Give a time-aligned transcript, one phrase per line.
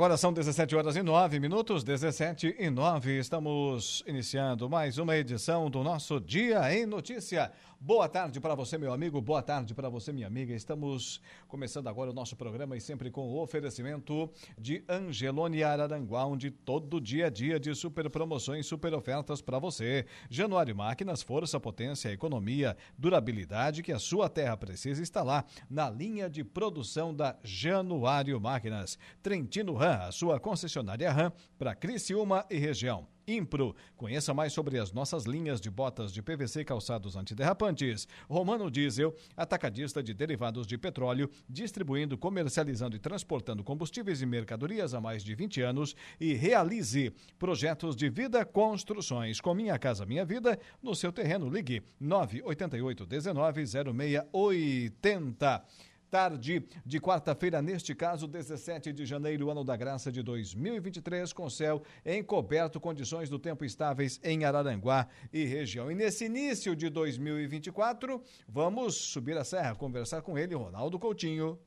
[0.00, 3.18] Agora são 17 horas e 9 minutos, 17 e 9.
[3.18, 7.52] Estamos iniciando mais uma edição do nosso Dia em Notícia.
[7.82, 9.22] Boa tarde para você, meu amigo.
[9.22, 10.54] Boa tarde para você, minha amiga.
[10.54, 11.18] Estamos
[11.48, 17.00] começando agora o nosso programa e sempre com o oferecimento de Angelone Araranguá, onde todo
[17.00, 20.04] dia a dia de super promoções, super ofertas para você.
[20.28, 26.28] Januário Máquinas, força, potência, economia, durabilidade que a sua terra precisa está lá na linha
[26.28, 28.98] de produção da Januário Máquinas.
[29.22, 33.06] Trentino Ram, a sua concessionária Ram para Criciúma e região.
[33.26, 33.74] Impro.
[33.96, 38.08] Conheça mais sobre as nossas linhas de botas de PVC calçados antiderrapantes.
[38.28, 45.00] Romano Diesel, atacadista de derivados de petróleo, distribuindo, comercializando e transportando combustíveis e mercadorias há
[45.00, 45.94] mais de 20 anos.
[46.18, 51.48] E realize projetos de vida construções com Minha Casa Minha Vida no seu terreno.
[51.48, 55.64] Ligue 988 19 0680
[56.10, 61.82] tarde de quarta-feira, neste caso, 17 de janeiro, ano da graça de 2023, com céu
[62.04, 65.90] encoberto, condições do tempo estáveis em Araranguá e região.
[65.90, 71.58] E nesse início de 2024, vamos subir a serra, conversar com ele, Ronaldo Coutinho.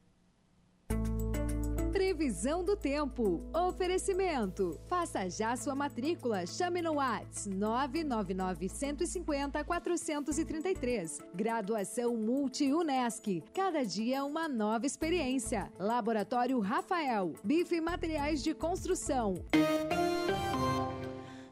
[2.04, 3.42] Previsão do tempo.
[3.56, 4.78] Oferecimento.
[4.90, 6.46] Faça já sua matrícula.
[6.46, 11.22] Chame no Whats 999 150 433.
[11.34, 13.42] Graduação Multi-UNESC.
[13.56, 15.72] Cada dia uma nova experiência.
[15.80, 17.36] Laboratório Rafael.
[17.42, 19.36] Bife Materiais de Construção.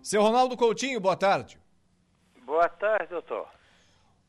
[0.03, 1.57] Seu Ronaldo Coutinho, boa tarde.
[2.45, 3.47] Boa tarde, doutor.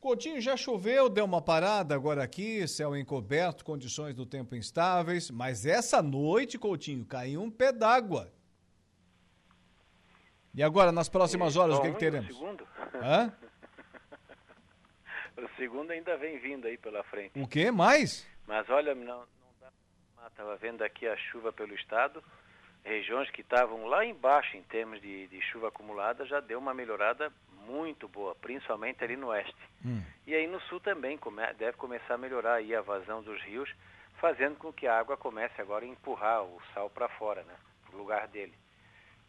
[0.03, 5.65] Coutinho, já choveu, deu uma parada agora aqui, céu encoberto, condições do tempo instáveis, mas
[5.65, 8.29] essa noite, Coutinho, caiu um pé d'água.
[10.53, 12.31] E agora, nas próximas horas, o que, que teremos?
[12.31, 12.67] O segundo?
[12.95, 13.31] Hã?
[15.41, 17.39] o segundo ainda vem vindo aí pela frente.
[17.39, 18.27] O que mais?
[18.45, 19.25] Mas olha, não, não
[19.61, 19.71] dá.
[20.27, 22.21] Estava vendo aqui a chuva pelo estado.
[22.83, 27.31] Regiões que estavam lá embaixo em termos de, de chuva acumulada já deu uma melhorada
[27.65, 29.55] muito boa, principalmente ali no oeste.
[29.85, 30.03] Hum.
[30.27, 33.73] E aí no sul também come, deve começar a melhorar aí a vazão dos rios,
[34.19, 37.55] fazendo com que a água comece agora a empurrar o sal para fora, né,
[37.91, 38.53] no lugar dele.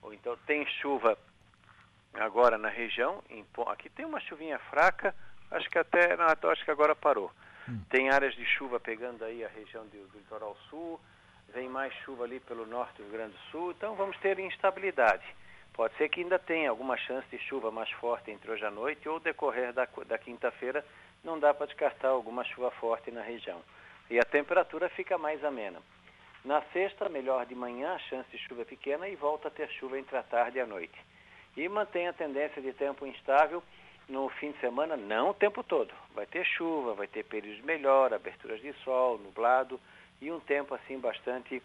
[0.02, 1.16] Ou então tem chuva
[2.12, 5.14] agora na região, em, aqui tem uma chuvinha fraca,
[5.50, 7.30] acho que até, não, acho que agora parou.
[7.68, 7.80] Hum.
[7.88, 11.00] Tem áreas de chuva pegando aí a região do, do litoral sul,
[11.52, 15.24] vem mais chuva ali pelo norte do Rio Grande do Sul, então vamos ter instabilidade.
[15.72, 19.08] Pode ser que ainda tenha alguma chance de chuva mais forte entre hoje à noite
[19.08, 20.84] ou decorrer da, da quinta-feira,
[21.24, 23.60] não dá para descartar alguma chuva forte na região.
[24.08, 25.80] E a temperatura fica mais amena.
[26.44, 30.16] Na sexta, melhor de manhã, chance de chuva pequena e volta a ter chuva entre
[30.16, 30.96] a tarde e a noite.
[31.56, 33.62] E mantém a tendência de tempo instável
[34.08, 35.92] no fim de semana, não o tempo todo.
[36.14, 39.80] Vai ter chuva, vai ter períodos melhor, aberturas de sol, nublado
[40.20, 41.62] e um tempo assim bastante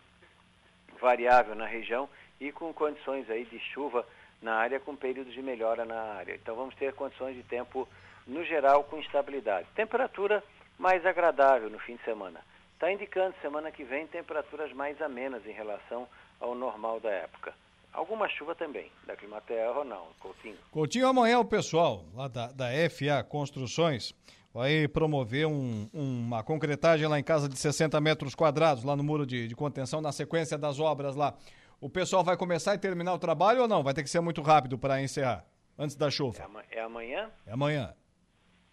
[1.00, 4.06] variável na região e com condições aí de chuva
[4.42, 6.36] na área com períodos de melhora na área.
[6.36, 7.88] Então vamos ter condições de tempo
[8.26, 9.68] no geral com estabilidade.
[9.76, 10.44] Temperatura
[10.78, 12.40] mais agradável no fim de semana.
[12.74, 16.08] Está indicando semana que vem temperaturas mais amenas em relação
[16.40, 17.54] ao normal da época.
[17.92, 20.58] Alguma chuva também, da Climatea Ronaldo, Coutinho.
[20.72, 24.14] Coutinho, amanhã o pessoal lá da, da FA Construções
[24.54, 29.26] vai promover um, uma concretagem lá em casa de 60 metros quadrados, lá no muro
[29.26, 31.36] de, de contenção, na sequência das obras lá.
[31.80, 33.84] O pessoal vai começar e terminar o trabalho ou não?
[33.84, 35.46] Vai ter que ser muito rápido para encerrar,
[35.78, 36.40] antes da chuva.
[36.72, 37.32] É, amanhã?
[37.46, 37.96] É amanhã.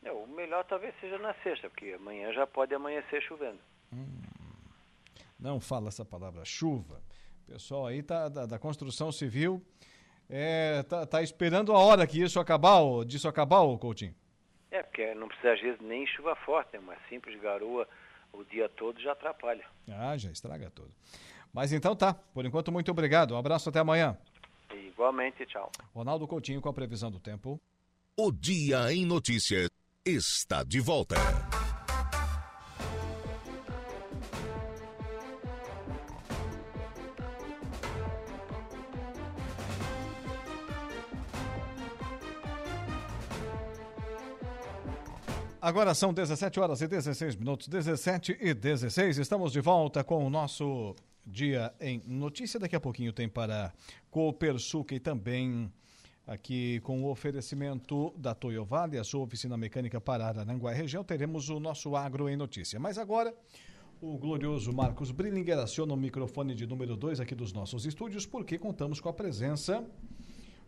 [0.03, 3.59] É, o melhor talvez seja na sexta, porque amanhã já pode amanhecer chovendo.
[3.93, 4.23] Hum,
[5.39, 7.01] não fala essa palavra, chuva.
[7.47, 9.63] O pessoal aí tá, da, da construção civil
[10.29, 14.15] é, tá, tá, esperando a hora que isso acabar, disso acabar, ô Coutinho.
[14.77, 16.79] É, porque não precisa às vezes nem chuva forte, né?
[16.79, 17.89] uma simples garoa
[18.33, 19.65] o dia todo já atrapalha.
[19.89, 20.91] Ah, já estraga tudo.
[21.53, 22.13] Mas então tá.
[22.13, 23.35] Por enquanto, muito obrigado.
[23.35, 24.19] Um abraço até amanhã.
[24.71, 25.71] Igualmente, tchau.
[25.95, 27.59] Ronaldo Coutinho com a previsão do tempo.
[28.15, 29.71] O Dia em Notícias
[30.05, 31.17] está de volta.
[45.67, 49.19] Agora são 17 horas e 16 minutos, 17 e 16.
[49.19, 50.95] Estamos de volta com o nosso
[51.27, 52.61] dia em notícia.
[52.61, 53.75] Daqui a pouquinho tem para
[54.09, 55.69] Copersuca e também
[56.25, 61.49] aqui com o oferecimento da Toyo Vale, a sua oficina mecânica para Arananguá região, teremos
[61.49, 62.79] o nosso agro em notícia.
[62.79, 63.35] Mas agora,
[64.01, 68.59] O glorioso Marcos Brillinger aciona o microfone de número 2 aqui dos nossos estúdios, porque
[68.59, 69.83] contamos com a presença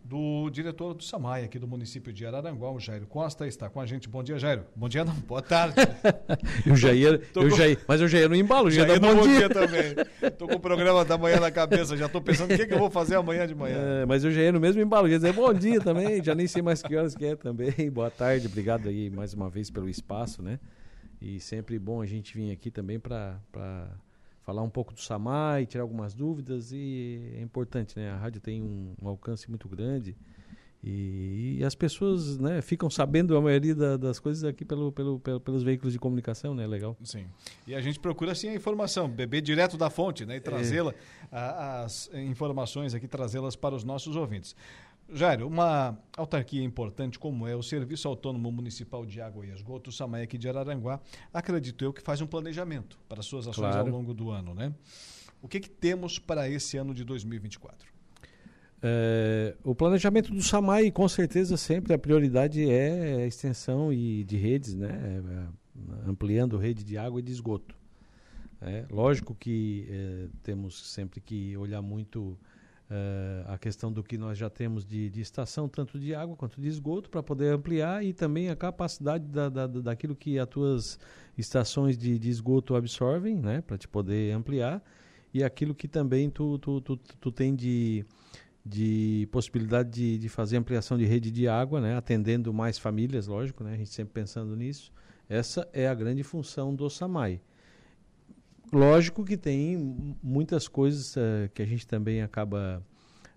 [0.08, 3.84] do diretor do SAMAI aqui do município de Araranguá, o Jairo Costa, está com a
[3.84, 4.08] gente.
[4.08, 4.64] Bom dia, Jairo.
[4.74, 5.12] Bom dia, não.
[5.28, 5.76] Boa tarde.
[6.64, 8.94] eu já ia, tô, eu já ia, mas eu já ia no embalo, já, já
[8.94, 9.36] no bom dia.
[9.40, 9.94] dia também.
[10.22, 12.78] Estou com o programa da manhã na cabeça, já estou pensando o que, que, eu
[12.78, 13.76] vou fazer amanhã de manhã.
[13.76, 16.46] É, mas eu já ia no mesmo embalo, ia dizer bom dia também, já nem
[16.46, 17.70] sei mais que horas que é também.
[17.92, 20.58] Boa tarde, obrigado aí mais uma vez pelo espaço, né?
[21.20, 23.38] E sempre bom a gente vir aqui também para
[24.48, 28.10] falar um pouco do Samai, tirar algumas dúvidas e é importante, né?
[28.12, 30.16] A rádio tem um, um alcance muito grande
[30.82, 35.18] e, e, as pessoas, né, ficam sabendo a maioria da, das coisas aqui pelo, pelo,
[35.18, 36.66] pelo, pelos veículos de comunicação, né?
[36.66, 36.96] Legal.
[37.02, 37.26] Sim.
[37.66, 40.36] E a gente procura assim a informação, beber direto da fonte, né?
[40.36, 40.94] E trazê-la,
[41.32, 41.36] é.
[41.84, 44.54] as informações aqui, trazê-las para os nossos ouvintes.
[45.10, 50.22] Jairo, uma autarquia importante como é o Serviço Autônomo Municipal de Água e Esgoto, SAMAI
[50.22, 51.00] aqui de Araranguá,
[51.32, 53.86] acredito eu que faz um planejamento para suas ações claro.
[53.90, 54.74] ao longo do ano, né?
[55.40, 57.88] O que, que temos para esse ano de 2024?
[58.82, 64.36] É, o planejamento do SAMAI, com certeza, sempre a prioridade é a extensão e de
[64.36, 64.90] redes, né?
[64.90, 67.74] É, ampliando rede de água e de esgoto.
[68.60, 72.36] É, lógico que é, temos sempre que olhar muito
[72.90, 76.58] Uh, a questão do que nós já temos de, de, estação, tanto de água quanto
[76.58, 80.98] de esgoto, para poder ampliar e também a capacidade da, da, daquilo que as tuas
[81.36, 84.82] estações de, de esgoto absorvem, né, para te poder ampliar,
[85.34, 88.06] e aquilo que também tu, tu, tu, tu tem de,
[88.64, 93.62] de possibilidade de, de fazer ampliação de rede de água, né, atendendo mais famílias, lógico,
[93.62, 94.90] né, a gente sempre pensando nisso.
[95.28, 97.38] Essa é a grande função do SAMAI.
[98.72, 102.82] Lógico que tem muitas coisas uh, que a gente também acaba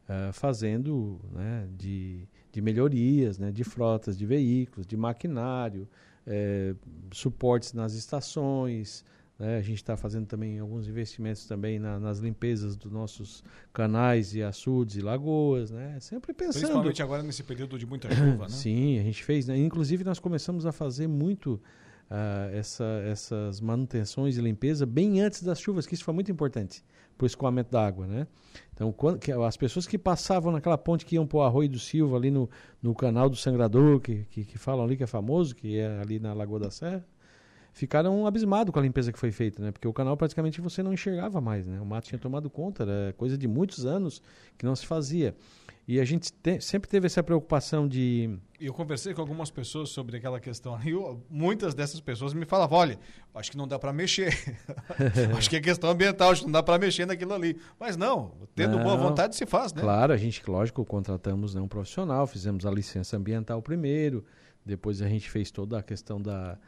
[0.07, 5.87] uh, fazendo né, de, de melhorias, né, de frotas de veículos, de maquinário,
[6.25, 6.75] eh,
[7.11, 9.03] suportes nas estações.
[9.39, 13.43] Né, a gente está fazendo também alguns investimentos também na, nas limpezas dos nossos
[13.73, 15.97] canais e açudes e lagoas, né?
[15.99, 16.61] Sempre pensando.
[16.61, 18.49] Principalmente agora nesse período de muita chuva, né?
[18.49, 19.47] Sim, a gente fez.
[19.47, 19.57] Né?
[19.57, 21.59] Inclusive nós começamos a fazer muito
[22.11, 26.83] uh, essa, essas manutenções e limpeza bem antes das chuvas, que isso foi muito importante
[27.17, 28.27] para o escoamento da água, né?
[28.73, 31.79] Então, quando, que, as pessoas que passavam naquela ponte que iam para o Arroio do
[31.79, 32.49] Silva, ali no,
[32.81, 36.19] no canal do Sangrador, que, que, que falam ali que é famoso, que é ali
[36.19, 37.05] na Lagoa da Serra,
[37.73, 39.71] ficaram abismados com a limpeza que foi feita, né?
[39.71, 41.79] Porque o canal praticamente você não enxergava mais, né?
[41.79, 44.21] O mato tinha tomado conta, era coisa de muitos anos
[44.57, 45.35] que não se fazia.
[45.87, 48.37] E a gente te, sempre teve essa preocupação de.
[48.59, 50.93] Eu conversei com algumas pessoas sobre aquela questão e
[51.29, 52.99] muitas dessas pessoas me falavam: olha,
[53.33, 54.31] acho que não dá para mexer.
[55.35, 57.57] acho que é questão ambiental, acho que não dá para mexer naquilo ali.
[57.79, 59.81] Mas não, tendo não, boa vontade se faz, né?
[59.81, 64.23] Claro, a gente, lógico, contratamos né, um profissional, fizemos a licença ambiental primeiro,
[64.63, 66.59] depois a gente fez toda a questão da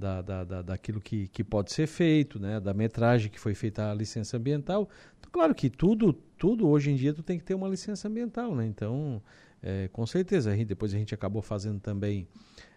[0.00, 2.58] da, da, da, daquilo que, que pode ser feito, né?
[2.58, 4.88] da metragem que foi feita a licença ambiental.
[5.18, 8.54] Então, claro que tudo, tudo hoje em dia tu tem que ter uma licença ambiental,
[8.54, 8.66] né?
[8.66, 9.22] Então,
[9.62, 12.26] é, com certeza, a gente, depois a gente acabou fazendo também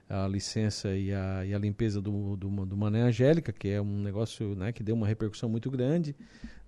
[0.10, 4.02] a licença e a, e a limpeza do, do, do Mané Angélica, que é um
[4.02, 6.14] negócio né, que deu uma repercussão muito grande,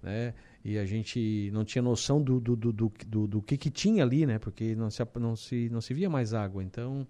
[0.01, 0.33] né?
[0.63, 4.03] E a gente não tinha noção do, do, do, do, do, do que, que tinha
[4.03, 4.39] ali, né?
[4.39, 6.63] Porque não se, não, se, não se via mais água.
[6.63, 7.05] Então,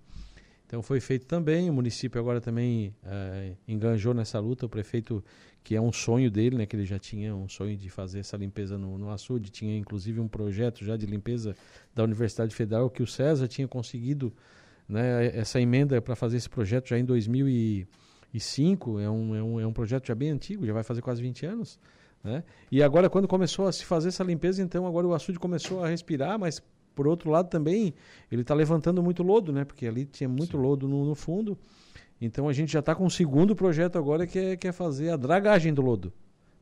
[0.75, 5.23] então foi feito também, o município agora também uh, enganjou nessa luta, o prefeito,
[5.63, 8.35] que é um sonho dele, né, que ele já tinha um sonho de fazer essa
[8.35, 11.55] limpeza no, no açude, tinha inclusive um projeto já de limpeza
[11.93, 14.33] da Universidade Federal, que o César tinha conseguido
[14.85, 19.65] né, essa emenda para fazer esse projeto já em 2005, é um, é, um, é
[19.65, 21.79] um projeto já bem antigo, já vai fazer quase 20 anos.
[22.21, 22.43] Né?
[22.69, 25.87] E agora, quando começou a se fazer essa limpeza, então agora o açude começou a
[25.87, 26.61] respirar, mas
[26.95, 27.93] por outro lado também
[28.31, 29.65] ele está levantando muito lodo, né?
[29.65, 30.63] Porque ali tinha muito Sim.
[30.63, 31.57] lodo no, no, fundo.
[32.19, 35.09] Então a gente já está com um segundo projeto agora que é, que é fazer
[35.09, 36.11] a dragagem do lodo.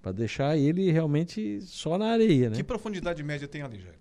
[0.02, 2.56] Para deixar ele realmente só na areia, né?
[2.56, 3.96] Que profundidade média tem ali, Jair?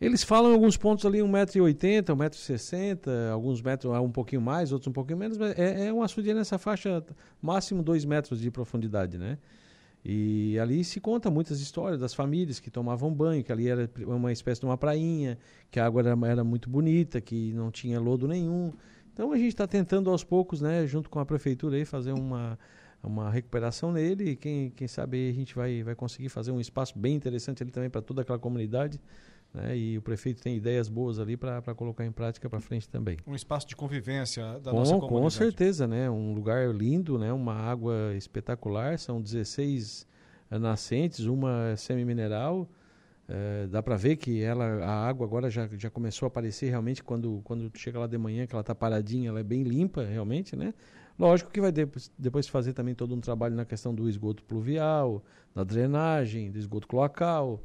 [0.00, 4.92] Eles falam em alguns pontos ali 1,80m, 1,60m, alguns metros um pouquinho mais, outros um
[4.92, 7.04] pouquinho menos, mas é, é um açude nessa faixa
[7.42, 9.38] máximo 2 metros de profundidade, né?
[10.04, 14.32] E ali se conta muitas histórias das famílias que tomavam banho, que ali era uma
[14.32, 15.38] espécie de uma prainha,
[15.70, 18.72] que a água era, era muito bonita, que não tinha lodo nenhum.
[19.12, 22.58] Então a gente está tentando aos poucos, né, junto com a prefeitura, aí, fazer uma,
[23.02, 24.30] uma recuperação nele.
[24.30, 27.72] E quem, quem sabe a gente vai, vai conseguir fazer um espaço bem interessante ali
[27.72, 29.00] também para toda aquela comunidade.
[29.52, 29.76] Né?
[29.76, 33.16] E o prefeito tem ideias boas ali para colocar em prática para frente também.
[33.26, 35.22] Um espaço de convivência da com, nossa comunidade.
[35.22, 36.10] Com certeza, né?
[36.10, 37.32] Um lugar lindo, né?
[37.32, 40.06] Uma água espetacular, são 16
[40.50, 42.68] nascentes, uma semi-mineral.
[43.30, 47.04] É, dá para ver que ela, a água agora já, já começou a aparecer realmente
[47.04, 50.56] quando, quando chega lá de manhã, que ela está paradinha, ela é bem limpa realmente,
[50.56, 50.72] né?
[51.18, 55.22] Lógico que vai depois, depois fazer também todo um trabalho na questão do esgoto pluvial,
[55.54, 57.62] da drenagem, do esgoto cloacal.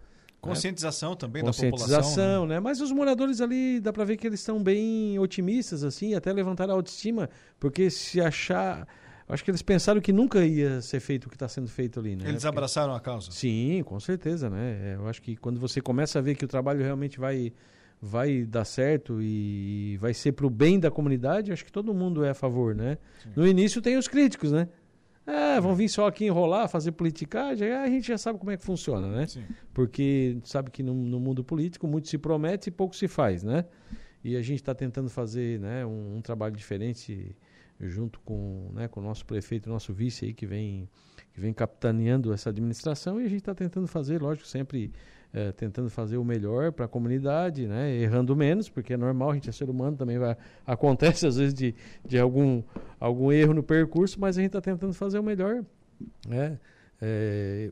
[0.49, 0.55] Né?
[0.55, 1.15] Conscientização né?
[1.17, 2.47] também Conscientização, da população.
[2.47, 2.59] né?
[2.59, 6.69] Mas os moradores ali, dá para ver que eles estão bem otimistas, assim, até levantar
[6.69, 8.87] a autoestima, porque se achar
[9.27, 12.15] acho que eles pensaram que nunca ia ser feito o que está sendo feito ali,
[12.15, 12.23] né?
[12.23, 12.47] Eles Porque...
[12.47, 13.31] abraçaram a causa.
[13.31, 14.91] Sim, com certeza, né?
[14.91, 17.53] É, eu acho que quando você começa a ver que o trabalho realmente vai
[18.05, 22.25] vai dar certo e vai ser para o bem da comunidade, acho que todo mundo
[22.25, 22.97] é a favor, né?
[23.23, 23.29] Sim.
[23.33, 24.67] No início tem os críticos, né?
[25.25, 28.63] É, vão vir só aqui enrolar, fazer politicagem, a gente já sabe como é que
[28.63, 29.25] funciona, né?
[29.25, 29.43] Sim.
[29.73, 33.65] Porque sabe que no, no, mundo político muito se promete e pouco se faz, né?
[34.21, 37.35] E a gente está tentando fazer né, um, um, trabalho diferente
[37.87, 40.89] junto com, né, com o nosso prefeito, nosso vice aí que vem,
[41.33, 44.91] que vem capitaneando essa administração e a gente está tentando fazer, lógico, sempre
[45.33, 47.91] é, tentando fazer o melhor para a comunidade, né?
[47.95, 51.53] errando menos, porque é normal, a gente é ser humano, também vai, acontece às vezes
[51.53, 51.73] de,
[52.05, 52.61] de algum,
[52.99, 55.63] algum erro no percurso, mas a gente está tentando fazer o melhor.
[56.27, 56.59] Né?
[57.01, 57.71] É,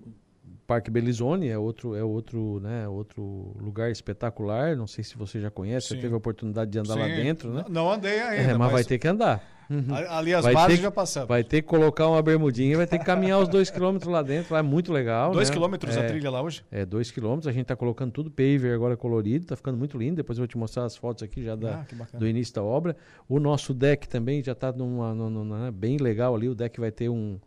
[0.65, 5.51] Parque Belizone é outro é outro né outro lugar espetacular não sei se você já
[5.51, 5.95] conhece Sim.
[5.95, 6.99] você teve a oportunidade de andar Sim.
[6.99, 9.95] lá dentro né não andei ainda é, mas, mas, vai ter que andar Uhum.
[10.09, 11.29] Ali as vai bases já passamos.
[11.29, 14.53] Vai ter que colocar uma bermudinha, vai ter que caminhar os dois quilômetros lá dentro.
[14.53, 15.31] Lá é muito legal.
[15.31, 15.53] Dois né?
[15.53, 16.65] quilômetros é, a trilha lá hoje?
[16.69, 17.47] É, dois quilômetros.
[17.47, 20.17] A gente tá colocando tudo paver agora colorido, tá ficando muito lindo.
[20.17, 22.97] Depois eu vou te mostrar as fotos aqui já da, ah, do início da obra.
[23.29, 26.49] O nosso deck também já tá numa, numa, numa, bem legal ali.
[26.49, 27.39] O deck vai ter um,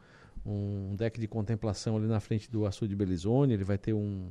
[0.46, 3.52] um deck de contemplação ali na frente do açude Belizone.
[3.52, 4.30] Ele vai ter um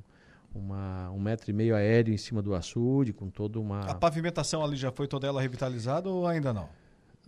[0.56, 3.82] uma, um metro e meio aéreo em cima do açude, com toda uma.
[3.82, 6.70] A pavimentação ali já foi toda ela revitalizada ou ainda não?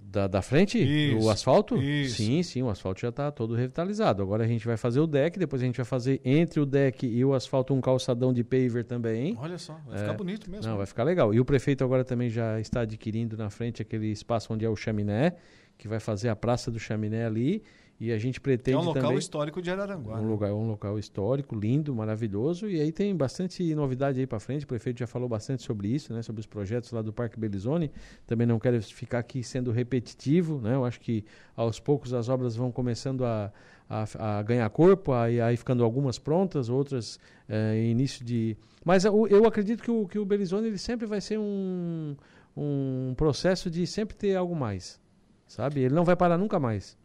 [0.07, 0.77] Da, da frente?
[0.77, 1.81] Isso, o asfalto?
[1.81, 2.17] Isso.
[2.17, 4.21] Sim, sim, o asfalto já está todo revitalizado.
[4.21, 7.05] Agora a gente vai fazer o deck, depois a gente vai fazer entre o deck
[7.05, 9.35] e o asfalto um calçadão de paver também.
[9.39, 10.69] Olha só, vai é, ficar bonito mesmo.
[10.69, 11.33] Não, vai ficar legal.
[11.33, 14.75] E o prefeito agora também já está adquirindo na frente aquele espaço onde é o
[14.75, 15.35] chaminé,
[15.77, 17.63] que vai fazer a praça do chaminé ali.
[17.97, 18.75] E a gente pretende.
[18.75, 20.17] É um local também, histórico de Araranguá.
[20.17, 20.27] Um, né?
[20.27, 22.67] lugar, um local histórico, lindo, maravilhoso.
[22.67, 24.65] E aí tem bastante novidade aí para frente.
[24.65, 26.21] O prefeito já falou bastante sobre isso, né?
[26.21, 27.89] Sobre os projetos lá do Parque Belizone.
[28.27, 30.75] Também não quero ficar aqui sendo repetitivo, né?
[30.75, 31.23] Eu acho que
[31.55, 33.51] aos poucos as obras vão começando a,
[33.89, 38.57] a, a ganhar corpo, aí, aí ficando algumas prontas, outras é, início de.
[38.83, 42.13] Mas eu, eu acredito que o, que o Belizone ele sempre vai ser um,
[42.57, 44.99] um processo de sempre ter algo mais.
[45.47, 45.79] Sabe?
[45.79, 46.97] Ele não vai parar nunca mais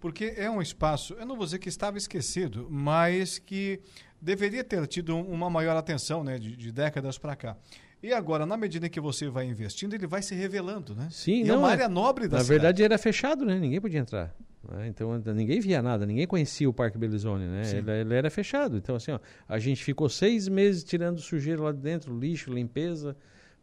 [0.00, 3.80] porque é um espaço, eu não vou dizer que estava esquecido, mas que
[4.20, 7.56] deveria ter tido uma maior atenção, né, de, de décadas para cá.
[8.02, 11.08] E agora, na medida em que você vai investindo, ele vai se revelando, né?
[11.10, 12.60] Sim, e não, é uma área nobre da Na cidade.
[12.60, 13.58] verdade, era fechado, né?
[13.58, 14.32] Ninguém podia entrar.
[14.70, 14.86] Né?
[14.86, 17.62] Então, ninguém via nada, ninguém conhecia o Parque Belizone, né?
[17.70, 18.76] Ele, ele, era fechado.
[18.76, 23.16] Então, assim, ó, a gente ficou seis meses tirando sujeira lá dentro, lixo, limpeza,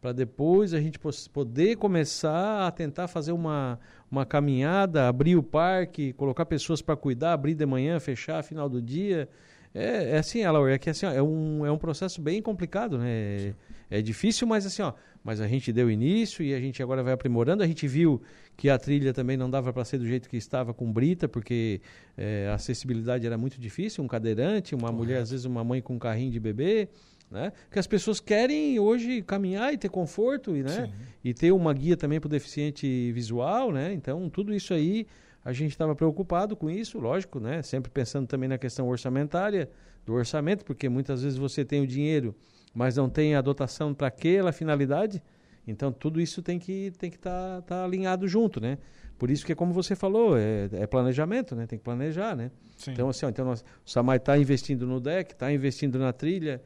[0.06, 1.00] para depois a gente
[1.32, 3.76] poder começar a tentar fazer uma,
[4.08, 8.80] uma caminhada, abrir o parque, colocar pessoas para cuidar, abrir de manhã, fechar final do
[8.80, 9.28] dia.
[9.74, 12.98] É, é assim, Alaur, é que assim, ó, é, um, é um processo bem complicado,
[12.98, 13.08] né?
[13.10, 13.54] É,
[13.98, 14.92] é, difícil, mas assim, ó,
[15.24, 17.64] mas a gente deu início e a gente agora vai aprimorando.
[17.64, 18.22] A gente viu
[18.56, 21.80] que a trilha também não dava para ser do jeito que estava com brita, porque
[22.16, 24.98] é, a acessibilidade era muito difícil, um cadeirante, uma Correto.
[24.98, 26.88] mulher, às vezes uma mãe com um carrinho de bebê
[27.30, 27.52] né?
[27.70, 30.92] Que as pessoas querem hoje caminhar e ter conforto e, né?
[31.24, 33.92] e ter uma guia também para o deficiente visual, né?
[33.92, 35.06] Então, tudo isso aí
[35.44, 37.62] a gente estava preocupado com isso, lógico, né?
[37.62, 39.70] Sempre pensando também na questão orçamentária
[40.04, 42.34] do orçamento, porque muitas vezes você tem o dinheiro,
[42.74, 45.22] mas não tem a dotação para aquela finalidade.
[45.66, 48.78] Então, tudo isso tem que tem que estar tá, tá alinhado junto, né?
[49.18, 51.66] Por isso que, como você falou, é, é planejamento, né?
[51.66, 52.50] Tem que planejar, né?
[52.76, 52.92] Sim.
[52.92, 56.62] Então, assim, ó, então nós, o Samai está investindo no deck, está investindo na trilha,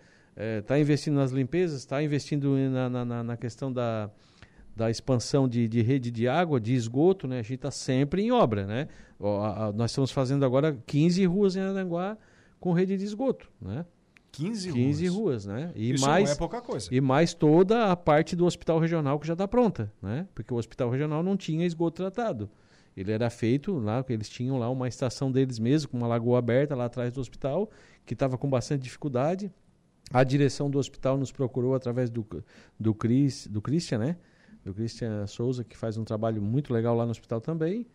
[0.59, 4.11] está é, investindo nas limpezas, está investindo na, na, na, questão da,
[4.75, 7.41] da expansão de, de, rede de água, de esgoto, né?
[7.41, 8.89] A gente está sempre em obra, né?
[9.21, 12.17] A, a, nós estamos fazendo agora 15 ruas em Aranguá
[12.59, 13.85] com rede de esgoto, né?
[14.33, 15.17] 15, 15 ruas.
[15.17, 15.73] ruas, né?
[15.75, 16.89] E Isso mais, não é pouca coisa.
[16.91, 20.27] E mais toda a parte do hospital regional que já está pronta, né?
[20.35, 22.49] Porque o hospital regional não tinha esgoto tratado.
[22.97, 26.75] Ele era feito lá, eles tinham lá uma estação deles mesmo, com uma lagoa aberta
[26.75, 27.71] lá atrás do hospital,
[28.05, 29.53] que estava com bastante dificuldade.
[30.13, 32.27] A direção do hospital nos procurou através do,
[32.79, 34.17] do, Chris, do Christian, né?
[34.65, 37.87] Do Christian Souza, que faz um trabalho muito legal lá no hospital também.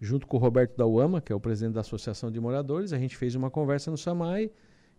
[0.00, 3.16] Junto com o Roberto Dauama, que é o presidente da Associação de Moradores, a gente
[3.16, 4.50] fez uma conversa no SAMAI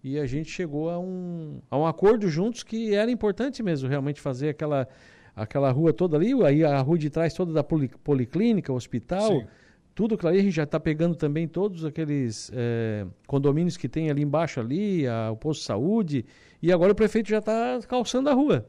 [0.03, 4.20] e a gente chegou a um, a um acordo juntos que era importante mesmo realmente
[4.20, 4.88] fazer aquela,
[5.36, 9.42] aquela rua toda ali, aí a rua de trás toda da policlínica, hospital.
[9.42, 9.48] Sim
[9.96, 14.24] tudo claro, a gente já está pegando também todos aqueles é, condomínios que tem ali
[14.24, 16.25] embaixo ali, a, o posto de saúde,
[16.63, 18.67] e agora o prefeito já está calçando a rua.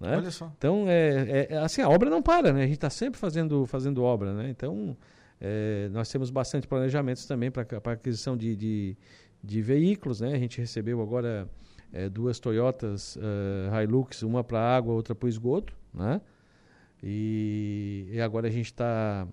[0.00, 0.16] Né?
[0.16, 0.52] Olha só.
[0.56, 2.60] Então, é, é, assim, a obra não para, né?
[2.60, 4.48] A gente está sempre fazendo, fazendo obra, né?
[4.48, 4.96] Então,
[5.40, 8.96] É, nós temos bastante planejamentos também para aquisição de, de,
[9.42, 10.20] de, veículos.
[10.20, 10.32] Né?
[10.32, 11.46] A gente recebeu agora
[11.92, 15.74] é, duas Toyotas uh, Hilux, uma para água, outra para o esgoto.
[15.92, 16.20] Né?
[17.02, 19.28] E, e agora a gente está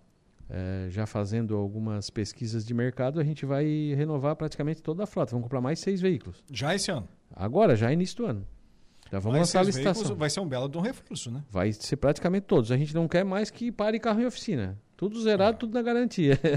[0.49, 5.31] é, já fazendo algumas pesquisas de mercado, a gente vai renovar praticamente toda a frota.
[5.31, 6.43] Vamos comprar mais seis veículos.
[6.51, 7.07] Já esse ano?
[7.35, 8.47] Agora, já início do ano.
[9.11, 10.15] Já vamos mais lançar a licitação.
[10.15, 11.43] Vai ser um belo de um reforço, né?
[11.49, 12.71] Vai ser praticamente todos.
[12.71, 14.75] A gente não quer mais que pare carro em oficina.
[14.95, 16.39] Tudo zerado, tudo na garantia.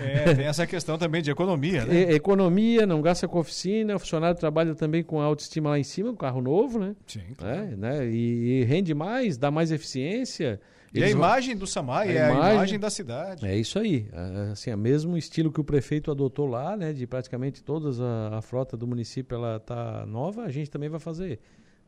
[0.00, 1.94] É, tem essa questão também de economia, né?
[1.94, 5.84] E, economia, não gasta com oficina, o funcionário trabalha também com a autoestima lá em
[5.84, 6.96] cima, com carro novo, né?
[7.06, 7.60] Sim, é, claro.
[7.60, 8.06] É, né?
[8.06, 10.60] E, e, rende mais, dá mais eficiência.
[10.92, 13.46] E a imagem do Samai a é imagem, a imagem da cidade.
[13.46, 14.08] É isso aí.
[14.52, 16.92] Assim, é o mesmo estilo que o prefeito adotou lá, né?
[16.92, 21.00] De praticamente toda a, a frota do município ela tá nova, a gente também vai
[21.00, 21.40] fazer.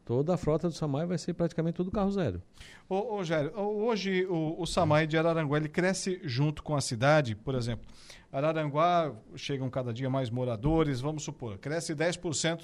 [0.04, 2.42] Toda a frota do Samai vai ser praticamente tudo carro zero.
[2.88, 7.36] Ô, ô Jair, hoje o, o Samai de Araranguá ele cresce junto com a cidade,
[7.36, 7.86] por exemplo.
[8.32, 12.62] Araranguá chegam cada dia mais moradores, vamos supor, cresce 10%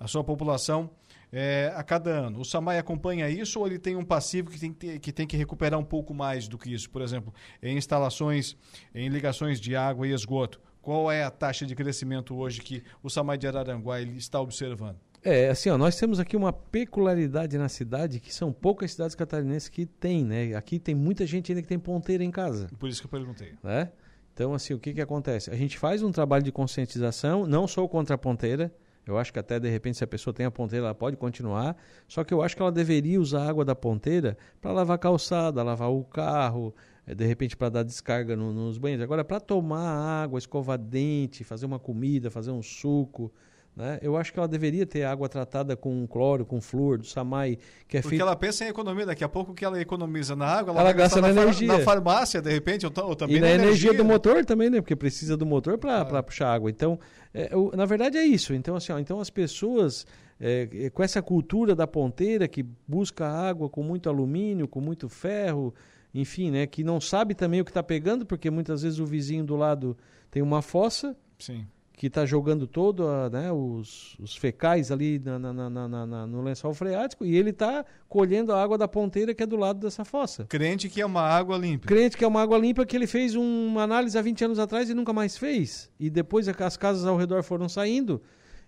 [0.00, 0.90] a sua população
[1.32, 2.40] é, a cada ano.
[2.40, 5.36] O SAMAI acompanha isso ou ele tem um passivo que tem que, que tem que
[5.36, 6.90] recuperar um pouco mais do que isso?
[6.90, 7.32] Por exemplo,
[7.62, 8.56] em instalações,
[8.94, 10.60] em ligações de água e esgoto.
[10.82, 14.96] Qual é a taxa de crescimento hoje que o SAMAI de Araranguá está observando?
[15.22, 19.68] É, assim, ó, nós temos aqui uma peculiaridade na cidade que são poucas cidades catarinenses
[19.68, 20.54] que têm, né?
[20.54, 22.68] Aqui tem muita gente ainda que tem ponteira em casa.
[22.78, 23.52] Por isso que eu perguntei.
[23.62, 23.90] Né?
[24.32, 25.50] Então, assim, o que, que acontece?
[25.50, 28.72] A gente faz um trabalho de conscientização, não sou contra a ponteira,
[29.06, 31.76] eu acho que até de repente, se a pessoa tem a ponteira, ela pode continuar.
[32.06, 34.98] Só que eu acho que ela deveria usar a água da ponteira para lavar a
[34.98, 36.74] calçada, lavar o carro,
[37.06, 39.02] eh, de repente para dar descarga no, nos banheiros.
[39.02, 43.32] Agora, para tomar água, escovar dente, fazer uma comida, fazer um suco,
[43.80, 43.98] né?
[44.02, 47.58] Eu acho que ela deveria ter água tratada com cloro, com flúor, do Samai,
[47.88, 48.22] que é Porque feito...
[48.22, 51.20] ela pensa em economia, daqui a pouco que ela economiza na água, ela, ela gasta
[51.20, 51.66] na, na energia.
[51.66, 53.88] na farmácia, de repente, ou, ou também e na, na energia.
[53.88, 53.94] energia.
[53.94, 54.80] do motor também, né?
[54.80, 56.22] Porque precisa do motor para ah.
[56.22, 56.70] puxar água.
[56.70, 57.00] Então,
[57.32, 58.52] é, o, na verdade é isso.
[58.52, 60.06] Então, assim, ó, então as pessoas
[60.38, 65.08] é, é, com essa cultura da ponteira que busca água com muito alumínio, com muito
[65.08, 65.74] ferro,
[66.12, 66.66] enfim, né?
[66.66, 69.96] Que não sabe também o que está pegando, porque muitas vezes o vizinho do lado
[70.30, 71.16] tem uma fossa.
[71.38, 71.66] Sim
[72.00, 76.72] que está jogando todo a, né, os, os, fecais ali na, na, na, no lençol
[76.72, 80.46] freático e ele está colhendo a água da ponteira que é do lado dessa fossa.
[80.46, 81.86] Crente que é uma água limpa.
[81.86, 84.88] Crente que é uma água limpa que ele fez uma análise há 20 anos atrás
[84.88, 85.90] e nunca mais fez.
[86.00, 88.22] E depois as casas ao redor foram saindo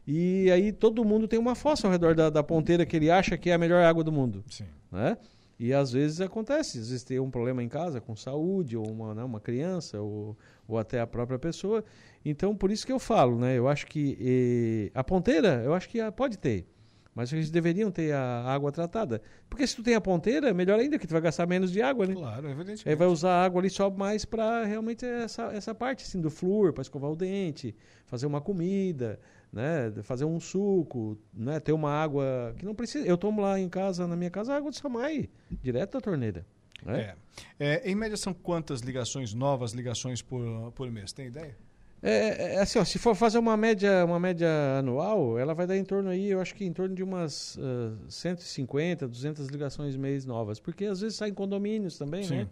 [0.06, 3.38] e aí todo mundo tem uma fossa ao redor da, da ponteira que ele acha
[3.38, 4.44] que é a melhor água do mundo.
[4.50, 4.66] Sim.
[4.90, 5.16] Né?
[5.58, 9.14] E às vezes acontece, às vezes tem um problema em casa com saúde, ou uma,
[9.14, 11.84] né, uma criança, ou, ou até a própria pessoa.
[12.24, 13.58] Então, por isso que eu falo, né?
[13.58, 16.66] Eu acho que e, a ponteira, eu acho que pode ter.
[17.14, 19.20] Mas eles deveriam ter a água tratada.
[19.48, 22.06] Porque se tu tem a ponteira, melhor ainda, que tu vai gastar menos de água,
[22.06, 22.14] né?
[22.14, 22.88] Claro, evidentemente.
[22.88, 26.30] Aí vai usar a água ali só mais para realmente essa, essa parte assim, do
[26.30, 27.74] flúor, para escovar o dente,
[28.06, 29.20] fazer uma comida,
[29.52, 29.92] né?
[30.02, 31.60] Fazer um suco, né?
[31.60, 33.06] Ter uma água que não precisa.
[33.06, 35.28] Eu tomo lá em casa, na minha casa, água de Samai,
[35.62, 36.46] direto da torneira.
[36.82, 37.14] Né?
[37.58, 37.74] É.
[37.74, 37.90] é.
[37.90, 41.12] Em média, são quantas ligações, novas ligações por, por mês?
[41.12, 41.54] Tem ideia?
[42.02, 45.68] É, é, é, assim, ó, se for fazer uma média, uma média anual, ela vai
[45.68, 49.96] dar em torno aí, eu acho que em torno de umas uh, 150, 200 ligações
[49.96, 52.36] mês novas, porque às vezes saem condomínios também, Sim.
[52.38, 52.48] né?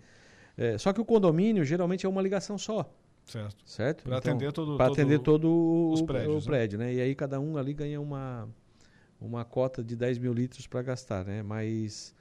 [0.56, 2.88] É, só que o condomínio geralmente é uma ligação só.
[3.24, 3.56] Certo.
[3.64, 4.04] Certo?
[4.04, 6.86] Para então, atender todo, todo atender todo os prédios, o, prédio, né?
[6.86, 6.94] né?
[6.94, 8.48] E aí cada um ali ganha uma
[9.20, 11.42] uma cota de 10 mil litros para gastar, né?
[11.42, 12.14] Mas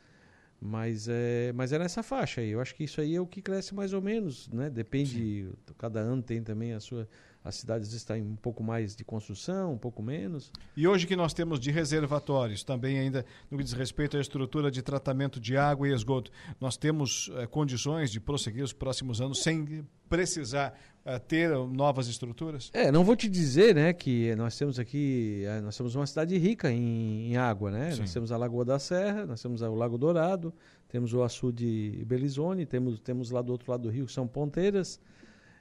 [0.61, 2.49] mas é, mas é nessa faixa aí.
[2.49, 4.69] Eu acho que isso aí é o que cresce mais ou menos, né?
[4.69, 5.73] Depende, Sim.
[5.77, 7.07] cada ano tem também a sua.
[7.43, 10.51] As cidades estão em um pouco mais de construção, um pouco menos.
[10.75, 14.69] E hoje que nós temos de reservatórios, também ainda no que diz respeito à estrutura
[14.69, 19.41] de tratamento de água e esgoto, nós temos é, condições de prosseguir os próximos anos
[19.41, 22.71] sem precisar uh, ter novas estruturas?
[22.73, 26.71] É, não vou te dizer, né, que nós temos aqui, nós somos uma cidade rica
[26.71, 27.91] em, em água, né?
[27.91, 28.01] Sim.
[28.01, 30.53] Nós temos a Lagoa da Serra, nós temos o Lago Dourado,
[30.89, 34.27] temos o açude de Belizone, temos, temos lá do outro lado do rio, que são
[34.27, 34.99] Ponteiras,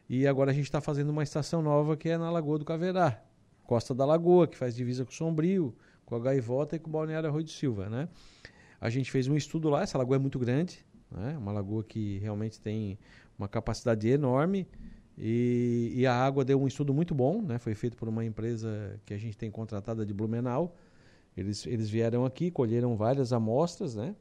[0.08, 3.22] e agora a gente está fazendo uma estação nova que é na Lagoa do Caverá,
[3.64, 5.74] Costa da Lagoa, que faz divisa com o Sombrio,
[6.06, 8.08] com a Gaivota e com o Balneário Arroio de Silva, né?
[8.80, 11.36] A gente fez um estudo lá, essa lagoa é muito grande, né?
[11.36, 12.98] Uma lagoa que realmente tem
[13.38, 14.66] uma capacidade enorme
[15.20, 17.58] e, e, a água deu um estudo muito bom, né?
[17.58, 20.76] Foi feito por uma empresa que a gente tem contratada de Blumenau.
[21.36, 24.14] Eles, eles vieram aqui, colheram várias amostras, né?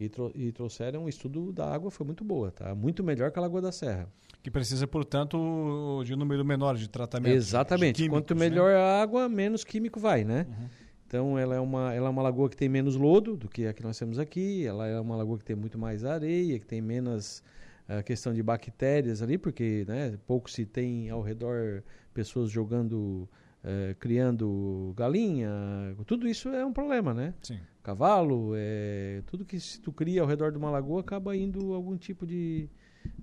[0.00, 2.74] E, tro e trouxeram um estudo da água, foi muito boa, tá?
[2.74, 4.08] Muito melhor que a Lagoa da Serra.
[4.42, 7.34] Que precisa, portanto, de um número menor de tratamento.
[7.34, 7.96] Exatamente.
[7.96, 8.76] De químicos, Quanto melhor né?
[8.76, 10.46] a água, menos químico vai, né?
[10.48, 10.68] Uhum.
[11.06, 13.72] Então ela é, uma, ela é uma lagoa que tem menos lodo do que a
[13.72, 14.66] que nós temos aqui.
[14.66, 17.42] Ela é uma lagoa que tem muito mais areia, que tem menos
[17.86, 21.82] a questão de bactérias ali, porque né, pouco se tem ao redor
[22.14, 23.28] pessoas jogando,
[23.62, 25.50] é, criando galinha,
[26.06, 27.34] tudo isso é um problema, né?
[27.42, 27.58] Sim.
[27.82, 31.96] Cavalo, é, tudo que se tu cria ao redor de uma lagoa acaba indo algum
[31.96, 32.68] tipo de,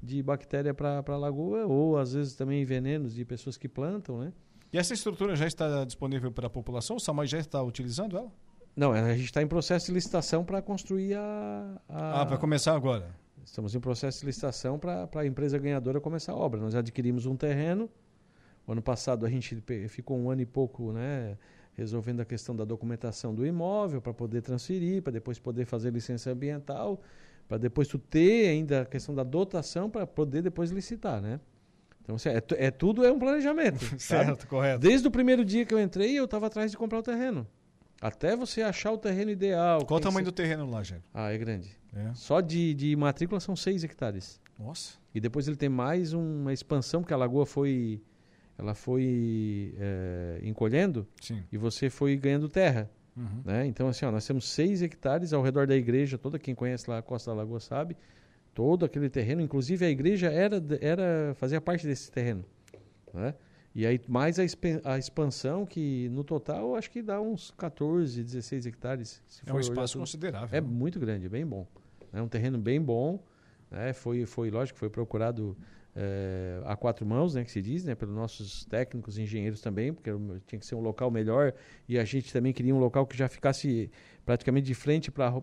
[0.04, 4.34] de bactéria para a lagoa, ou às vezes também venenos de pessoas que plantam, né?
[4.72, 6.98] E essa estrutura já está disponível para a população?
[6.98, 8.32] O SAMAI já está utilizando ela?
[8.76, 12.22] Não, a gente está em processo de licitação para construir a, a...
[12.22, 13.16] Ah, vai começar agora?
[13.44, 16.60] Estamos em processo de licitação para a empresa ganhadora começar a obra.
[16.60, 17.90] Nós adquirimos um terreno.
[18.68, 21.36] O ano passado a gente ficou um ano e pouco né,
[21.80, 26.32] resolvendo a questão da documentação do imóvel para poder transferir, para depois poder fazer licença
[26.32, 27.02] ambiental,
[27.48, 31.40] para depois tu ter ainda a questão da dotação para poder depois licitar, né?
[32.02, 33.80] Então, assim, é, é, tudo é um planejamento.
[34.00, 34.80] certo, correto.
[34.80, 37.48] Desde o primeiro dia que eu entrei, eu estava atrás de comprar o terreno.
[38.02, 39.86] Até você achar o terreno ideal.
[39.86, 40.32] Qual o tamanho ser...
[40.32, 41.04] do terreno lá, gente?
[41.14, 41.70] Ah, é grande.
[41.94, 42.14] É.
[42.14, 44.40] Só de, de matrícula são 6 hectares.
[44.58, 44.98] Nossa.
[45.14, 48.02] E depois ele tem mais uma expansão, porque a lagoa foi
[48.60, 51.42] ela foi é, encolhendo Sim.
[51.50, 52.92] e você foi ganhando terra.
[53.16, 53.42] Uhum.
[53.46, 53.66] Né?
[53.66, 56.98] Então, assim, ó, nós temos 6 hectares ao redor da igreja, toda quem conhece lá
[56.98, 57.96] a Costa da Lagoa sabe,
[58.54, 62.44] todo aquele terreno, inclusive a igreja era, era fazia parte desse terreno.
[63.14, 63.34] Né?
[63.74, 64.44] E aí, mais a,
[64.84, 69.22] a, expansão, que no total acho que dá uns 14, 16 hectares.
[69.46, 70.50] é um espaço considerável.
[70.52, 71.66] É muito grande, bem bom.
[72.12, 73.24] É um terreno bem bom.
[73.72, 73.94] Né?
[73.94, 75.56] Foi, foi, lógico, foi procurado
[76.02, 80.10] é, a quatro mãos, né, que se diz, né, pelos nossos técnicos engenheiros também, porque
[80.48, 81.54] tinha que ser um local melhor
[81.90, 83.92] e a gente também queria um local que já ficasse
[84.26, 85.34] praticamente de frente para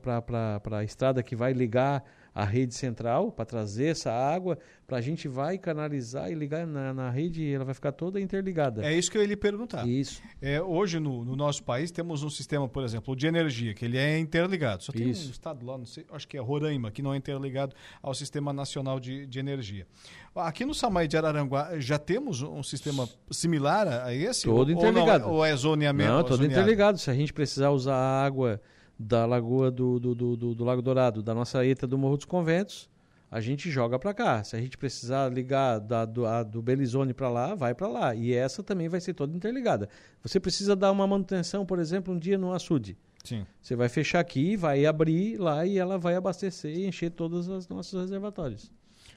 [0.70, 2.02] a estrada que vai ligar
[2.36, 6.92] a rede central para trazer essa água, para a gente vai canalizar e ligar na,
[6.92, 8.84] na rede ela vai ficar toda interligada.
[8.84, 9.88] É isso que eu ia lhe perguntar.
[9.88, 10.20] Isso.
[10.42, 13.96] É, hoje no, no nosso país temos um sistema, por exemplo, de energia, que ele
[13.96, 14.84] é interligado.
[14.84, 15.28] Só tem isso.
[15.28, 18.52] um estado lá, não sei, acho que é Roraima, que não é interligado ao Sistema
[18.52, 19.86] Nacional de, de Energia.
[20.34, 24.44] Aqui no Samai de Araranguá já temos um sistema similar a esse?
[24.44, 25.24] Todo interligado.
[25.24, 26.12] Ou, não, ou é zoneamento?
[26.12, 26.98] Não, todo interligado.
[26.98, 28.60] Se a gente precisar usar água
[28.98, 32.24] da Lagoa do, do, do, do, do Lago Dourado, da nossa ETA do Morro dos
[32.24, 32.88] Conventos,
[33.30, 34.42] a gente joga para cá.
[34.44, 38.14] Se a gente precisar ligar da, do, a, do Belizone para lá, vai para lá.
[38.14, 39.88] E essa também vai ser toda interligada.
[40.22, 42.96] Você precisa dar uma manutenção, por exemplo, um dia no açude.
[43.24, 43.44] Sim.
[43.60, 47.68] Você vai fechar aqui, vai abrir lá e ela vai abastecer e encher todos os
[47.68, 48.72] nossos reservatórios.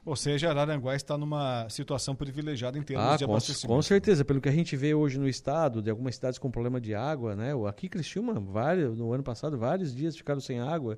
[0.09, 3.75] Ou seja, Araranguá está numa situação privilegiada em termos ah, de abastecimento.
[3.75, 6.81] Com certeza, pelo que a gente vê hoje no estado, de algumas cidades com problema
[6.81, 7.51] de água, né?
[7.67, 10.97] Aqui Criciúma, vários, no ano passado, vários dias ficaram sem água.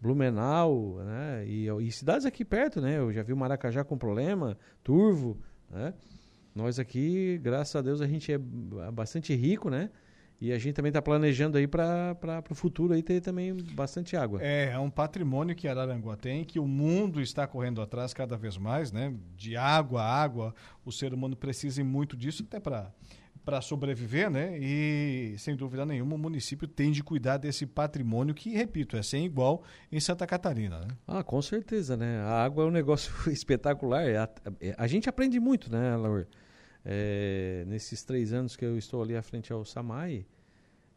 [0.00, 1.44] Blumenau, né?
[1.44, 2.98] E, e cidades aqui perto, né?
[2.98, 5.36] Eu já vi o Maracajá com problema, Turvo,
[5.68, 5.92] né?
[6.54, 9.90] Nós aqui, graças a Deus, a gente é bastante rico, né?
[10.42, 14.40] E a gente também está planejando aí para o futuro aí ter também bastante água.
[14.42, 18.56] É, é um patrimônio que Araranguá tem, que o mundo está correndo atrás cada vez
[18.56, 19.14] mais, né?
[19.36, 20.52] De água, água,
[20.84, 22.90] o ser humano precisa muito disso até para
[23.44, 24.56] para sobreviver, né?
[24.58, 29.24] E sem dúvida nenhuma o município tem de cuidar desse patrimônio que, repito, é sem
[29.24, 30.80] igual em Santa Catarina.
[30.80, 30.88] Né?
[31.06, 32.20] Ah, com certeza, né?
[32.20, 34.04] A água é um negócio espetacular.
[34.16, 36.26] A, a, a gente aprende muito, né, Laura?
[36.84, 40.26] É, nesses três anos que eu estou ali à frente ao Samai,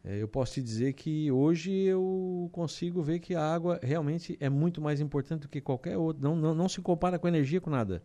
[0.04, 4.48] é, eu posso te dizer que hoje eu consigo ver que a água realmente é
[4.48, 6.22] muito mais importante do que qualquer outra.
[6.22, 8.02] Não, não, não se compara com energia, com nada.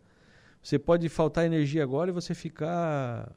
[0.60, 3.32] Você pode faltar energia agora e você ficar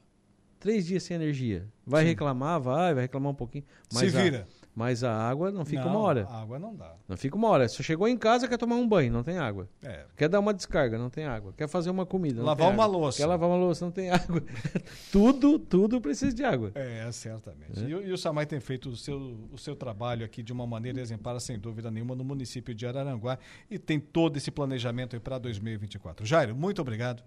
[0.58, 1.66] três dias sem energia.
[1.84, 2.10] Vai Sim.
[2.10, 3.64] reclamar, vai, vai reclamar um pouquinho.
[3.92, 4.48] Mas Se vira.
[4.62, 6.26] A, mas a água não fica não, uma hora.
[6.28, 6.96] A água não dá.
[7.08, 7.66] Não fica uma hora.
[7.66, 9.66] Você chegou em casa, quer tomar um banho, não tem água.
[9.82, 10.04] É.
[10.14, 11.54] Quer dar uma descarga, não tem água.
[11.56, 12.98] Quer fazer uma comida, Lavar uma água.
[12.98, 13.16] louça.
[13.16, 14.42] Quer lavar uma louça, não tem água.
[15.10, 16.72] tudo, tudo precisa de água.
[16.74, 17.82] É, certamente.
[17.82, 17.88] É.
[17.88, 21.00] E, e, o Samai tem feito o seu, o seu trabalho aqui de uma maneira
[21.00, 23.38] exemplar, sem dúvida nenhuma, no município de Araranguá
[23.70, 26.26] e tem todo esse planejamento para 2024.
[26.26, 27.22] Jairo, muito obrigado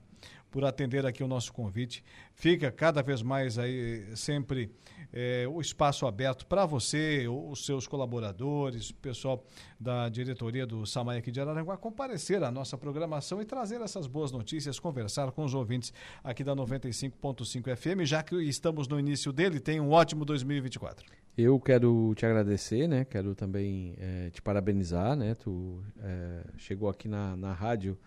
[0.51, 2.03] por atender aqui o nosso convite.
[2.33, 4.71] Fica cada vez mais aí sempre
[5.11, 9.43] é, o espaço aberto para você, os seus colaboradores, o pessoal
[9.79, 14.31] da diretoria do Samai aqui de Araranguá comparecer à nossa programação e trazer essas boas
[14.31, 15.93] notícias, conversar com os ouvintes
[16.23, 21.05] aqui da 95.5 FM, já que estamos no início dele, tem um ótimo 2024.
[21.37, 23.05] Eu quero te agradecer, né?
[23.05, 25.35] Quero também é, te parabenizar, né?
[25.35, 27.97] Tu é, chegou aqui na, na rádio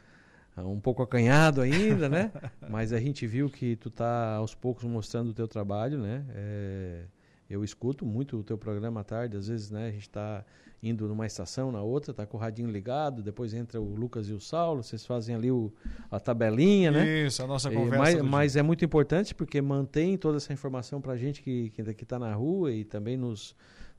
[0.59, 2.31] um pouco acanhado ainda, né?
[2.69, 6.25] Mas a gente viu que tu tá aos poucos mostrando o teu trabalho, né?
[6.35, 7.05] É,
[7.49, 9.89] eu escuto muito o teu programa à tarde, às vezes, né?
[9.89, 10.45] A gente está
[10.83, 14.33] indo numa estação, na outra, tá com o radinho ligado, depois entra o Lucas e
[14.33, 15.73] o Saulo, vocês fazem ali o,
[16.11, 17.27] a tabelinha, né?
[17.27, 17.99] Isso, a nossa conversa.
[17.99, 22.03] mas, mas é muito importante porque mantém toda essa informação para a gente que que
[22.03, 23.55] está na rua e também nos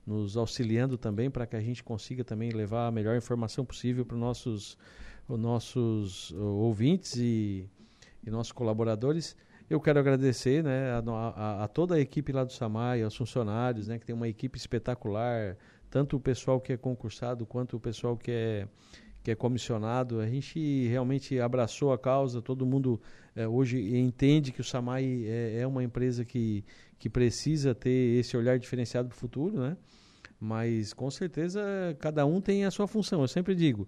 [0.06, 4.16] nos auxiliando também para que a gente consiga também levar a melhor informação possível para
[4.16, 4.78] os nossos
[5.28, 7.70] os nossos ouvintes e,
[8.26, 9.36] e nossos colaboradores.
[9.70, 13.88] Eu quero agradecer né, a, a, a, toda a equipe lá do SAMAI, aos funcionários,
[13.88, 15.58] né, que tem uma equipe espetacular,
[15.90, 18.68] tanto o pessoal que é concursado quanto o pessoal que é,
[19.24, 20.20] que é comissionado.
[20.20, 23.02] A gente realmente abraçou a causa, todo mundo
[23.36, 26.64] é, hoje entende que o SAMAI é, é, uma empresa que,
[27.00, 29.78] que precisa ter esse olhar diferenciado para o futuro, né?
[30.40, 31.62] Mas com certeza
[32.00, 33.22] cada um tem a sua função.
[33.22, 33.88] Eu sempre digo,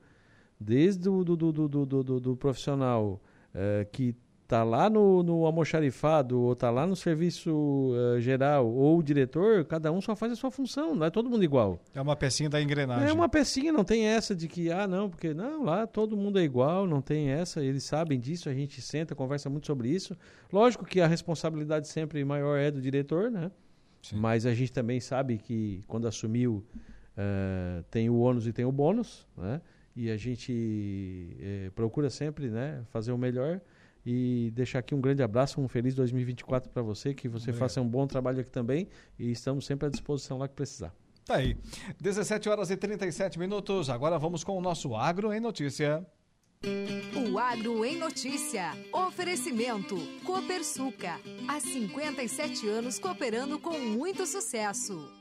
[0.60, 3.22] desde o do, do, do, do, do profissional
[3.54, 4.16] é, que
[4.46, 9.66] está lá no, no almoxarifado, ou está lá no serviço uh, geral, ou o diretor,
[9.66, 11.80] cada um só faz a sua função, não é todo mundo igual.
[11.96, 13.10] É uma pecinha da engrenagem.
[13.10, 16.38] É uma pecinha, não tem essa de que, ah, não, porque não, lá todo mundo
[16.38, 20.16] é igual, não tem essa, eles sabem disso, a gente senta, conversa muito sobre isso.
[20.54, 23.52] Lógico que a responsabilidade sempre maior é do diretor, né?
[24.04, 24.18] Sim.
[24.18, 26.64] Mas a gente também sabe que quando assumiu,
[27.18, 29.60] uh, tem o ônus e tem o bônus, né?
[29.96, 33.62] E a gente uh, procura sempre né, fazer o melhor
[34.06, 37.60] e deixar aqui um grande abraço, um feliz 2024 para você, que você Obrigado.
[37.60, 40.94] faça um bom trabalho aqui também e estamos sempre à disposição lá que precisar.
[41.26, 41.58] Tá aí.
[42.00, 43.90] 17 horas e 37 minutos.
[43.90, 46.06] Agora vamos com o nosso Agro em Notícia.
[47.16, 48.72] O Agro em Notícia.
[48.94, 49.96] Oferecimento.
[50.24, 51.20] Copersuca.
[51.48, 55.12] Há 57 anos cooperando com muito sucesso.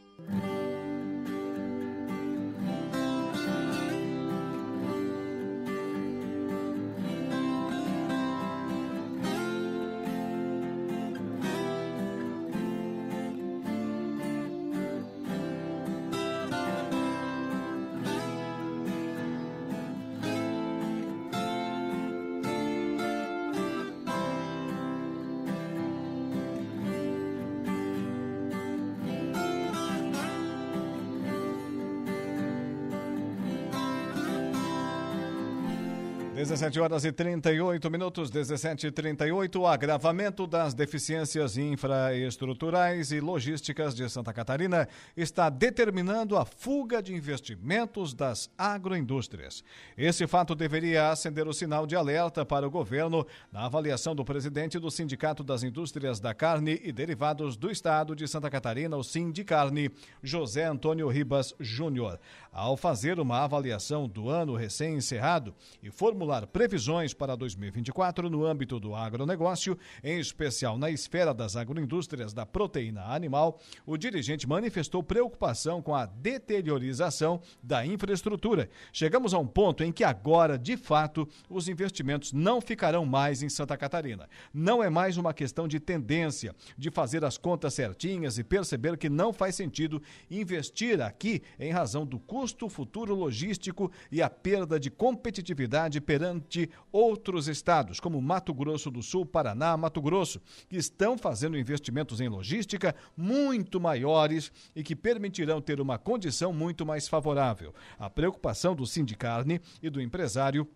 [36.34, 39.60] 17 horas e 38 minutos, 17 e 38.
[39.60, 47.14] O agravamento das deficiências infraestruturais e logísticas de Santa Catarina está determinando a fuga de
[47.14, 49.62] investimentos das agroindústrias.
[49.96, 54.76] Esse fato deveria acender o sinal de alerta para o governo na avaliação do presidente
[54.76, 59.88] do Sindicato das Indústrias da Carne e Derivados do Estado de Santa Catarina, o Sindicarne,
[60.20, 62.18] José Antônio Ribas Júnior.
[62.52, 68.80] Ao fazer uma avaliação do ano recém-encerrado e formular formular previsões para 2024 no âmbito
[68.80, 75.82] do agronegócio, em especial na esfera das agroindústrias da proteína animal, o dirigente manifestou preocupação
[75.82, 78.70] com a deteriorização da infraestrutura.
[78.90, 83.50] Chegamos a um ponto em que agora, de fato, os investimentos não ficarão mais em
[83.50, 84.26] Santa Catarina.
[84.52, 89.10] Não é mais uma questão de tendência, de fazer as contas certinhas e perceber que
[89.10, 94.90] não faz sentido investir aqui em razão do custo futuro logístico e a perda de
[94.90, 101.58] competitividade perante outros estados, como Mato Grosso do Sul, Paraná, Mato Grosso, que estão fazendo
[101.58, 107.74] investimentos em logística muito maiores e que permitirão ter uma condição muito mais favorável.
[107.98, 110.68] A preocupação do Sindicarne e do empresário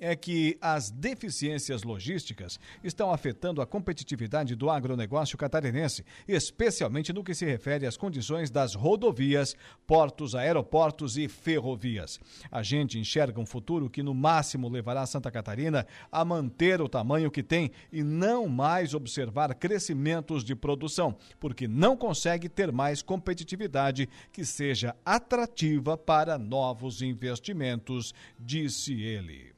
[0.00, 7.34] é que as deficiências logísticas estão afetando a competitividade do agronegócio catarinense, especialmente no que
[7.34, 9.56] se refere às condições das rodovias,
[9.86, 12.20] portos, aeroportos e ferrovias.
[12.50, 17.30] A gente enxerga um futuro que no máximo levará Santa Catarina a manter o tamanho
[17.30, 24.08] que tem e não mais observar crescimentos de produção, porque não consegue ter mais competitividade
[24.32, 29.57] que seja atrativa para novos investimentos, disse ele.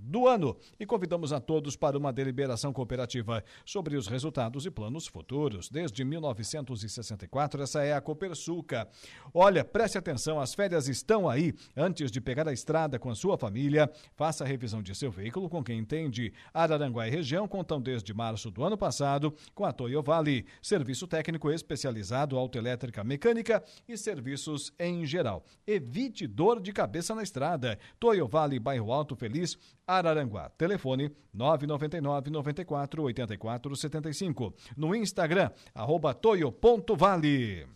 [0.00, 5.06] do ano e convidamos a todos para uma deliberação cooperativa sobre os resultados e planos
[5.06, 5.68] futuros.
[5.68, 8.88] Desde 1964, essa é a Copersuca.
[9.34, 11.54] Olha, preste atenção, as férias estão aí.
[11.76, 15.48] Antes de pegar a estrada com a sua família, faça a revisão de seu veículo
[15.48, 16.32] com quem entende.
[16.52, 21.50] Araranguá e região contam desde março do ano passado com a Toyo Vale, serviço técnico
[21.50, 25.44] especializado autoelétrica mecânica e serviços em geral.
[25.66, 27.78] Evite dor de cabeça na estrada.
[27.98, 30.50] Toyo Vale, bairro Alto Feliz, Araranguá.
[30.50, 34.54] Telefone 999 94 84 75.
[34.76, 37.66] No Instagram, arroba toyo.vale.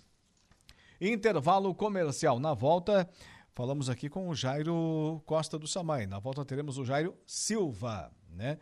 [1.01, 2.39] Intervalo comercial.
[2.39, 3.09] Na volta,
[3.55, 6.07] falamos aqui com o Jairo Costa do Samai.
[6.07, 8.59] Na volta teremos o Jairo Silva, né?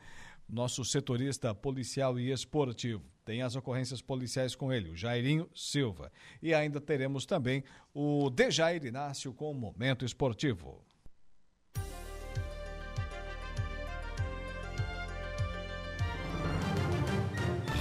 [0.50, 3.04] nosso setorista policial e esportivo.
[3.24, 6.10] Tem as ocorrências policiais com ele, o Jairinho Silva.
[6.42, 7.62] E ainda teremos também
[7.94, 10.84] o Dejair Inácio com o Momento Esportivo.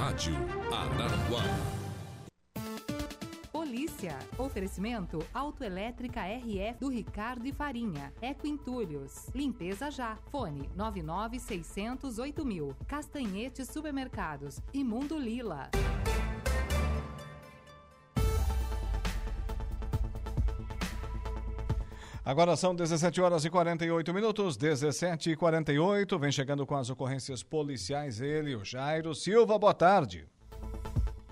[0.10, 0.34] Rádio
[0.74, 1.44] Araranguá.
[3.52, 4.18] Polícia.
[4.40, 8.12] Oferecimento Autoelétrica RF do Ricardo e Farinha.
[8.20, 9.28] Eco Entulhos.
[9.36, 10.16] Limpeza já.
[10.32, 12.76] Fone 99608 mil.
[12.88, 14.60] Castanhetes Supermercados.
[14.74, 15.70] Imundo Lila.
[22.30, 26.20] Agora são 17 horas e 48 minutos, 17 e 48.
[26.20, 29.58] Vem chegando com as ocorrências policiais ele, o Jairo Silva.
[29.58, 30.28] Boa tarde.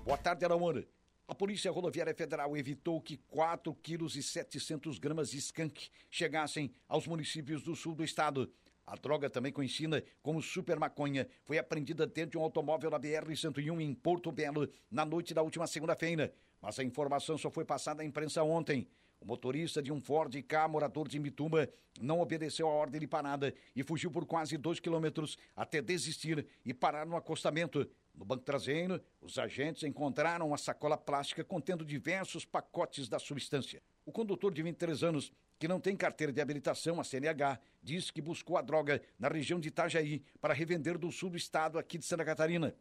[0.04, 0.84] Boa tarde, Araúna.
[1.28, 7.06] A Polícia Rodoviária Federal evitou que 4 quilos e 700 gramas de skunk chegassem aos
[7.06, 8.52] municípios do sul do estado.
[8.84, 13.80] A droga, também conhecida como super maconha, foi apreendida dentro de um automóvel na BR-101
[13.80, 16.34] em Porto Belo na noite da última segunda-feira.
[16.60, 18.88] Mas a informação só foi passada à imprensa ontem.
[19.20, 21.68] O motorista de um Ford K, morador de Imbituba,
[22.00, 26.72] não obedeceu a ordem de parada e fugiu por quase dois quilômetros até desistir e
[26.72, 27.88] parar no acostamento.
[28.14, 33.82] No banco traseiro, os agentes encontraram uma sacola plástica contendo diversos pacotes da substância.
[34.06, 38.22] O condutor de 23 anos, que não tem carteira de habilitação, a CNH, disse que
[38.22, 42.04] buscou a droga na região de Itajaí para revender do sul do estado aqui de
[42.04, 42.74] Santa Catarina.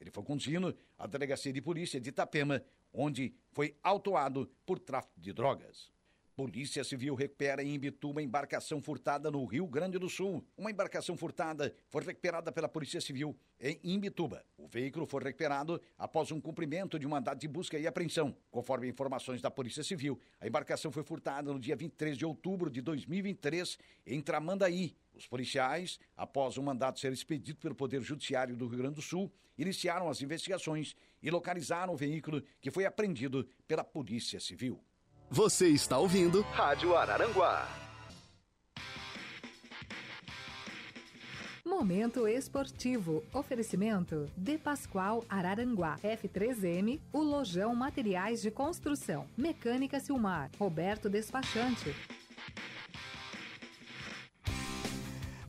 [0.00, 5.32] Ele foi conduzido à delegacia de polícia de Itapema, onde foi autuado por tráfico de
[5.32, 5.92] drogas.
[6.34, 10.44] Polícia Civil recupera em Imbituba embarcação furtada no Rio Grande do Sul.
[10.56, 14.44] Uma embarcação furtada foi recuperada pela Polícia Civil em Imbituba.
[14.56, 18.34] O veículo foi recuperado após um cumprimento de mandado de busca e apreensão.
[18.50, 22.80] Conforme informações da Polícia Civil, a embarcação foi furtada no dia 23 de outubro de
[22.80, 24.96] 2023 em Tramandaí.
[25.14, 29.02] Os policiais, após o um mandado ser expedido pelo Poder Judiciário do Rio Grande do
[29.02, 34.82] Sul, iniciaram as investigações e localizaram o veículo que foi apreendido pela Polícia Civil.
[35.30, 37.82] Você está ouvindo Rádio Araranguá.
[41.64, 43.24] Momento esportivo.
[43.32, 45.96] Oferecimento De Pascoal Araranguá.
[46.02, 49.26] F3M, o Lojão Materiais de Construção.
[49.36, 50.50] Mecânica Silmar.
[50.58, 51.94] Roberto Despachante.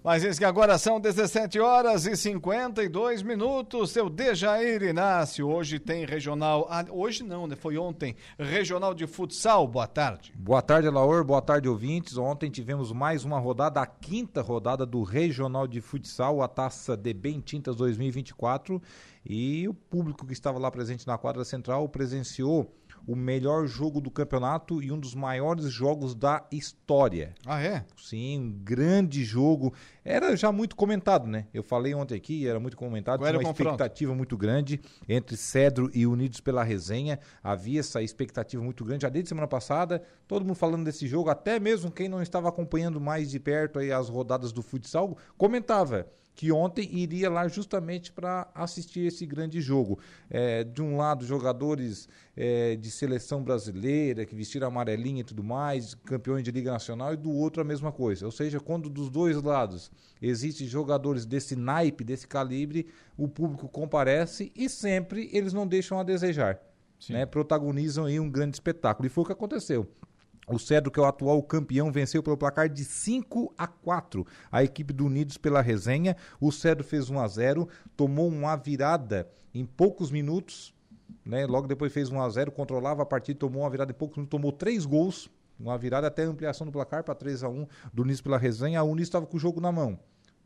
[0.03, 3.91] Mas isso que agora são 17 horas e 52 minutos.
[3.91, 6.67] Seu Dejair Inácio, hoje tem regional.
[6.69, 7.55] Ah, hoje não, né?
[7.55, 8.13] Foi ontem.
[8.37, 9.65] Regional de futsal.
[9.65, 10.33] Boa tarde.
[10.35, 11.23] Boa tarde, Laor.
[11.23, 12.17] Boa tarde, ouvintes.
[12.17, 17.13] Ontem tivemos mais uma rodada, a quinta rodada do Regional de Futsal, a taça de
[17.13, 18.81] Bem Tintas 2024.
[19.25, 22.69] E o público que estava lá presente na quadra central presenciou
[23.05, 27.33] o melhor jogo do campeonato e um dos maiores jogos da história.
[27.45, 27.85] Ah, é?
[27.97, 29.73] Sim, um grande jogo.
[30.03, 31.47] Era já muito comentado, né?
[31.53, 35.89] Eu falei ontem aqui, era muito comentado, Qual tinha uma expectativa muito grande entre Cedro
[35.93, 37.19] e Unidos pela Resenha.
[37.43, 41.59] Havia essa expectativa muito grande já desde semana passada, todo mundo falando desse jogo, até
[41.59, 46.51] mesmo quem não estava acompanhando mais de perto aí as rodadas do futsal, comentava que
[46.51, 49.99] ontem iria lá justamente para assistir esse grande jogo.
[50.29, 55.93] É, de um lado, jogadores é, de seleção brasileira, que vestiram amarelinha e tudo mais,
[55.93, 58.25] campeões de Liga Nacional, e do outro a mesma coisa.
[58.25, 59.91] Ou seja, quando dos dois lados
[60.21, 66.03] existem jogadores desse naipe, desse calibre, o público comparece e sempre eles não deixam a
[66.03, 66.59] desejar.
[67.09, 67.25] Né?
[67.25, 69.05] Protagonizam aí um grande espetáculo.
[69.05, 69.87] E foi o que aconteceu.
[70.47, 74.63] O Cedro, que é o atual campeão, venceu pelo placar de 5 a 4 a
[74.63, 76.15] equipe do Unidos pela resenha.
[76.39, 80.73] O Cedro fez 1 a 0 tomou uma virada em poucos minutos,
[81.25, 81.45] né?
[81.45, 84.31] logo depois fez 1 a 0 controlava a partida, tomou uma virada em poucos minutos,
[84.31, 85.29] tomou três gols,
[85.59, 88.79] uma virada até a ampliação do placar para 3 a 1 do Unidos pela resenha.
[88.79, 89.97] A Unidos estava com o jogo na mão.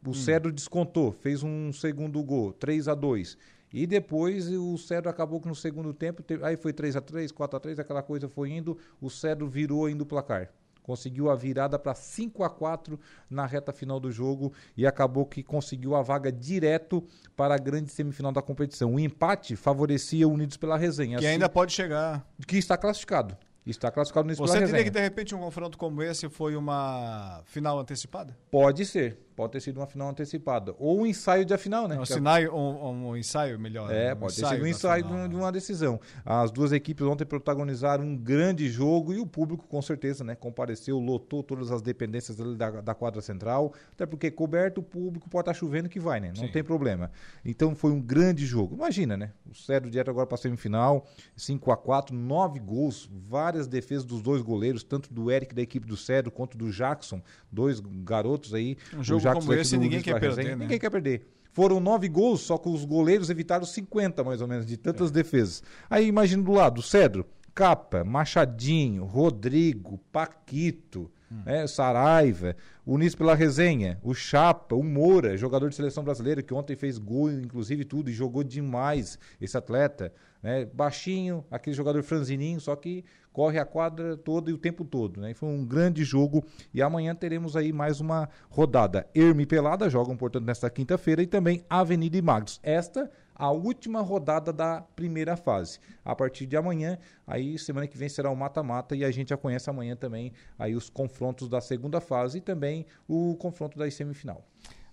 [0.06, 3.38] O Cedro descontou, fez um segundo gol, 3 a 2
[3.84, 7.32] e depois o Cedro acabou que no segundo tempo, teve- aí foi 3 a 3
[7.32, 10.50] 4 a 3 aquela coisa foi indo, o Cedro virou ainda o placar.
[10.82, 12.98] Conseguiu a virada para 5 a 4
[13.30, 17.04] na reta final do jogo e acabou que conseguiu a vaga direto
[17.36, 18.94] para a grande semifinal da competição.
[18.94, 22.26] O empate favorecia o Unidos pela resenha, Que assim, ainda pode chegar.
[22.48, 23.36] que está classificado.
[23.66, 24.84] Está classificado no Você diria resenha.
[24.86, 28.34] que de repente um confronto como esse foi uma final antecipada?
[28.50, 31.94] Pode ser, pode ter sido uma final antecipada ou um ensaio de a final, né?
[31.94, 33.90] Um, Que a- sinai, um, um ensaio melhor.
[33.94, 35.30] É, um pode ter sido um ensaio de, final, um- né?
[35.30, 36.02] de uma decisão.
[36.26, 40.98] As duas equipes ontem protagonizaram um grande jogo e o público, com certeza, né, compareceu,
[41.00, 45.44] lotou todas as dependências ali da, da quadra central, até porque coberto o público pode
[45.44, 46.30] estar chovendo que vai, né?
[46.36, 46.52] Não Sim.
[46.52, 47.12] tem problema.
[47.46, 48.74] Então foi um grande jogo.
[48.76, 49.32] Imagina, né?
[49.48, 54.22] O Cedro direto agora para a semifinal, 5 a 4 nove gols, várias defesas dos
[54.24, 57.22] dois goleiros, tanto do Eric da equipe do Cedro quanto do Jackson,
[57.52, 58.76] dois garotos aí.
[58.96, 60.56] Um jogo Jackson como esse, ninguém quer perder, né?
[60.56, 61.28] Ninguém quer perder.
[61.52, 65.64] Foram nove gols, só que os goleiros evitaram 50, mais ou menos, de tantas defesas.
[65.90, 67.26] Aí imagina do lado, Cedro,
[67.56, 71.10] Capa, Machadinho, Rodrigo, Paquito,
[71.46, 72.56] né, Saraiva,
[72.86, 77.32] Unidos pela Resenha, o Chapa, o Moura, jogador de seleção brasileira, que ontem fez gol,
[77.32, 80.14] inclusive tudo, e jogou demais esse atleta.
[80.42, 83.04] Né, baixinho, aquele jogador franzininho, só que
[83.38, 85.22] corre a quadra toda e o tempo todo.
[85.22, 85.32] Né?
[85.36, 89.08] Foi um grande jogo e amanhã teremos aí mais uma rodada.
[89.14, 92.60] Erme e Pelada jogam, portanto, nesta quinta-feira e também Avenida e Magos.
[92.64, 95.80] Esta a última rodada da primeira fase.
[96.04, 99.38] A partir de amanhã, aí semana que vem será o mata-mata e a gente já
[99.38, 104.44] conhece amanhã também aí os confrontos da segunda fase e também o confronto da semifinal.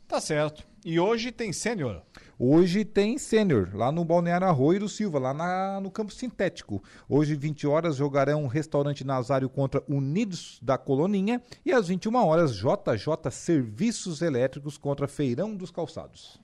[0.06, 0.64] Tá certo.
[0.84, 2.02] E hoje tem sênior.
[2.38, 6.82] Hoje tem sênior, lá no Balneário Arroio Silva, lá na, no campo sintético.
[7.08, 11.40] Hoje, 20 horas, jogarão Restaurante Nazário contra Unidos da Coloninha.
[11.64, 16.38] E às 21 horas, JJ Serviços Elétricos contra Feirão dos Calçados.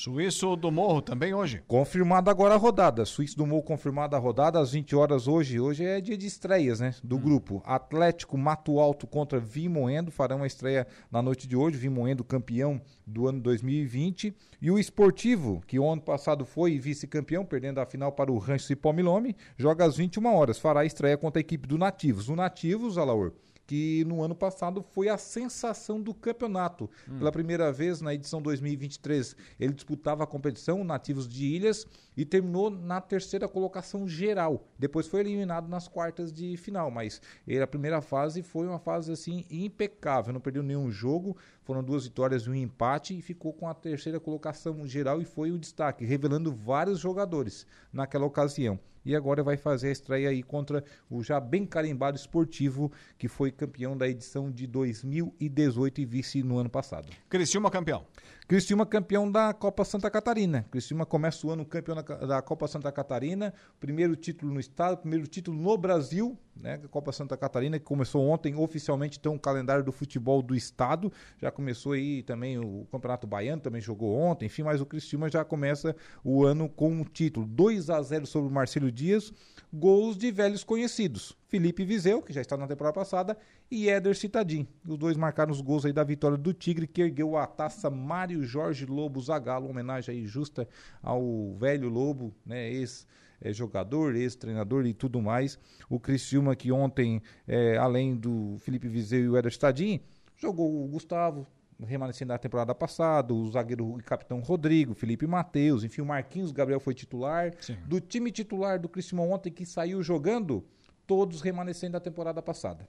[0.00, 1.60] Suíço do Morro também hoje.
[1.66, 3.04] Confirmada agora a rodada.
[3.04, 5.58] Suíço do Morro confirmada a rodada às 20 horas hoje.
[5.58, 6.94] Hoje é dia de estreias, né?
[7.02, 7.20] Do hum.
[7.20, 7.60] grupo.
[7.66, 11.76] Atlético Mato Alto contra Vimoendo farão a estreia na noite de hoje.
[11.76, 14.32] Vimoendo campeão do ano 2020.
[14.62, 18.66] E o Esportivo, que o ano passado foi vice-campeão, perdendo a final para o Rancho
[18.66, 20.60] Cipó Milome, joga às 21 horas.
[20.60, 22.28] Fará a estreia contra a equipe do Nativos.
[22.28, 23.32] O Nativos, Alaor
[23.68, 26.88] que no ano passado foi a sensação do campeonato.
[27.06, 27.18] Hum.
[27.18, 32.70] Pela primeira vez na edição 2023, ele disputava a competição Nativos de Ilhas e terminou
[32.70, 34.66] na terceira colocação geral.
[34.78, 37.20] Depois foi eliminado nas quartas de final, mas
[37.62, 41.36] a primeira fase foi uma fase assim impecável, não perdeu nenhum jogo,
[41.68, 45.52] foram duas vitórias e um empate e ficou com a terceira colocação geral e foi
[45.52, 50.84] o destaque, revelando vários jogadores naquela ocasião e agora vai fazer a estreia aí contra
[51.10, 56.58] o já bem carimbado esportivo, que foi campeão da edição de 2018 e vice no
[56.58, 57.08] ano passado.
[57.28, 58.06] Criciúma campeão.
[58.46, 60.66] Criciúma campeão da Copa Santa Catarina.
[60.70, 65.58] Criciúma começa o ano campeão da Copa Santa Catarina, primeiro título no estado, primeiro título
[65.58, 66.78] no Brasil, né?
[66.90, 71.50] Copa Santa Catarina que começou ontem oficialmente, então o calendário do futebol do estado, já
[71.50, 75.94] começou aí também o Campeonato Baiano, também jogou ontem, enfim, mas o Criciúma já começa
[76.22, 79.32] o ano com um título, 2 a 0 sobre o Marcelo Dias,
[79.72, 81.36] gols de velhos conhecidos.
[81.48, 83.36] Felipe Vizeu, que já está na temporada passada,
[83.70, 84.66] e Éder Citadim.
[84.86, 88.42] Os dois marcaram os gols aí da vitória do Tigre, que ergueu a taça Mário
[88.44, 90.68] Jorge Lobo Zagallo, homenagem aí justa
[91.02, 93.06] ao velho Lobo, né, ex
[93.40, 95.58] é, jogador, ex-treinador e tudo mais.
[95.88, 100.00] O Criciúma que ontem, é, além do Felipe Vizeu e o Éder Citadim,
[100.36, 101.46] jogou o Gustavo,
[101.80, 106.80] remanescente da temporada passada, o zagueiro e capitão Rodrigo, Felipe Matheus, enfim, o Marquinhos Gabriel
[106.80, 107.54] foi titular.
[107.60, 107.76] Sim.
[107.86, 110.64] Do time titular do Criciúma ontem que saiu jogando,
[111.06, 112.88] todos remanescentes da temporada passada.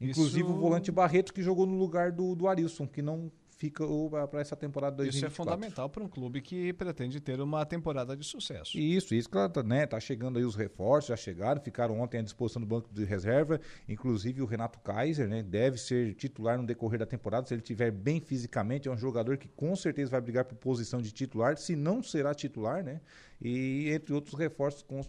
[0.00, 0.52] Inclusive Isso...
[0.52, 3.30] o volante Barreto, que jogou no lugar do, do Arilson, que não
[3.60, 3.84] fica
[4.30, 5.18] para essa temporada 2024.
[5.18, 8.78] Isso é fundamental para um clube que pretende ter uma temporada de sucesso.
[8.78, 9.86] Isso, isso, claro, tá, né?
[9.86, 13.60] Tá chegando aí os reforços, já chegaram, ficaram ontem à disposição do banco de reserva,
[13.86, 15.42] inclusive o Renato Kaiser, né?
[15.42, 19.36] Deve ser titular no decorrer da temporada, se ele tiver bem fisicamente, é um jogador
[19.36, 23.02] que com certeza vai brigar por posição de titular, se não será titular, né?
[23.40, 25.00] E entre outros reforços com,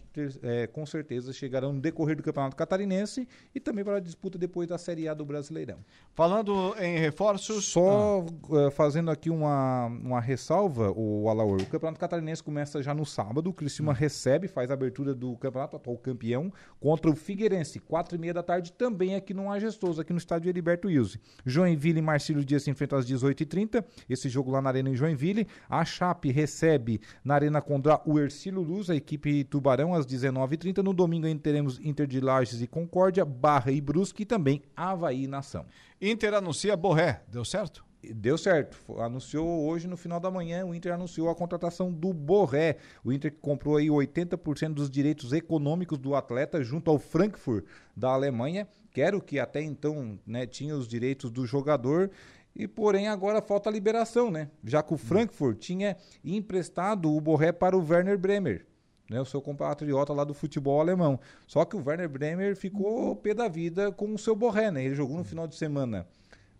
[0.42, 4.68] é, com certeza chegarão no decorrer do Campeonato Catarinense e também para a disputa depois
[4.68, 5.78] da Série A do Brasileirão.
[6.14, 7.66] Falando em reforços...
[7.66, 8.66] Só ah.
[8.66, 13.50] uh, fazendo aqui uma, uma ressalva, o Alaor, o Campeonato Catarinense começa já no sábado,
[13.50, 13.96] o Criciúma hum.
[13.96, 18.42] recebe, faz a abertura do campeonato, atual campeão, contra o Figueirense, quatro e meia da
[18.42, 21.18] tarde, também aqui no Majestoso, aqui no estádio Heriberto Wilson.
[21.44, 25.46] Joinville e Marcílio Dias se enfrentam às 18h30, esse jogo lá na Arena em Joinville,
[25.68, 30.78] a Chape recebe na Arena Condá o Ercílio Luz, a equipe Tubarão, às 19h30.
[30.78, 35.26] No domingo ainda teremos Inter de Lages e Concórdia, Barra e Brusque e também Havaí
[35.26, 35.66] Nação.
[36.00, 37.84] Inter anuncia Borré, deu certo?
[38.02, 38.76] Deu certo.
[39.00, 42.78] Anunciou hoje no final da manhã, o Inter anunciou a contratação do Borré.
[43.04, 47.64] O Inter comprou aí 80% dos direitos econômicos do atleta junto ao Frankfurt
[47.96, 48.66] da Alemanha.
[48.90, 52.10] Quero que até então né, tinha os direitos do jogador
[52.54, 54.48] e porém agora falta a liberação, né?
[54.64, 58.66] Já que o Frankfurt tinha emprestado o Borré para o Werner Bremer,
[59.08, 59.20] né?
[59.20, 61.18] O seu compatriota lá do futebol alemão.
[61.46, 64.84] Só que o Werner Bremer ficou pé da vida com o seu Borré, né?
[64.84, 66.06] Ele jogou no final de semana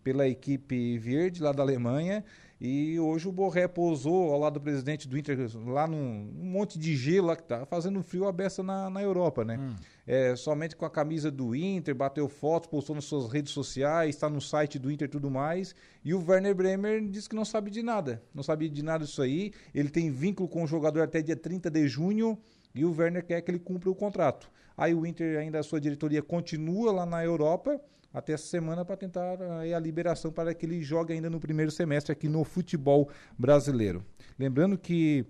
[0.03, 2.25] pela equipe verde lá da Alemanha
[2.65, 5.37] e hoje o Borré pousou ao lado do presidente do Inter,
[5.67, 9.03] lá num um monte de gelo lá que tá fazendo frio a beça na, na
[9.03, 9.59] Europa, né?
[9.59, 9.75] Hum.
[10.07, 14.31] É, somente com a camisa do Inter, bateu fotos, postou nas suas redes sociais, está
[14.31, 15.75] no site do Inter e tudo mais.
[16.05, 18.23] E o Werner Bremer disse que não sabe de nada.
[18.33, 19.53] Não sabia de nada disso aí.
[19.75, 22.39] Ele tem vínculo com o jogador até dia 30 de junho
[22.73, 24.49] e o Werner quer que ele cumpra o contrato.
[24.77, 27.81] Aí o Inter, ainda a sua diretoria, continua lá na Europa
[28.13, 31.71] até essa semana para tentar aí, a liberação para que ele jogue ainda no primeiro
[31.71, 33.09] semestre aqui no futebol
[33.39, 34.05] brasileiro.
[34.39, 35.27] Lembrando que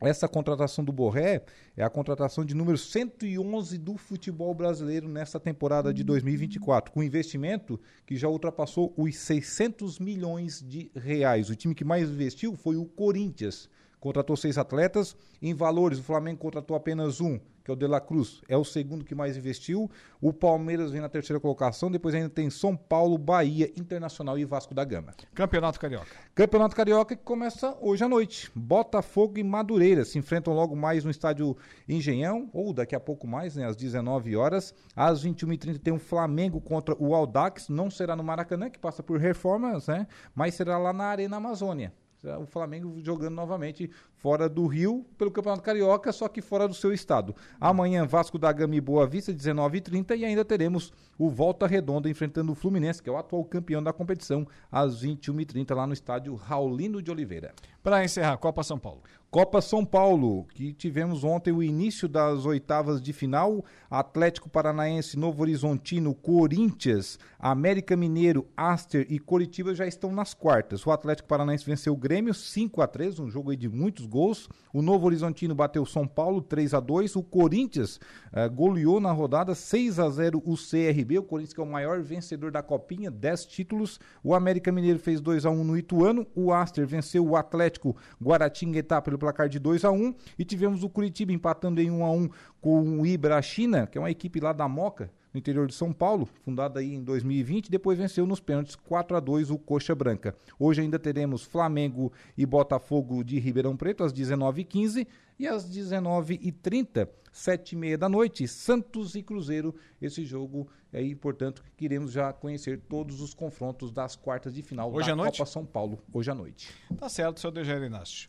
[0.00, 1.44] essa contratação do Borré
[1.76, 7.78] é a contratação de número 111 do futebol brasileiro nessa temporada de 2024, com investimento
[8.06, 11.50] que já ultrapassou os 600 milhões de reais.
[11.50, 13.68] O time que mais investiu foi o Corinthians.
[14.00, 15.14] Contratou seis atletas.
[15.42, 18.64] Em valores, o Flamengo contratou apenas um, que é o De La Cruz, é o
[18.64, 19.90] segundo que mais investiu.
[20.20, 24.74] O Palmeiras vem na terceira colocação, depois ainda tem São Paulo, Bahia, Internacional e Vasco
[24.74, 25.14] da Gama.
[25.34, 26.06] Campeonato Carioca.
[26.34, 28.50] Campeonato Carioca que começa hoje à noite.
[28.54, 31.56] Botafogo e Madureira se enfrentam logo mais no estádio
[31.88, 34.74] Engenhão, ou daqui a pouco mais, né, às 19 horas.
[34.96, 39.18] Às 21h30 tem o Flamengo contra o Aldax, não será no Maracanã, que passa por
[39.18, 41.92] reformas, né, mas será lá na Arena Amazônia
[42.40, 43.90] o Flamengo jogando novamente
[44.20, 47.34] fora do Rio pelo Campeonato Carioca, só que fora do seu estado.
[47.58, 52.52] Amanhã, Vasco da Gama e Boa Vista, 19h30, e ainda teremos o Volta Redonda enfrentando
[52.52, 57.02] o Fluminense, que é o atual campeão da competição, às 21h30, lá no estádio Raulino
[57.02, 57.54] de Oliveira.
[57.82, 59.00] Para encerrar, Copa São Paulo.
[59.30, 63.64] Copa São Paulo, que tivemos ontem o início das oitavas de final.
[63.88, 70.84] Atlético Paranaense, Novo Horizontino, Corinthians, América Mineiro, Aster e Coritiba já estão nas quartas.
[70.84, 74.48] O Atlético Paranaense venceu o Grêmio 5 a 3 um jogo de muitos gols.
[74.72, 78.00] O Novo Horizontino bateu São Paulo 3 a 2 O Corinthians
[78.32, 81.18] uh, goleou na rodada 6 a 0 o CRB.
[81.18, 84.00] O Corinthians que é o maior vencedor da Copinha, 10 títulos.
[84.22, 86.26] O América Mineiro fez 2 a 1 no Ituano.
[86.34, 90.90] O Aster venceu o Atlético Guaratinguetá pelo placar de 2 a 1 e tivemos o
[90.90, 92.28] Curitiba empatando em 1 a 1
[92.60, 95.92] com o Ibra China, que é uma equipe lá da Moca, no interior de São
[95.92, 100.36] Paulo, fundada aí em 2020, depois venceu nos pênaltis 4 a 2 o Coxa Branca.
[100.58, 105.06] Hoje ainda teremos Flamengo e Botafogo de Ribeirão Preto às 19h15
[105.38, 109.74] e às 19h30, 7h30 da noite, Santos e Cruzeiro.
[110.02, 115.06] Esse jogo aí, portanto, queremos já conhecer todos os confrontos das quartas de final hoje
[115.06, 115.38] da à noite?
[115.38, 116.74] Copa São Paulo, hoje à noite.
[116.98, 118.28] Tá certo, seu Dejair Inácio.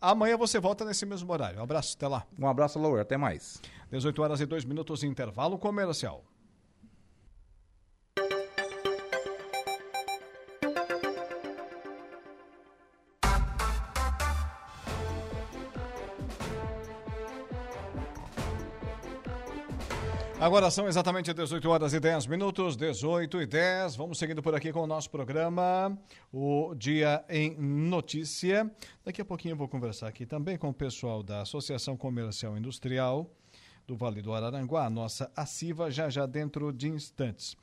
[0.00, 1.60] Amanhã você volta nesse mesmo horário.
[1.60, 2.26] Um abraço, até lá.
[2.36, 3.62] Um abraço, Laura, até mais.
[3.90, 6.24] 18 horas e 2 minutos, intervalo comercial.
[20.42, 23.94] Agora são exatamente 18 horas e 10 minutos, 18 e 10.
[23.94, 25.96] Vamos seguindo por aqui com o nosso programa,
[26.32, 28.68] o Dia em Notícia.
[29.04, 33.30] Daqui a pouquinho eu vou conversar aqui também com o pessoal da Associação Comercial Industrial
[33.86, 37.56] do Vale do Araranguá, a nossa ACIVA, já já dentro de instantes.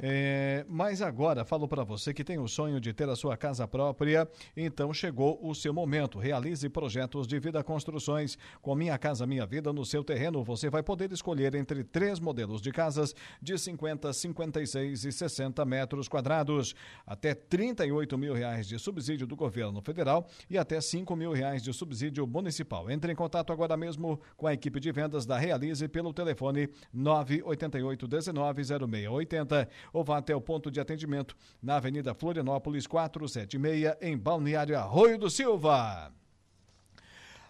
[0.00, 3.66] É, mas agora falo para você que tem o sonho de ter a sua casa
[3.68, 6.18] própria, então chegou o seu momento.
[6.18, 10.42] Realize projetos de vida construções com Minha Casa Minha Vida no seu terreno.
[10.42, 16.08] Você vai poder escolher entre três modelos de casas de 50, 56 e 60 metros
[16.08, 16.74] quadrados,
[17.06, 21.72] até 38 mil reais de subsídio do governo federal e até 5 mil reais de
[21.72, 22.90] subsídio municipal.
[22.90, 28.08] Entre em contato agora mesmo com a equipe de vendas da Realize pelo telefone 988
[28.08, 34.78] 19 0680 ou vá até o ponto de atendimento na Avenida Florianópolis 476, em Balneário
[34.78, 36.12] Arroio do Silva.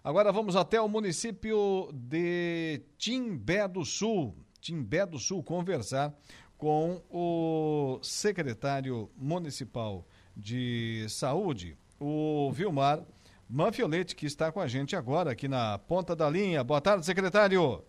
[0.03, 6.13] Agora vamos até o município de Timbé do Sul, Timbé do Sul, conversar
[6.57, 10.05] com o secretário municipal
[10.35, 13.03] de saúde, o Vilmar
[13.49, 16.63] Manfioletti, que está com a gente agora aqui na ponta da linha.
[16.63, 17.83] Boa tarde, secretário.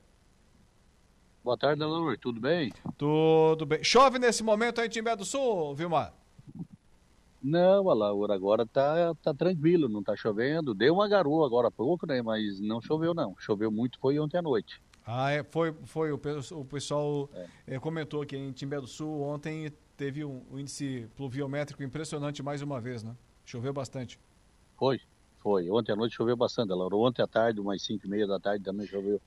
[1.44, 2.16] Boa tarde, Alaur.
[2.16, 2.72] Tudo bem?
[2.96, 3.84] Tudo bem.
[3.84, 6.14] Chove nesse momento aí em Timbé do Sul, Vilmar?
[7.42, 10.72] Não, Alaur, agora tá, tá tranquilo, não tá chovendo.
[10.72, 12.22] Deu uma garoa agora há pouco, né?
[12.22, 13.36] Mas não choveu, não.
[13.38, 14.80] Choveu muito, foi ontem à noite.
[15.06, 16.20] Ah, é, foi, foi o,
[16.52, 17.74] o pessoal é.
[17.74, 22.62] É, comentou que em Timbé do Sul ontem teve um, um, índice pluviométrico impressionante mais
[22.62, 23.14] uma vez, né?
[23.44, 24.18] Choveu bastante.
[24.78, 24.98] Foi,
[25.40, 25.68] foi.
[25.68, 26.94] Ontem à noite choveu bastante, Alaur.
[26.94, 29.20] Ontem à tarde, umas 5 e meia da tarde também choveu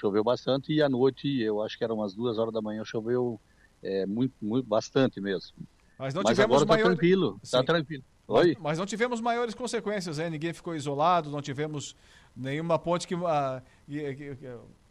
[0.00, 3.40] choveu bastante e à noite, eu acho que eram umas duas horas da manhã, choveu
[3.82, 5.56] é, muito, muito, bastante mesmo.
[5.98, 6.82] Mas não mas tivemos agora maior...
[6.82, 7.56] tá tranquilo, Sim.
[7.56, 8.04] tá tranquilo.
[8.28, 8.48] Oi?
[8.54, 10.28] Mas, mas, não tivemos maiores consequências, né?
[10.28, 11.96] Ninguém ficou isolado, não tivemos
[12.36, 13.62] nenhuma ponte que, ah,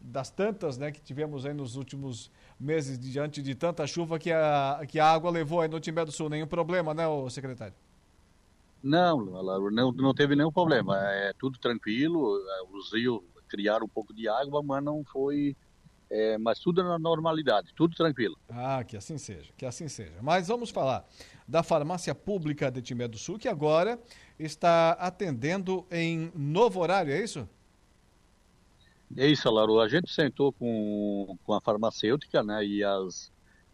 [0.01, 4.82] das tantas, né, que tivemos aí nos últimos meses diante de tanta chuva que a,
[4.88, 6.30] que a água levou aí no Timbé do Sul.
[6.30, 7.76] Nenhum problema, né, secretário?
[8.84, 9.26] Não,
[9.72, 10.97] não, não teve nenhum problema.
[10.97, 12.39] É tudo tranquilo.
[12.74, 15.56] Os rios criaram um pouco de água, mas não foi.
[16.10, 18.38] É, mas tudo na normalidade, tudo tranquilo.
[18.50, 20.16] Ah, que assim seja, que assim seja.
[20.22, 21.06] Mas vamos falar
[21.45, 24.00] da farmácia pública de Timé do Sul, que agora
[24.39, 27.48] está atendendo em novo horário, é isso?
[29.16, 29.80] É isso, Lauro.
[29.80, 33.32] A gente sentou com, com a farmacêutica né, e, as,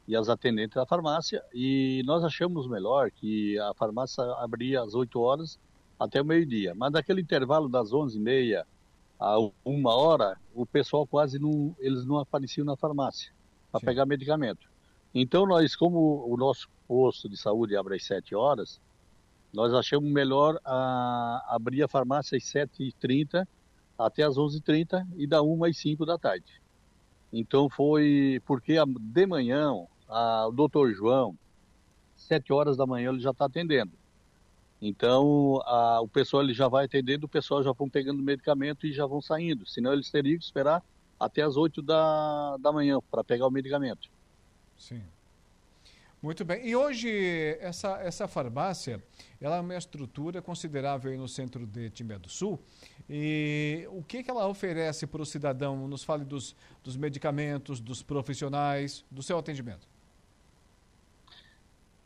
[0.07, 5.19] e as atendentes da farmácia e nós achamos melhor que a farmácia abria às 8
[5.19, 5.59] horas
[5.99, 6.75] até o meio-dia.
[6.75, 8.63] Mas naquele intervalo das 11h30
[9.19, 13.31] a uma hora, o pessoal quase não, eles não apareciam na farmácia
[13.71, 14.69] para pegar medicamento.
[15.13, 18.81] Então nós, como o nosso posto de saúde abre às 7 horas,
[19.53, 23.47] nós achamos melhor a, abrir a farmácia às 7h30
[23.97, 26.61] até às 11h30 e da 1 às 5 da tarde.
[27.31, 29.71] Então foi porque de manhã
[30.07, 31.37] a, o doutor João,
[32.15, 33.91] 7 horas da manhã ele já está atendendo.
[34.85, 38.91] Então, a, o pessoal ele já vai atendendo, o pessoal já vão pegando medicamento e
[38.91, 39.65] já vão saindo.
[39.65, 40.83] Senão eles teriam que esperar
[41.17, 44.09] até as 8 da, da manhã para pegar o medicamento.
[44.77, 45.01] Sim.
[46.21, 46.67] Muito bem.
[46.67, 47.09] E hoje,
[47.61, 49.01] essa, essa farmácia,
[49.39, 52.59] ela é uma estrutura considerável no centro de Timbé do Sul.
[53.09, 55.87] E o que, que ela oferece para o cidadão?
[55.87, 59.87] Nos fale dos, dos medicamentos, dos profissionais, do seu atendimento.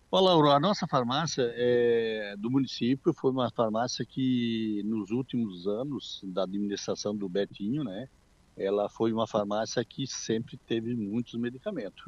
[0.10, 6.22] Olá, Laura, a nossa farmácia é, do município foi uma farmácia que nos últimos anos
[6.24, 8.08] da administração do Betinho, né,
[8.56, 12.06] ela foi uma farmácia que sempre teve muitos medicamentos.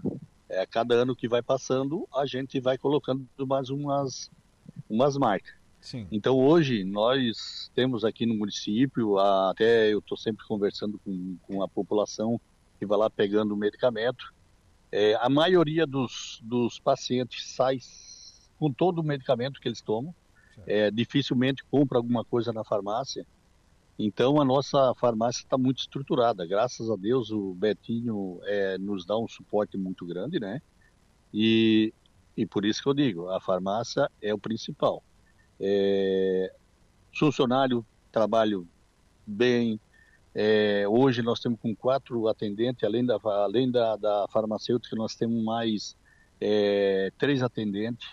[0.47, 4.31] É, cada ano que vai passando, a gente vai colocando mais umas,
[4.89, 5.53] umas marcas.
[5.81, 6.07] Sim.
[6.09, 11.67] Então hoje nós temos aqui no município, até eu estou sempre conversando com, com a
[11.67, 12.39] população
[12.79, 14.33] que vai lá pegando o medicamento,
[14.91, 17.79] é, a maioria dos, dos pacientes sai
[18.57, 20.13] com todo o medicamento que eles tomam.
[20.67, 23.25] É, dificilmente compra alguma coisa na farmácia.
[23.97, 26.45] Então a nossa farmácia está muito estruturada.
[26.45, 30.61] Graças a Deus o Betinho é, nos dá um suporte muito grande, né?
[31.33, 31.93] E,
[32.35, 35.03] e por isso que eu digo, a farmácia é o principal.
[35.59, 36.53] É,
[37.17, 38.67] funcionário trabalho
[39.25, 39.79] bem,
[40.33, 45.43] é, hoje nós temos com quatro atendentes, além da, além da, da farmacêutica, nós temos
[45.43, 45.95] mais
[46.39, 48.07] é, três atendentes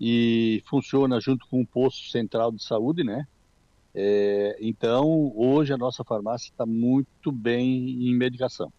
[0.00, 3.26] e funciona junto com o posto central de saúde, né?
[3.94, 8.72] É, então, hoje a nossa farmácia está muito bem em medicação.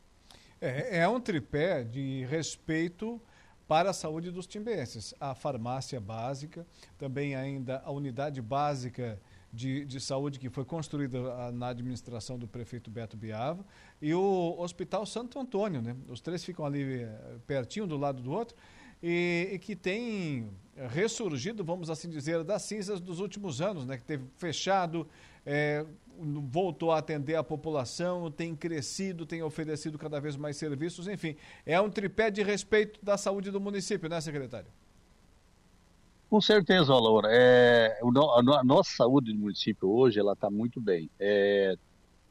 [0.62, 3.22] É, é, um tripé de respeito
[3.68, 5.14] para a saúde dos timbenses.
[5.20, 6.66] A farmácia básica,
[6.98, 9.20] também ainda a unidade básica
[9.52, 13.66] de, de saúde que foi construída na administração do prefeito Beto Biava
[14.02, 15.96] e o Hospital Santo Antônio, né?
[16.08, 18.56] Os três ficam ali eh, pertinho do lado do outro
[19.02, 20.50] e, e que tem
[20.92, 23.98] ressurgido, vamos assim dizer, das cinzas dos últimos anos, né?
[23.98, 25.08] Que teve fechado,
[25.46, 25.86] é,
[26.20, 31.36] voltou a atender a população, tem crescido, tem oferecido cada vez mais serviços, enfim,
[31.66, 34.68] é um tripé de respeito da saúde do município, né, secretário?
[36.30, 37.28] Com certeza, Laura.
[37.32, 41.10] É, a nossa saúde do município hoje ela está muito bem.
[41.20, 41.76] É,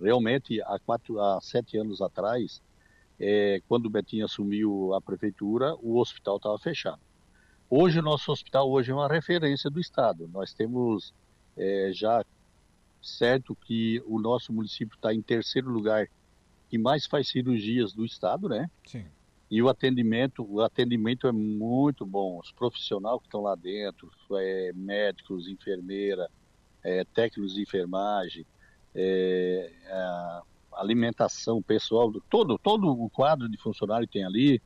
[0.00, 2.62] realmente, há, quatro, há sete anos atrás,
[3.18, 7.00] é, quando o Betinho assumiu a prefeitura, o hospital estava fechado.
[7.68, 10.28] Hoje, o nosso hospital hoje é uma referência do Estado.
[10.32, 11.12] Nós temos
[11.56, 12.24] é, já
[13.02, 16.06] certo que o nosso município está em terceiro lugar
[16.70, 18.70] que mais faz cirurgias do Estado, né?
[18.86, 19.04] Sim.
[19.50, 22.38] E o atendimento, o atendimento é muito bom.
[22.38, 26.28] Os profissionais que estão lá dentro, é, médicos, enfermeira,
[26.84, 28.44] é, técnicos de enfermagem,
[28.94, 29.70] é,
[30.72, 34.60] alimentação, pessoal, todo, todo o quadro de funcionário que tem ali,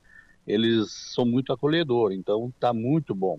[0.46, 3.38] eles são muito acolhedores, então está muito bom.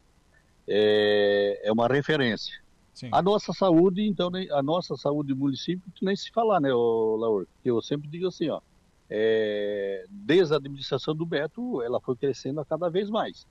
[0.68, 2.64] É, é uma referência.
[2.94, 3.10] Sim.
[3.12, 7.46] A nossa saúde, então, a nossa saúde do município, nem se falar, né, Laura?
[7.66, 8.62] Eu sempre digo assim, ó,
[9.10, 13.46] é, desde a administração do Beto, ela foi crescendo a cada vez mais.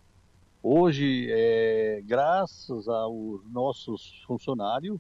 [0.63, 4.99] Hoje, é, graças aos nossos funcionários,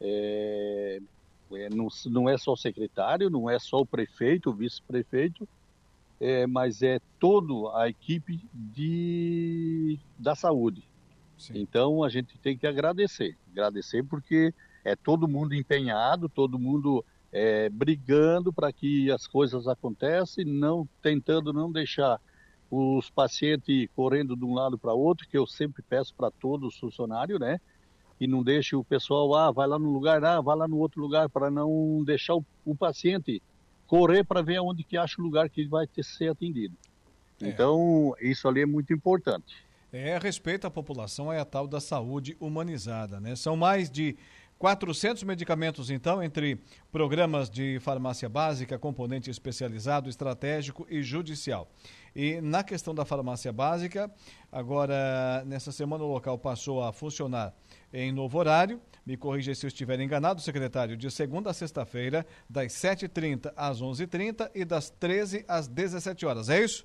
[0.00, 1.00] é,
[1.52, 5.48] é, não, não, é só o secretário, não é só o prefeito, o vice-prefeito,
[6.20, 10.86] é, mas é toda a equipe de, da saúde.
[11.38, 11.54] Sim.
[11.56, 14.52] Então a gente tem que agradecer, agradecer porque
[14.84, 21.52] é todo mundo empenhado, todo mundo é, brigando para que as coisas aconteçam, não tentando
[21.52, 22.20] não deixar
[22.70, 26.78] os pacientes correndo de um lado para outro, que eu sempre peço para todos os
[26.78, 27.60] funcionários, né?
[28.20, 31.00] E não deixe o pessoal, ah, vai lá no lugar, ah, vai lá no outro
[31.00, 33.40] lugar, para não deixar o, o, paciente
[33.86, 36.76] correr para ver onde que acha o lugar que vai ter, ser atendido.
[37.40, 37.48] É.
[37.48, 39.56] Então, isso ali é muito importante.
[39.90, 43.34] É, respeito à população é a tal da saúde humanizada, né?
[43.34, 44.16] São mais de
[44.58, 51.70] 400 medicamentos, então, entre programas de farmácia básica, componente especializado, estratégico e judicial.
[52.14, 54.10] E na questão da farmácia básica,
[54.50, 57.54] agora, nessa semana, o local passou a funcionar
[57.92, 58.80] em novo horário.
[59.06, 64.50] Me corrija se eu estiver enganado, secretário, de segunda a sexta-feira, das 7h30 às 11h30
[64.54, 66.48] e das 13 às 17 horas.
[66.48, 66.84] É isso?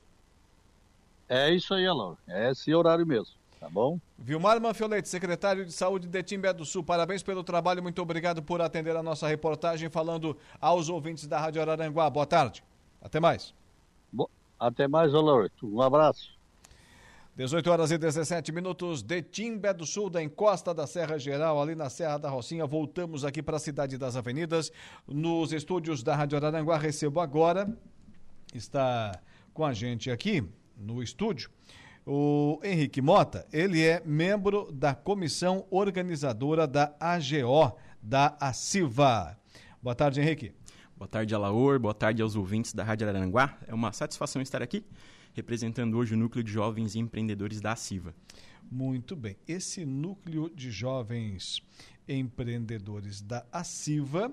[1.28, 2.16] É isso aí, Alô.
[2.28, 3.43] É esse horário mesmo.
[3.64, 3.98] Tá bom?
[4.20, 8.62] Vilmar Manfioletti, secretário de Saúde de Timbé do Sul, parabéns pelo trabalho, muito obrigado por
[8.62, 12.10] atender a nossa reportagem falando aos ouvintes da Rádio Araranguá.
[12.10, 12.62] Boa tarde.
[13.02, 13.54] Até mais.
[14.12, 15.66] Bo Até mais, Olorto.
[15.66, 16.38] Um abraço.
[17.38, 21.74] 18 horas e 17 minutos de Timbé do Sul, da encosta da Serra Geral, ali
[21.74, 22.68] na Serra da Rocinha.
[22.68, 24.74] Voltamos aqui para a Cidade das Avenidas,
[25.08, 26.78] nos estúdios da Rádio Araranguá.
[26.78, 27.74] Recebo agora,
[28.54, 29.18] está
[29.54, 30.46] com a gente aqui
[30.78, 31.50] no estúdio,
[32.06, 33.48] o Henrique Mota.
[33.52, 39.38] Ele é membro da comissão organizadora da AGO, da ACIVA.
[39.82, 40.54] Boa tarde, Henrique.
[40.98, 41.80] Boa tarde, Alaor.
[41.80, 43.58] Boa tarde aos ouvintes da Rádio Araranguá.
[43.68, 44.86] É uma satisfação estar aqui
[45.34, 48.16] representando hoje o núcleo de jovens empreendedores da CIVA.
[48.72, 49.36] Muito bem.
[49.48, 51.62] Esse núcleo de jovens
[52.08, 54.32] empreendedores da ACIVA,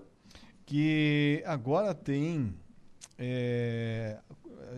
[0.64, 2.54] que agora tem.
[3.18, 4.18] É,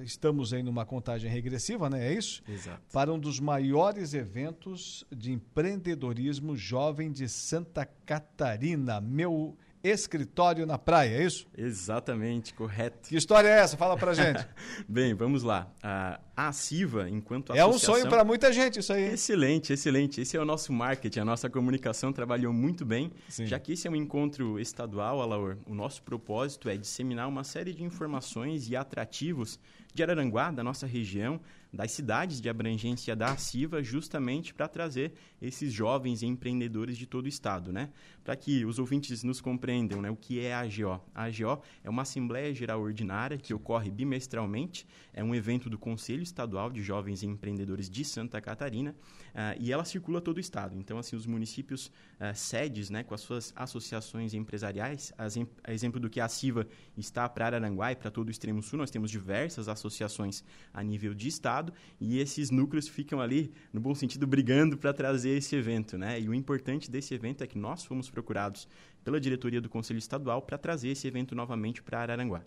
[0.03, 2.09] estamos aí numa contagem regressiva, né?
[2.09, 2.43] É isso?
[2.49, 2.81] Exato.
[2.93, 9.01] Para um dos maiores eventos de empreendedorismo jovem de Santa Catarina.
[9.01, 11.47] Meu escritório na praia, é isso?
[11.57, 13.09] Exatamente, correto.
[13.09, 13.77] Que história é essa?
[13.77, 14.47] Fala pra gente.
[14.89, 15.73] Bem, vamos lá.
[15.83, 19.13] A, a CIVA, enquanto É um sonho para muita gente isso aí.
[19.13, 20.21] Excelente, excelente.
[20.21, 23.13] Esse é o nosso marketing, a nossa comunicação trabalhou muito bem.
[23.29, 23.47] Sim.
[23.47, 27.73] Já que esse é um encontro estadual, Alaor, o nosso propósito é disseminar uma série
[27.73, 29.59] de informações e atrativos
[29.95, 31.41] de Araranguá, da nossa região,
[31.73, 37.29] das cidades de abrangência da CIVA, justamente para trazer esses jovens empreendedores de todo o
[37.29, 37.91] estado, né?
[38.23, 40.11] Para que os ouvintes nos compreendam, né?
[40.11, 41.01] O que é a AGO?
[41.15, 46.23] A AGO é uma Assembleia Geral Ordinária que ocorre bimestralmente, é um evento do Conselho
[46.23, 50.77] Estadual de Jovens Empreendedores de Santa Catarina uh, e ela circula todo o estado.
[50.77, 56.11] Então, assim, os municípios uh, sedes, né, com as suas associações empresariais, a exemplo do
[56.11, 56.67] que a CIVA
[56.97, 61.15] está para Araranguá e para todo o extremo sul, nós temos diversas associações a nível
[61.15, 65.97] de estado e esses núcleos ficam ali, no bom sentido, brigando para trazer esse evento,
[65.97, 66.21] né?
[66.21, 68.69] E o importante desse evento é que nós fomos procurados
[69.05, 72.43] pela diretoria do Conselho Estadual para trazer esse evento novamente para Araranguá.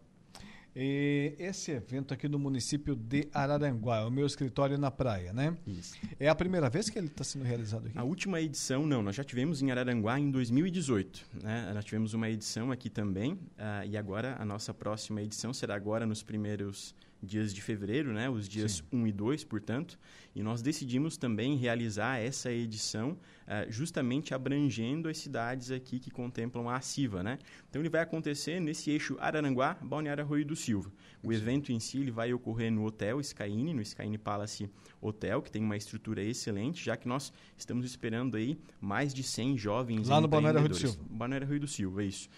[0.77, 5.55] E esse evento aqui no município de Araranguá, é o meu escritório na praia, né?
[5.65, 5.95] Isso.
[6.19, 7.97] É a primeira vez que ele está sendo realizado aqui?
[7.97, 11.25] A última edição, não, nós já tivemos em Araranguá em 2018.
[11.41, 11.71] Né?
[11.73, 16.05] Nós tivemos uma edição aqui também, uh, e agora a nossa próxima edição será agora
[16.05, 19.01] nos primeiros dias de fevereiro, né, os dias Sim.
[19.01, 19.97] 1 e 2, portanto,
[20.35, 26.69] e nós decidimos também realizar essa edição uh, justamente abrangendo as cidades aqui que contemplam
[26.69, 27.39] a CIVA, né?
[27.69, 30.91] Então ele vai acontecer nesse eixo Araranguá, Balneário Arroio do Silva.
[31.23, 31.35] O Sim.
[31.35, 34.69] evento em si ele vai ocorrer no Hotel Skyine, no Skyine Palace
[35.01, 39.57] Hotel, que tem uma estrutura excelente, já que nós estamos esperando aí mais de 100
[39.57, 40.97] jovens Lá no Balneário Arroio do Silva.
[41.09, 42.29] Balneário Arroio do Silva, isso.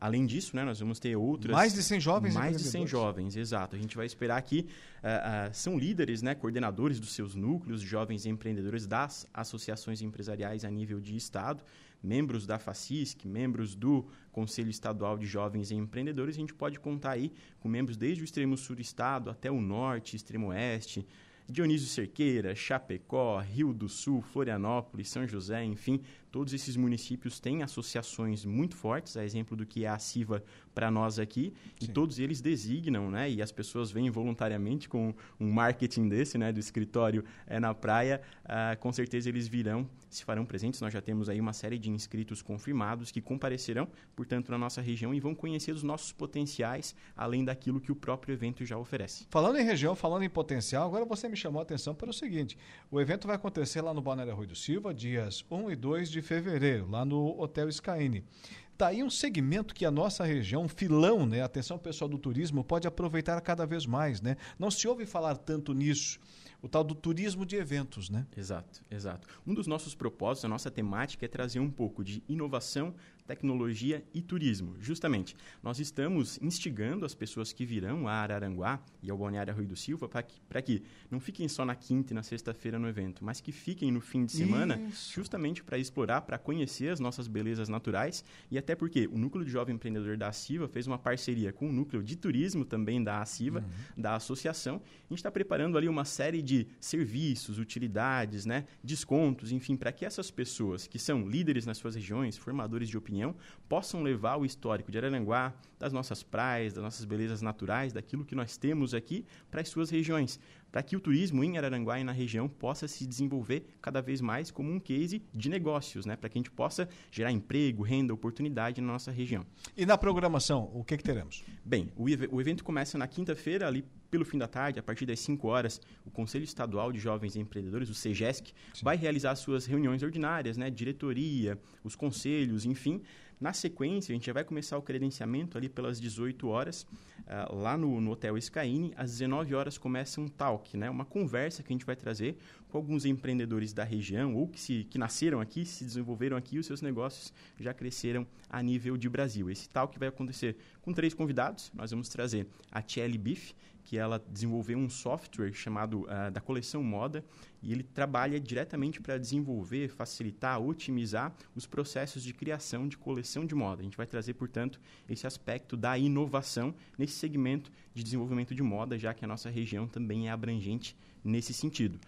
[0.00, 1.52] Além disso, né, nós vamos ter outras.
[1.54, 3.76] Mais de 100 jovens Mais de 100 jovens, exato.
[3.76, 4.66] A gente vai esperar aqui.
[4.98, 11.00] Uh, são líderes, né, coordenadores dos seus núcleos, jovens empreendedores das associações empresariais a nível
[11.00, 11.62] de Estado,
[12.02, 16.36] membros da FACISC, membros do Conselho Estadual de Jovens e Empreendedores.
[16.36, 19.60] A gente pode contar aí com membros desde o extremo sul do estado até o
[19.60, 21.06] norte, extremo oeste.
[21.48, 26.00] Dionísio Cerqueira, Chapecó, Rio do Sul, Florianópolis, São José, enfim,
[26.32, 30.42] todos esses municípios têm associações muito fortes, a exemplo do que é a CIVA
[30.74, 31.84] para nós aqui, Sim.
[31.84, 36.50] e todos eles designam, né, e as pessoas vêm voluntariamente com um marketing desse, né,
[36.50, 41.02] do escritório é, na praia, uh, com certeza eles virão, se farão presentes, nós já
[41.02, 45.34] temos aí uma série de inscritos confirmados que comparecerão, portanto, na nossa região e vão
[45.34, 49.26] conhecer os nossos potenciais, além daquilo que o próprio evento já oferece.
[49.28, 52.56] Falando em região, falando em potencial, agora você me chamou a atenção para o seguinte,
[52.90, 56.21] o evento vai acontecer lá no Balneário Rui do Silva, dias 1 e 2 de
[56.22, 58.24] fevereiro, lá no Hotel Skyne.
[58.72, 61.42] Está aí um segmento que a nossa região, filão, né?
[61.42, 64.36] Atenção pessoal do turismo, pode aproveitar cada vez mais, né?
[64.58, 66.18] Não se ouve falar tanto nisso
[66.62, 68.24] o tal do turismo de eventos, né?
[68.36, 69.26] Exato, exato.
[69.44, 72.94] Um dos nossos propósitos, a nossa temática é trazer um pouco de inovação,
[73.26, 74.76] tecnologia e turismo.
[74.78, 79.76] Justamente, nós estamos instigando as pessoas que virão a Araranguá e ao Balneário Rui do
[79.76, 83.40] Silva para que, que não fiquem só na quinta e na sexta-feira no evento, mas
[83.40, 85.12] que fiquem no fim de semana Isso.
[85.14, 89.50] justamente para explorar, para conhecer as nossas belezas naturais e até porque o Núcleo de
[89.50, 93.60] Jovem Empreendedor da ACIVA fez uma parceria com o Núcleo de Turismo também da ACIVA,
[93.60, 94.02] uhum.
[94.02, 94.76] da associação.
[94.76, 100.04] A gente está preparando ali uma série de serviços, utilidades, né, descontos, enfim, para que
[100.04, 103.34] essas pessoas que são líderes nas suas regiões, formadores de opinião,
[103.68, 108.36] possam levar o histórico de Araranguá, das nossas praias, das nossas belezas naturais, daquilo que
[108.36, 110.38] nós temos aqui para as suas regiões,
[110.70, 114.50] para que o turismo em Araranguá e na região possa se desenvolver cada vez mais
[114.50, 116.16] como um case de negócios, né?
[116.16, 119.44] para que a gente possa gerar emprego, renda, oportunidade na nossa região.
[119.76, 121.44] E na programação, o que, que teremos?
[121.64, 125.18] Bem, o, o evento começa na quinta-feira, ali pelo fim da tarde, a partir das
[125.20, 128.52] 5 horas, o Conselho Estadual de Jovens Empreendedores, o CEGESC,
[128.82, 130.68] vai realizar suas reuniões ordinárias, né?
[130.68, 133.00] diretoria, os conselhos, enfim,
[133.42, 137.76] na sequência, a gente já vai começar o credenciamento ali pelas 18 horas, uh, lá
[137.76, 138.92] no, no Hotel Skyine.
[138.96, 140.88] Às 19 horas começa um talk, né?
[140.88, 142.36] uma conversa que a gente vai trazer
[142.68, 146.66] com alguns empreendedores da região ou que, se, que nasceram aqui, se desenvolveram aqui, os
[146.66, 149.50] seus negócios já cresceram a nível de Brasil.
[149.50, 151.72] Esse talk vai acontecer com três convidados.
[151.74, 156.82] Nós vamos trazer a Tchelle Biff, que ela desenvolveu um software chamado uh, da coleção
[156.82, 157.24] moda
[157.62, 163.54] e ele trabalha diretamente para desenvolver, facilitar, otimizar os processos de criação de coleção de
[163.54, 163.80] moda.
[163.80, 168.98] A gente vai trazer, portanto, esse aspecto da inovação nesse segmento de desenvolvimento de moda,
[168.98, 171.98] já que a nossa região também é abrangente nesse sentido.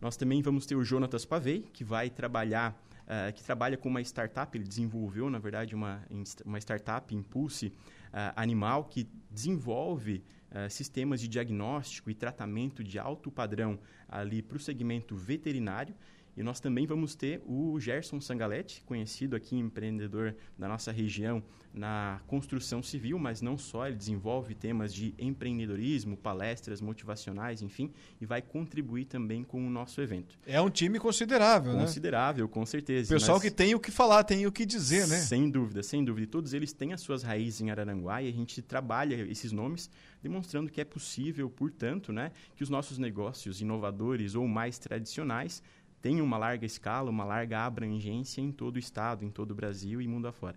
[0.00, 4.00] Nós também vamos ter o Jonatas Pavei, que vai trabalhar Uh, que trabalha com uma
[4.00, 6.02] startup, ele desenvolveu, na verdade, uma,
[6.42, 10.24] uma startup Impulse uh, Animal, que desenvolve
[10.54, 13.78] uh, sistemas de diagnóstico e tratamento de alto padrão
[14.08, 15.94] ali para o segmento veterinário.
[16.36, 22.20] E nós também vamos ter o Gerson Sangaletti, conhecido aqui empreendedor da nossa região na
[22.28, 28.40] construção civil, mas não só, ele desenvolve temas de empreendedorismo, palestras motivacionais, enfim, e vai
[28.40, 30.38] contribuir também com o nosso evento.
[30.46, 31.80] É um time considerável, considerável né?
[31.84, 33.12] Considerável, com certeza.
[33.12, 35.18] Pessoal que tem o que falar, tem o que dizer, né?
[35.18, 36.24] Sem dúvida, sem dúvida.
[36.24, 39.90] E todos eles têm as suas raízes em Araranguá e a gente trabalha esses nomes
[40.22, 45.62] demonstrando que é possível, portanto, né, que os nossos negócios inovadores ou mais tradicionais
[46.04, 50.02] tem uma larga escala, uma larga abrangência em todo o estado, em todo o Brasil
[50.02, 50.54] e mundo afora.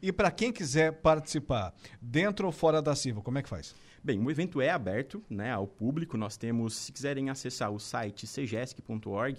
[0.00, 3.74] E para quem quiser participar, dentro ou fora da Silva, como é que faz?
[4.06, 6.16] Bem, o evento é aberto né, ao público.
[6.16, 9.36] Nós temos, se quiserem acessar o site cgesc.org,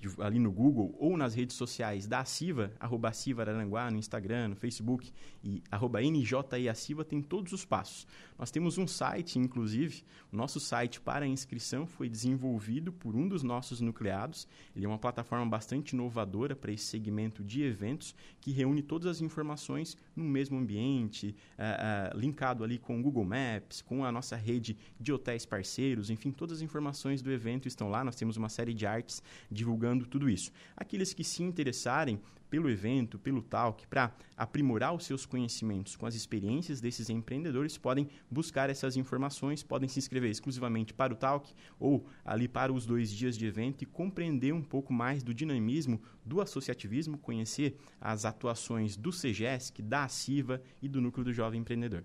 [0.00, 4.48] de, ali no Google ou nas redes sociais da Aciva, arroba Aciva Araranguá, no Instagram,
[4.48, 5.10] no Facebook
[5.42, 8.06] e arroba NJIAciva, tem todos os passos.
[8.38, 13.42] Nós temos um site, inclusive, o nosso site para inscrição foi desenvolvido por um dos
[13.42, 14.46] nossos nucleados.
[14.76, 19.20] Ele é uma plataforma bastante inovadora para esse segmento de eventos que reúne todas as
[19.20, 24.36] informações no mesmo ambiente, uh, uh, linkado ali com o Google Maps, com a nossa
[24.36, 28.04] rede de hotéis parceiros, enfim, todas as informações do evento estão lá.
[28.04, 30.52] Nós temos uma série de artes divulgando tudo isso.
[30.76, 32.20] Aqueles que se interessarem
[32.52, 38.06] pelo evento, pelo talk, para aprimorar os seus conhecimentos com as experiências desses empreendedores, podem
[38.30, 41.50] buscar essas informações, podem se inscrever exclusivamente para o talk
[41.80, 45.98] ou ali para os dois dias de evento e compreender um pouco mais do dinamismo
[46.26, 52.04] do associativismo, conhecer as atuações do CEGESC, da ACIVA e do Núcleo do Jovem Empreendedor.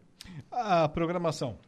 [0.49, 1.59] A programação,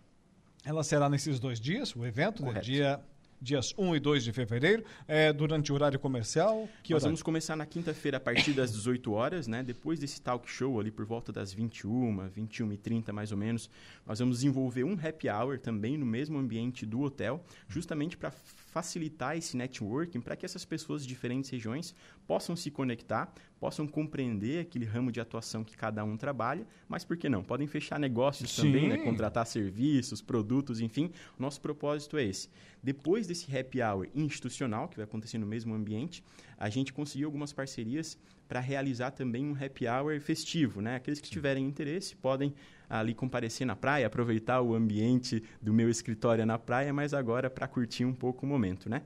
[0.64, 2.62] ela será nesses dois dias, o evento, né?
[2.62, 3.04] dia
[3.42, 6.68] dias 1 e 2 de fevereiro, é, durante o horário comercial.
[6.84, 7.10] Que Nós horário?
[7.10, 9.64] vamos começar na quinta-feira a partir das 18 horas, né?
[9.64, 13.70] Depois desse talk show ali por volta das 21, 21 e 30 mais ou menos,
[14.06, 18.32] nós vamos desenvolver um happy hour também no mesmo ambiente do hotel, justamente para
[18.70, 21.94] facilitar esse networking, para que essas pessoas de diferentes regiões
[22.28, 27.18] possam se conectar, possam compreender aquele ramo de atuação que cada um trabalha, mas por
[27.18, 27.44] que não?
[27.44, 28.62] Podem fechar negócios Sim.
[28.62, 28.98] também, né?
[28.98, 31.12] contratar serviços, produtos, enfim.
[31.38, 32.50] Nosso propósito é esse.
[32.82, 36.24] Depois desse happy hour institucional, que vai acontecer no mesmo ambiente,
[36.58, 38.18] a gente conseguiu algumas parcerias
[38.48, 40.82] para realizar também um happy hour festivo.
[40.82, 40.96] Né?
[40.96, 42.54] Aqueles que tiverem interesse podem
[42.90, 47.68] ali comparecer na praia, aproveitar o ambiente do meu escritório na praia, mas agora para
[47.68, 48.90] curtir um pouco o momento.
[48.90, 49.04] Né?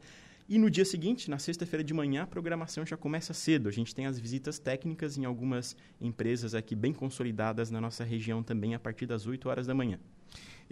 [0.47, 3.69] E no dia seguinte, na sexta-feira de manhã, a programação já começa cedo.
[3.69, 8.43] A gente tem as visitas técnicas em algumas empresas aqui bem consolidadas na nossa região
[8.43, 9.99] também a partir das 8 horas da manhã.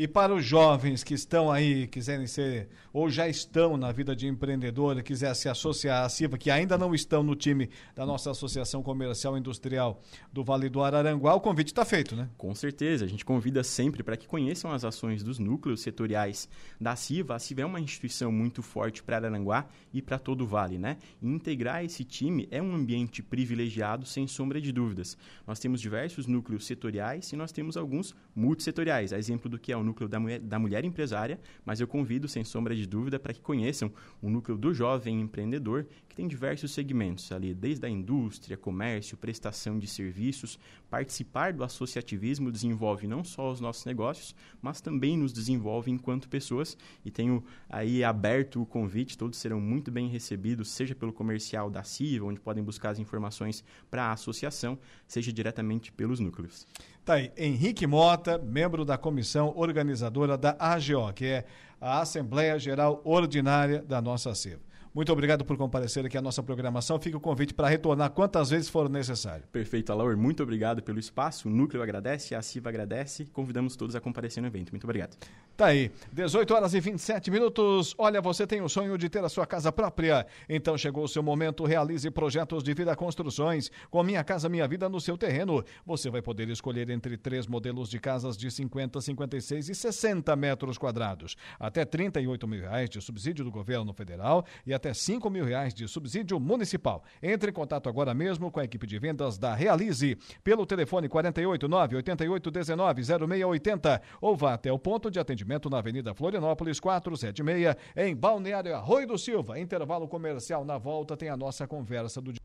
[0.02, 4.26] E para os jovens que estão aí, quiserem ser, ou já estão na vida de
[4.26, 8.82] empreendedor, quiser se associar à CIVA, que ainda não estão no time da nossa Associação
[8.82, 10.02] Comercial e Industrial
[10.34, 12.28] do Vale do Araranguá, o convite está feito, né?
[12.36, 13.06] Com certeza.
[13.06, 16.50] A gente convida sempre para que conheçam as ações dos núcleos setoriais
[16.80, 17.36] da CIVA.
[17.36, 20.98] A CIVA é uma instituição muito forte para Araranguá e para todo o Vale, né?
[21.22, 25.16] E integrar esse time é um ambiente privilegiado, sem sombra de dúvidas.
[25.46, 29.78] Nós temos diversos núcleos setoriais e nós temos alguns multissetoriais, a exemplo do que é
[29.78, 33.34] o núcleo da mulher, da mulher empresária, mas eu convido, sem sombra de dúvida, para
[33.34, 38.58] que conheçam o núcleo do jovem empreendedor, que tem diversos segmentos ali, desde a indústria,
[38.58, 40.60] comércio, prestação de serviços.
[40.90, 46.78] Participar do associativismo desenvolve não só os nossos negócios, mas também nos desenvolve enquanto pessoas.
[47.06, 51.82] E tenho aí aberto o convite, todos serão muito bem recebidos, seja pelo comercial da
[51.82, 56.68] CIVA, onde podem buscar as informações para a associação, seja diretamente pelos núcleos.
[57.06, 61.46] Tá aí, Henrique Mota, membro da comissão organizadora da AGO, que é
[61.80, 64.71] a Assembleia Geral Ordinária da nossa CIVA.
[64.94, 67.00] Muito obrigado por comparecer aqui à nossa programação.
[67.00, 69.46] Fica o convite para retornar quantas vezes for necessário.
[69.50, 70.18] Perfeito, Alaur.
[70.18, 71.48] Muito obrigado pelo espaço.
[71.48, 73.26] O Núcleo agradece, a CIVA agradece.
[73.32, 74.72] Convidamos todos a comparecer no evento.
[74.72, 75.16] Muito obrigado.
[75.56, 77.96] Tá aí, 18 horas e 27 minutos.
[77.98, 80.26] Olha, você tem o sonho de ter a sua casa própria.
[80.50, 81.64] Então chegou o seu momento.
[81.64, 83.72] Realize projetos de vida construções.
[83.90, 85.64] Com Minha Casa Minha Vida no seu terreno.
[85.86, 90.78] Você vai poder escolher entre três modelos de casas de 50, 56 e 60 metros
[90.78, 91.38] quadrados.
[91.58, 95.88] Até 38 mil reais de subsídio do governo federal e até 5 mil reais de
[95.88, 97.04] subsídio municipal.
[97.22, 101.98] Entre em contato agora mesmo com a equipe de vendas da Realize pelo telefone 489
[101.98, 108.76] 8819 0680 ou vá até o ponto de atendimento na Avenida Florianópolis 476 em Balneário
[108.76, 109.60] Arroio do Silva.
[109.60, 112.42] Intervalo comercial na volta tem a nossa conversa do dia.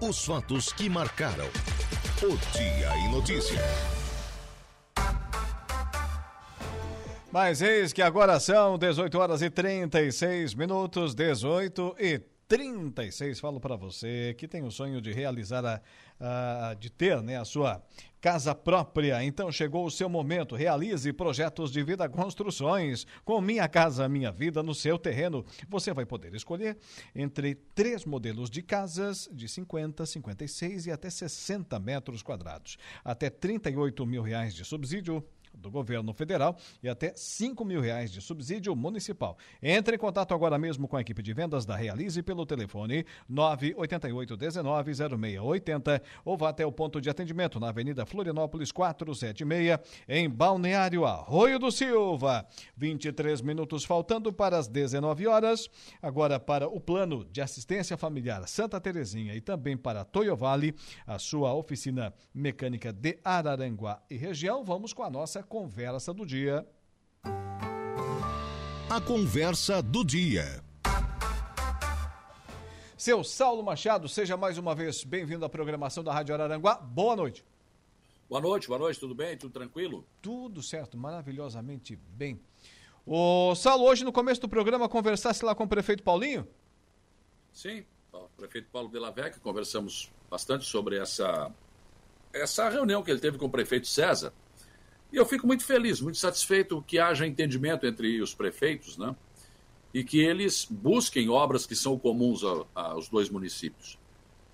[0.00, 1.46] Os fatos que marcaram
[2.22, 3.97] o Dia em Notícia.
[7.40, 12.18] Mas eis que agora são 18 horas e 36 minutos, 18 e
[12.48, 13.38] 36.
[13.38, 15.80] Falo para você que tem o sonho de realizar a,
[16.18, 17.80] a, de ter né, a sua
[18.20, 19.22] casa própria.
[19.22, 20.56] Então chegou o seu momento.
[20.56, 25.46] Realize projetos de vida construções com Minha Casa Minha Vida no seu terreno.
[25.68, 26.76] Você vai poder escolher
[27.14, 32.78] entre três modelos de casas de 50, 56 e até 60 metros quadrados.
[33.04, 35.24] Até 38 mil reais de subsídio
[35.58, 39.36] do governo federal e até 5 mil reais de subsídio municipal.
[39.62, 44.36] Entre em contato agora mesmo com a equipe de vendas da Realize pelo telefone 988
[44.36, 49.78] 19 0680 ou vá até o ponto de atendimento na Avenida Florianópolis 476
[50.08, 52.46] em Balneário Arroio do Silva.
[52.76, 55.68] 23 minutos faltando para as 19 horas.
[56.00, 60.38] Agora para o plano de assistência familiar Santa Terezinha e também para Toyo
[61.06, 66.64] a sua oficina mecânica de Araranguá e região, vamos com a nossa conversa do dia.
[68.90, 70.62] A conversa do dia.
[72.96, 76.74] Seu Saulo Machado, seja mais uma vez bem-vindo à programação da Rádio Araranguá.
[76.74, 77.44] Boa noite.
[78.28, 79.38] Boa noite, boa noite, tudo bem?
[79.38, 80.04] Tudo tranquilo?
[80.20, 82.38] Tudo certo, maravilhosamente bem.
[83.06, 86.46] O Saulo, hoje no começo do programa conversasse lá com o prefeito Paulinho?
[87.54, 91.50] Sim, o prefeito Paulo de la Vecchia, conversamos bastante sobre essa,
[92.34, 94.30] essa reunião que ele teve com o prefeito César.
[95.12, 99.16] E eu fico muito feliz, muito satisfeito que haja entendimento entre os prefeitos, né?
[99.92, 102.42] E que eles busquem obras que são comuns
[102.74, 103.98] aos dois municípios.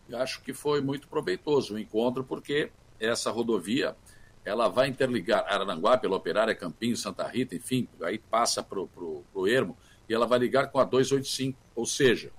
[0.09, 3.97] Eu acho que foi muito proveitoso o encontro, porque essa rodovia
[4.45, 9.77] ela vai interligar Araranguá pela Operária, Campinho, Santa Rita, enfim, aí passa para o Ermo,
[10.09, 11.59] e ela vai ligar com a 285.
[11.75, 12.31] Ou seja,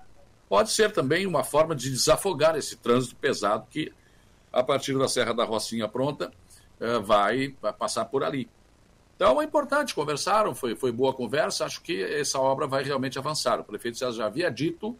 [0.47, 3.91] pode ser também uma forma de desafogar esse trânsito pesado que,
[4.53, 6.31] a partir da Serra da Rocinha pronta,
[7.03, 8.49] vai, vai passar por ali.
[9.15, 13.59] Então é importante, conversaram, foi, foi boa conversa, acho que essa obra vai realmente avançar.
[13.59, 14.97] O prefeito já havia dito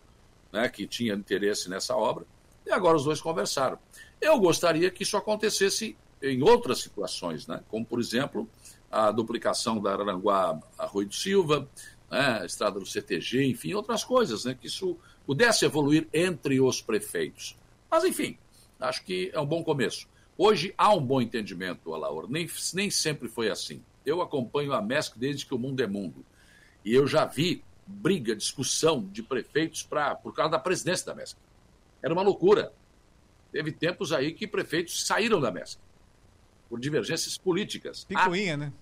[0.55, 2.25] né, que tinha interesse nessa obra,
[2.65, 3.77] e agora os dois conversaram.
[4.21, 8.49] Eu gostaria que isso acontecesse em outras situações, né, como, por exemplo,
[8.89, 11.67] a duplicação da Aranguá Arroio do Silva,
[12.09, 16.81] né, a estrada do CTG, enfim, outras coisas, né, que isso pudesse evoluir entre os
[16.81, 17.57] prefeitos.
[17.91, 18.37] Mas, enfim,
[18.79, 20.07] acho que é um bom começo.
[20.37, 22.29] Hoje há um bom entendimento, Alaor.
[22.29, 23.81] Nem, nem sempre foi assim.
[24.05, 26.25] Eu acompanho a MESC desde que o mundo é mundo.
[26.83, 31.37] E eu já vi briga, discussão de prefeitos pra, por causa da presidência da MESC.
[32.01, 32.73] Era uma loucura.
[33.51, 35.79] Teve tempos aí que prefeitos saíram da MESC
[36.69, 38.03] por divergências políticas.
[38.03, 38.73] Picuinha, né?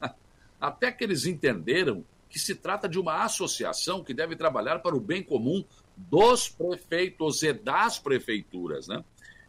[0.60, 5.00] Até que eles entenderam que se trata de uma associação que deve trabalhar para o
[5.00, 5.64] bem comum
[5.96, 9.04] dos prefeitos e das prefeituras, né?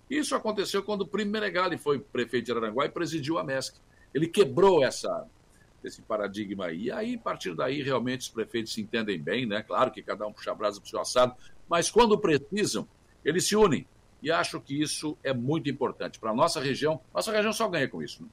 [0.09, 3.77] Isso aconteceu quando o Primo Menegali foi prefeito de Araranguá e presidiu a MESC.
[4.13, 5.27] Ele quebrou essa,
[5.83, 6.83] esse paradigma aí.
[6.83, 9.63] E aí, a partir daí, realmente os prefeitos se entendem bem, né?
[9.63, 11.35] Claro que cada um puxa a brasa para o seu assado,
[11.69, 12.87] mas quando precisam,
[13.23, 13.85] eles se unem.
[14.21, 16.19] E acho que isso é muito importante.
[16.19, 18.23] Para a nossa região, nossa região só ganha com isso.
[18.23, 18.29] Né?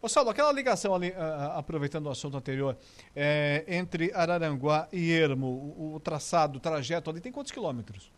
[0.00, 2.76] Ô Saulo, aquela ligação ali, uh, aproveitando o assunto anterior,
[3.14, 8.10] é, entre Araranguá e Ermo, o traçado, o trajeto ali, tem quantos quilômetros?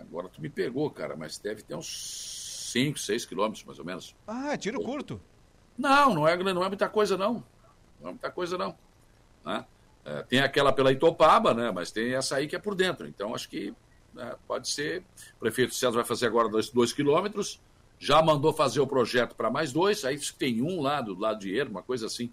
[0.00, 4.14] Agora tu me pegou, cara, mas deve ter uns 5, 6 quilômetros, mais ou menos.
[4.26, 5.20] Ah, tiro curto.
[5.76, 7.44] Não, não é, não é muita coisa, não.
[8.00, 8.74] Não é muita coisa, não.
[9.44, 9.64] Né?
[10.04, 11.70] É, tem aquela pela Itopaba, né?
[11.70, 13.06] Mas tem essa aí que é por dentro.
[13.06, 13.74] Então, acho que
[14.14, 15.02] né, pode ser.
[15.36, 17.60] O prefeito César vai fazer agora dois, dois quilômetros.
[17.98, 20.04] Já mandou fazer o projeto para mais dois.
[20.04, 22.32] Aí tem um lá do lado de Ermo, uma coisa assim.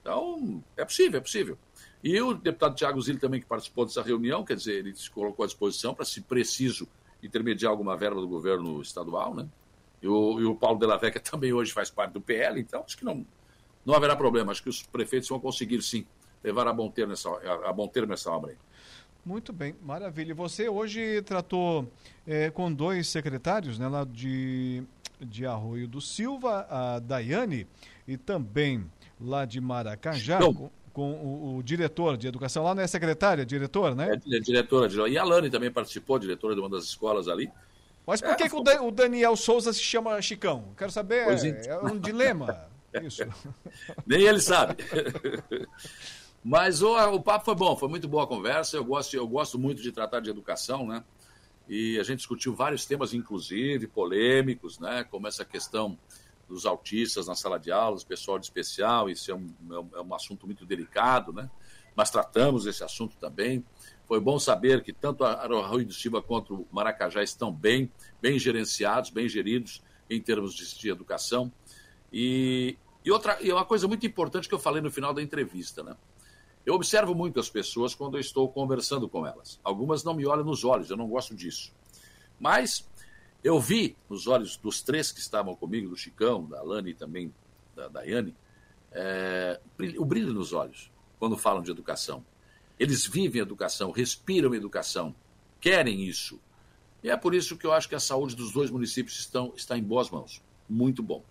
[0.00, 1.58] Então, é possível, é possível.
[2.04, 5.42] E o deputado Tiago Zilli também, que participou dessa reunião, quer dizer, ele se colocou
[5.42, 6.86] à disposição para, se preciso,
[7.26, 9.48] intermediar alguma verba do governo estadual, né?
[10.02, 12.96] E o, e o Paulo Della Vecchia também hoje faz parte do PL, então acho
[12.96, 13.26] que não,
[13.84, 14.52] não haverá problema.
[14.52, 16.06] Acho que os prefeitos vão conseguir, sim,
[16.42, 18.56] levar a bom termo essa, a, a bom termo essa obra aí.
[19.24, 20.32] Muito bem, maravilha.
[20.36, 21.90] Você hoje tratou
[22.24, 24.84] é, com dois secretários, né, lá de,
[25.20, 27.66] de Arroio do Silva, a Daiane,
[28.06, 28.88] e também
[29.20, 30.38] lá de Maracajá,
[30.96, 32.64] com o, o, diretor de educação.
[32.64, 34.12] Lá não é secretária, diretor, né?
[34.12, 35.06] É, é diretora.
[35.10, 37.52] E a Lani também participou, diretora de uma das escolas ali.
[38.06, 40.72] Mas por é, que, que o, Daniel Souza se chama Chicão?
[40.74, 42.66] Quero saber, é, é um dilema.
[43.04, 43.24] Isso.
[44.06, 44.76] Nem ele sabe.
[46.42, 48.78] Mas o, o papo foi bom, foi muito boa a conversa.
[48.78, 51.04] Eu gosto, eu gosto muito de tratar de educação, né?
[51.68, 55.04] E a gente discutiu vários temas, inclusive polêmicos, né?
[55.10, 55.98] Como essa questão
[56.48, 59.10] dos autistas na sala de aulas, pessoal de especial.
[59.10, 59.54] Isso é um,
[59.94, 61.50] é um assunto muito delicado, né?
[61.94, 63.64] Mas tratamos esse assunto também.
[64.06, 67.90] Foi bom saber que tanto a Arroio do Silva quanto o Maracajá estão bem,
[68.20, 71.50] bem gerenciados, bem geridos em termos de, de educação.
[72.12, 75.82] E, e outra, e uma coisa muito importante que eu falei no final da entrevista,
[75.82, 75.96] né?
[76.64, 79.60] Eu observo muito as pessoas quando eu estou conversando com elas.
[79.62, 81.72] Algumas não me olham nos olhos, eu não gosto disso.
[82.40, 82.88] Mas
[83.42, 87.32] eu vi nos olhos dos três que estavam comigo, do Chicão, da Alane e também
[87.74, 88.34] da Daiane,
[88.92, 89.60] é,
[89.98, 92.24] o brilho nos olhos quando falam de educação.
[92.78, 95.14] Eles vivem educação, respiram educação,
[95.60, 96.40] querem isso.
[97.02, 99.76] E é por isso que eu acho que a saúde dos dois municípios estão, está
[99.78, 100.42] em boas mãos.
[100.68, 101.24] Muito bom.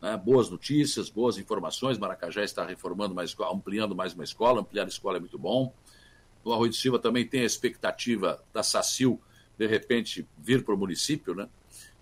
[0.00, 0.16] Né?
[0.16, 1.98] Boas notícias, boas informações.
[1.98, 4.60] Maracajá está reformando mais ampliando mais uma escola.
[4.60, 5.72] Ampliar a escola é muito bom.
[6.44, 9.20] No Arroio de Silva também tem a expectativa da SACIL,
[9.58, 11.48] de repente, vir para o município, né?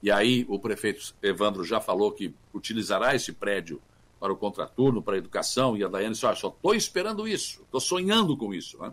[0.02, 3.80] E aí o prefeito Evandro já falou que utilizará esse prédio
[4.18, 7.62] para o contraturno, para a educação, e a Daiane disse, ah, só estou esperando isso,
[7.62, 8.78] estou sonhando com isso.
[8.78, 8.92] Né?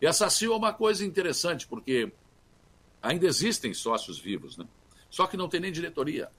[0.00, 2.10] E a SACIL é uma coisa interessante, porque
[3.02, 4.66] ainda existem sócios vivos, né?
[5.10, 6.30] só que não tem nem diretoria.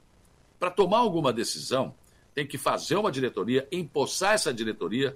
[0.60, 1.94] Para tomar alguma decisão,
[2.34, 5.16] tem que fazer uma diretoria, empossar essa diretoria,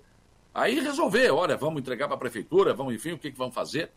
[0.54, 3.92] aí resolver, olha, vamos entregar para a prefeitura, vamos, enfim, o que, que vamos fazer,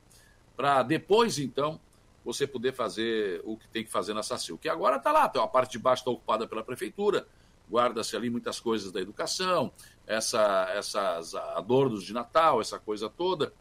[0.56, 1.78] para depois, então,
[2.24, 4.58] você poder fazer o que tem que fazer na SACIL.
[4.58, 7.26] Que agora está lá, a parte de baixo está ocupada pela prefeitura,
[7.70, 9.72] guarda-se ali muitas coisas da educação,
[10.06, 13.52] essa, essas adornos de Natal, essa coisa toda.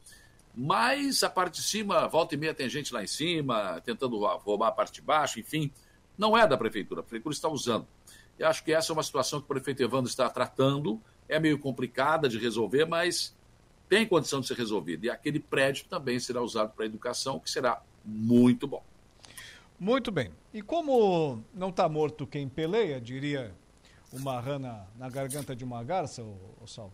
[0.56, 4.68] Mas a parte de cima, volta e meia tem gente lá em cima, tentando roubar
[4.68, 5.72] a parte de baixo, enfim
[6.20, 7.88] não é da prefeitura, a prefeitura está usando.
[8.38, 11.58] E acho que essa é uma situação que o prefeito Evandro está tratando, é meio
[11.58, 13.34] complicada de resolver, mas
[13.88, 15.06] tem condição de ser resolvida.
[15.06, 18.84] E aquele prédio também será usado para educação, que será muito bom.
[19.80, 20.32] Muito bem.
[20.54, 23.54] E como não está morto quem peleia, diria
[24.12, 26.92] uma rã na, na garganta de uma garça, o, o Sal?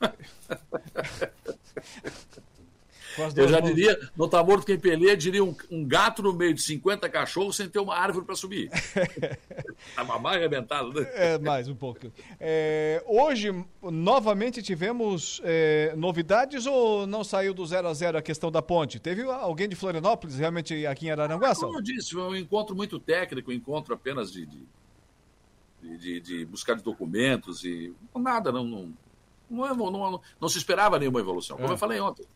[3.36, 3.74] Eu já mãos.
[3.74, 7.56] diria, não está morto quem peleia, diria um, um, gato no meio de 50 cachorros
[7.56, 8.70] sem ter uma árvore para subir.
[9.88, 11.06] Está mais arrebentado, né?
[11.12, 12.12] É, mais um pouco.
[12.40, 13.52] É, hoje,
[13.82, 18.98] novamente tivemos é, novidades ou não saiu do 0 a 0 a questão da ponte?
[18.98, 21.54] Teve alguém de Florianópolis realmente aqui em Araranguá?
[21.54, 26.44] Como eu disse, foi um encontro muito técnico, um encontro apenas de, de, de, de
[26.46, 28.92] buscar de documentos e nada, não, não,
[29.50, 31.56] não, não, não, não se esperava nenhuma evolução.
[31.56, 31.72] Como é.
[31.72, 32.26] eu falei ontem,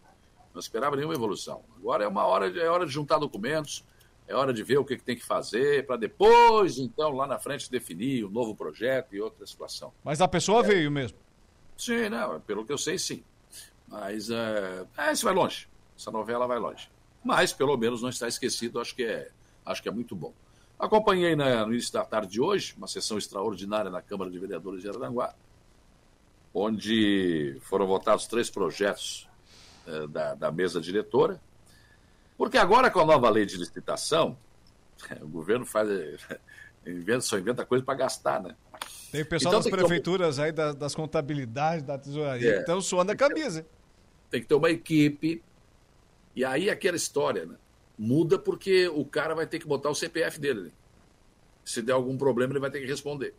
[0.58, 1.62] não esperava nenhuma evolução.
[1.76, 3.84] Agora é uma hora de, é hora de juntar documentos,
[4.26, 7.38] é hora de ver o que, que tem que fazer, para depois, então, lá na
[7.38, 9.92] frente, definir o um novo projeto e outra situação.
[10.02, 10.66] Mas a pessoa é.
[10.66, 11.16] veio mesmo?
[11.76, 13.22] Sim, não, pelo que eu sei, sim.
[13.86, 15.68] Mas é, é, isso vai longe.
[15.96, 16.90] Essa novela vai longe.
[17.24, 19.30] Mas, pelo menos, não está esquecido, acho que é,
[19.64, 20.34] acho que é muito bom.
[20.76, 24.82] Acompanhei né, no início da tarde de hoje uma sessão extraordinária na Câmara de Vereadores
[24.82, 25.34] de Araranguá,
[26.52, 29.27] onde foram votados três projetos
[30.08, 31.40] da, da mesa diretora,
[32.36, 34.38] porque agora com a nova lei de licitação,
[35.20, 35.88] o governo faz
[36.86, 38.54] inventa, só inventa coisa para gastar, né?
[39.10, 43.12] Tem o pessoal então, das prefeituras aí, das, das, contabilidades, da tesouraria, é, estão suando
[43.12, 43.66] a camisa.
[44.30, 45.42] Tem que ter uma equipe.
[46.36, 47.56] E aí aquela história, né?
[47.98, 50.60] Muda porque o cara vai ter que botar o CPF dele.
[50.60, 50.70] Né?
[51.64, 53.34] Se der algum problema, ele vai ter que responder.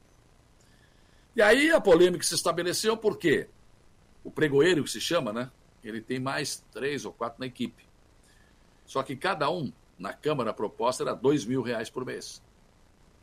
[1.35, 3.47] E aí a polêmica se estabeleceu porque
[4.23, 5.49] o pregoeiro, que se chama, né?
[5.83, 7.87] Ele tem mais três ou quatro na equipe.
[8.85, 12.41] Só que cada um, na Câmara, a proposta era dois mil reais por mês.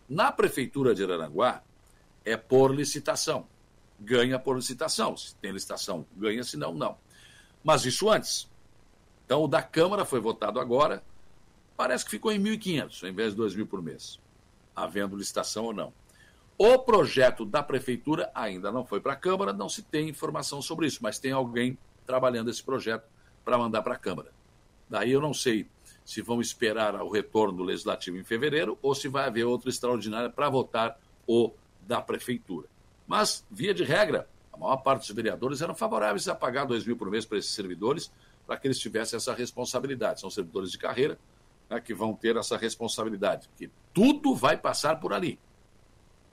[0.09, 1.63] Na Prefeitura de Araranguá,
[2.25, 3.47] é por licitação.
[3.99, 5.17] Ganha por licitação.
[5.17, 6.99] Se tem licitação, ganha, se não, não.
[7.65, 8.49] Mas isso antes.
[9.25, 11.03] Então, o da Câmara foi votado agora,
[11.77, 14.21] parece que ficou em 1.500, ao invés de 2 mil por mês,
[14.75, 15.93] havendo licitação ou não.
[16.57, 20.87] O projeto da Prefeitura ainda não foi para a Câmara, não se tem informação sobre
[20.87, 21.77] isso, mas tem alguém
[22.07, 23.05] trabalhando esse projeto
[23.45, 24.33] para mandar para a Câmara.
[24.89, 25.67] Daí eu não sei
[26.05, 30.31] se vão esperar o retorno do Legislativo em fevereiro ou se vai haver outra extraordinária
[30.31, 31.53] para votar o
[31.83, 32.69] da Prefeitura.
[33.07, 36.97] Mas, via de regra, a maior parte dos vereadores eram favoráveis a pagar dois mil
[36.97, 38.11] por mês para esses servidores,
[38.47, 40.21] para que eles tivessem essa responsabilidade.
[40.21, 41.19] São servidores de carreira
[41.69, 45.39] né, que vão ter essa responsabilidade, porque tudo vai passar por ali.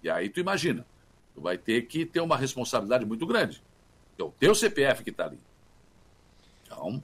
[0.02, 0.86] E aí tu imagina,
[1.34, 3.64] tu vai ter que ter uma responsabilidade muito grande.
[4.18, 5.40] É o teu CPF que está ali.
[6.74, 7.04] Então,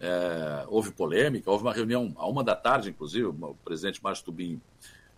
[0.00, 4.60] é, houve polêmica, houve uma reunião a uma da tarde, inclusive, o presidente Márcio Tubim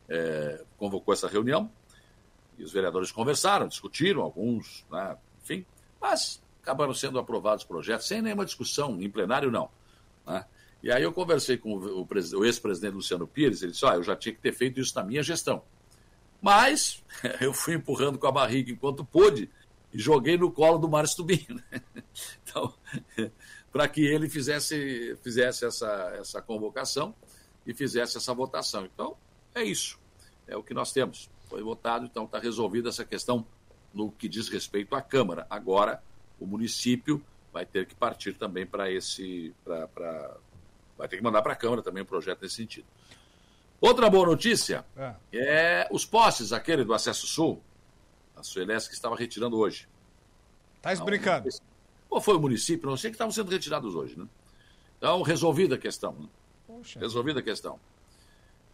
[0.09, 1.71] é, convocou essa reunião,
[2.59, 5.67] e os vereadores conversaram, discutiram, alguns, né, enfim,
[6.01, 9.69] mas acabaram sendo aprovados projetos sem nenhuma discussão, em plenário não.
[10.27, 10.45] Né?
[10.83, 14.17] E aí eu conversei com o, o ex-presidente Luciano Pires, ele disse, ah, eu já
[14.17, 15.63] tinha que ter feito isso na minha gestão.
[16.41, 17.03] Mas
[17.41, 19.51] eu fui empurrando com a barriga enquanto pude
[19.93, 21.47] e joguei no colo do Márcio Tubim.
[21.49, 21.81] Né?
[22.43, 22.73] Então,
[23.77, 27.15] para que ele fizesse, fizesse essa, essa convocação
[27.67, 28.87] e fizesse essa votação.
[28.87, 29.15] Então,
[29.55, 29.99] é isso.
[30.49, 31.29] É o que nós temos.
[31.45, 33.47] Foi votado, então está resolvida essa questão
[33.93, 35.47] no que diz respeito à Câmara.
[35.51, 36.03] Agora,
[36.41, 37.23] o município
[37.53, 39.55] vai ter que partir também para esse.
[39.63, 40.39] Pra, pra,
[40.97, 42.87] vai ter que mandar para a Câmara também um projeto nesse sentido.
[43.79, 47.63] Outra boa notícia é, é os postes, aquele do Acesso Sul,
[48.35, 49.87] a Suelesc estava retirando hoje.
[50.81, 51.51] Tá brincando?
[52.11, 54.27] Ou foi o município, não sei, que estavam sendo retirados hoje, né?
[54.99, 56.13] Então, resolvida a questão.
[56.13, 56.29] Né?
[56.99, 57.79] Resolvida a questão.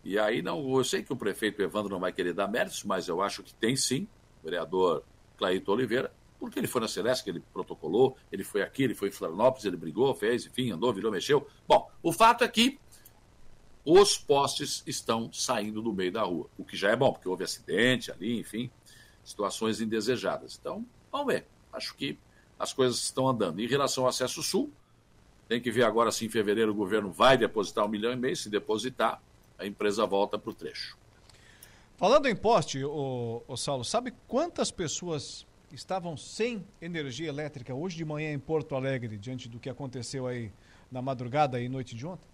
[0.04, 3.08] E aí, não, eu sei que o prefeito Evandro não vai querer dar méritos, mas
[3.08, 4.06] eu acho que tem sim,
[4.40, 5.04] o vereador
[5.36, 9.12] Claito Oliveira, porque ele foi na Celeste, ele protocolou, ele foi aqui, ele foi em
[9.12, 11.46] Florianópolis, ele brigou, fez, enfim, andou, virou, mexeu.
[11.68, 12.80] Bom, o fato é que
[13.84, 17.44] os postes estão saindo do meio da rua, o que já é bom, porque houve
[17.44, 18.70] acidente ali, enfim,
[19.22, 20.58] situações indesejadas.
[20.60, 21.46] Então, vamos ver.
[21.72, 22.18] Acho que
[22.62, 23.60] as coisas estão andando.
[23.60, 24.70] Em relação ao acesso sul,
[25.48, 28.36] tem que ver agora se em fevereiro o governo vai depositar um milhão e meio,
[28.36, 29.20] se depositar,
[29.58, 30.96] a empresa volta para o trecho.
[31.96, 38.04] Falando em poste, o, o Saulo, sabe quantas pessoas estavam sem energia elétrica hoje de
[38.04, 40.52] manhã em Porto Alegre, diante do que aconteceu aí
[40.90, 42.28] na madrugada e noite de ontem?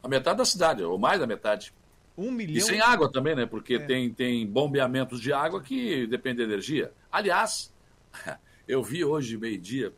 [0.00, 1.74] A metade da cidade, ou mais da metade.
[2.16, 2.56] Um milhão.
[2.56, 3.46] E sem água também, né?
[3.46, 3.78] Porque é.
[3.80, 6.92] tem, tem bombeamentos de água que depende da energia.
[7.10, 7.72] Aliás,
[8.68, 9.92] eu vi hoje, meio-dia,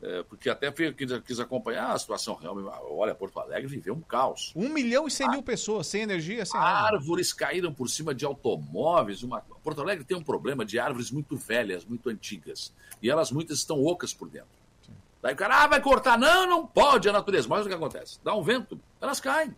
[0.00, 2.70] é, porque até quis, quis, acompanhar a situação realmente.
[2.88, 4.52] Olha, Porto Alegre viveu um caos.
[4.54, 6.96] Um milhão e cem mil pessoas sem energia, sem água.
[6.96, 9.24] Árvores caíram por cima de automóveis.
[9.24, 9.40] Uma...
[9.40, 12.72] Porto Alegre tem um problema de árvores muito velhas, muito antigas.
[13.02, 14.48] E elas muitas estão ocas por dentro.
[14.86, 14.92] Sim.
[15.20, 16.16] Daí o cara, ah, vai cortar.
[16.16, 17.48] Não, não pode a natureza.
[17.48, 18.20] Mas o que acontece?
[18.22, 19.54] Dá um vento, elas caem.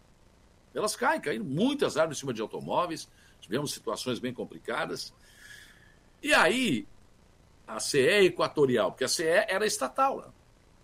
[0.75, 3.07] Elas caem, caíram muitas árvores em cima de automóveis.
[3.43, 5.12] Tivemos situações bem complicadas.
[6.23, 6.87] E aí,
[7.74, 10.26] a CE Equatorial, porque a CE era estatal, né?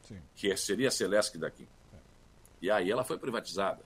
[0.03, 0.23] Sim.
[0.37, 1.69] que seria a Celesc daqui.
[1.93, 1.97] É.
[2.63, 3.83] E aí ela foi privatizada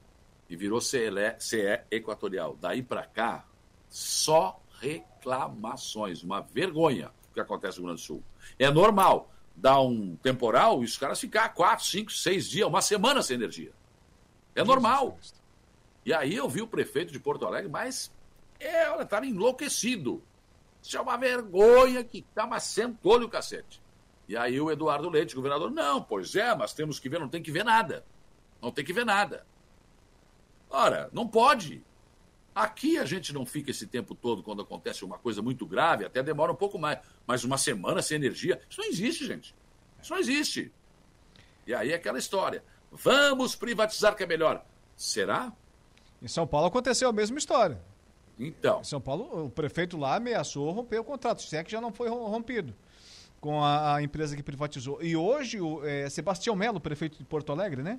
[0.48, 2.56] e virou CE, CE Equatorial.
[2.60, 3.47] Daí para cá,
[3.89, 8.22] só reclamações, uma vergonha o que acontece no Rio Grande do Sul.
[8.59, 13.22] É normal, dá um temporal e os caras ficar quatro, cinco, seis dias, uma semana
[13.22, 13.72] sem energia.
[14.55, 15.18] É normal.
[16.05, 18.10] E aí eu vi o prefeito de Porto Alegre, mas
[18.59, 20.22] é, olha, tá enlouquecido.
[20.82, 23.81] Isso é uma vergonha que tá, mas sentou-lhe o cacete.
[24.28, 27.43] E aí o Eduardo Leite, governador, não, pois é, mas temos que ver, não tem
[27.43, 28.05] que ver nada.
[28.62, 29.44] Não tem que ver nada.
[30.70, 31.82] Ora, não pode.
[32.55, 36.23] Aqui a gente não fica esse tempo todo quando acontece uma coisa muito grave, até
[36.23, 36.98] demora um pouco mais.
[37.27, 39.55] Mas uma semana sem energia, isso não existe, gente.
[40.01, 40.73] Isso não existe.
[41.66, 42.65] E aí é aquela história.
[42.90, 44.65] Vamos privatizar que é melhor.
[44.97, 45.52] Será?
[46.20, 47.81] Em São Paulo aconteceu a mesma história.
[48.41, 48.83] Então.
[48.83, 52.09] São Paulo, o prefeito lá ameaçou romper o contrato, se é que já não foi
[52.09, 52.75] rompido
[53.41, 55.03] com a, a empresa que privatizou.
[55.03, 57.99] E hoje, o é, Sebastião Melo, prefeito de Porto Alegre, né?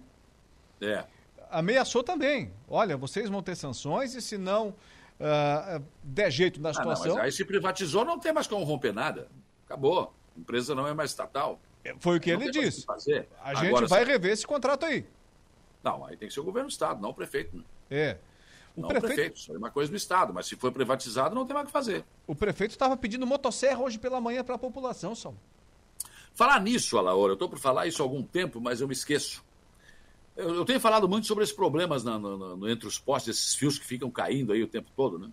[0.82, 1.06] É.
[1.50, 2.52] Ameaçou também.
[2.68, 7.14] Olha, vocês vão ter sanções e se não uh, der jeito na situação.
[7.14, 9.28] Ah, não, aí se privatizou, não tem mais como romper nada.
[9.66, 10.14] Acabou.
[10.36, 11.60] A empresa não é mais estatal.
[11.84, 12.86] É, foi o que não ele disse.
[13.44, 14.12] A gente Agora, vai se...
[14.12, 15.06] rever esse contrato aí.
[15.84, 17.58] Não, aí tem que ser o governo do Estado, não o prefeito.
[17.58, 17.64] Né?
[17.90, 18.18] É.
[18.76, 19.14] O não prefeito...
[19.14, 21.68] prefeito, isso é uma coisa do Estado, mas se for privatizado não tem mais o
[21.68, 22.06] que fazer.
[22.26, 25.34] O prefeito estava pedindo motosserra hoje pela manhã para a população, só.
[26.34, 29.44] Falar nisso, Alaor, eu estou por falar isso há algum tempo, mas eu me esqueço.
[30.36, 33.56] Eu, eu tenho falado muito sobre esses problemas na, na, na, entre os postes, esses
[33.56, 35.30] fios que ficam caindo aí o tempo todo, né?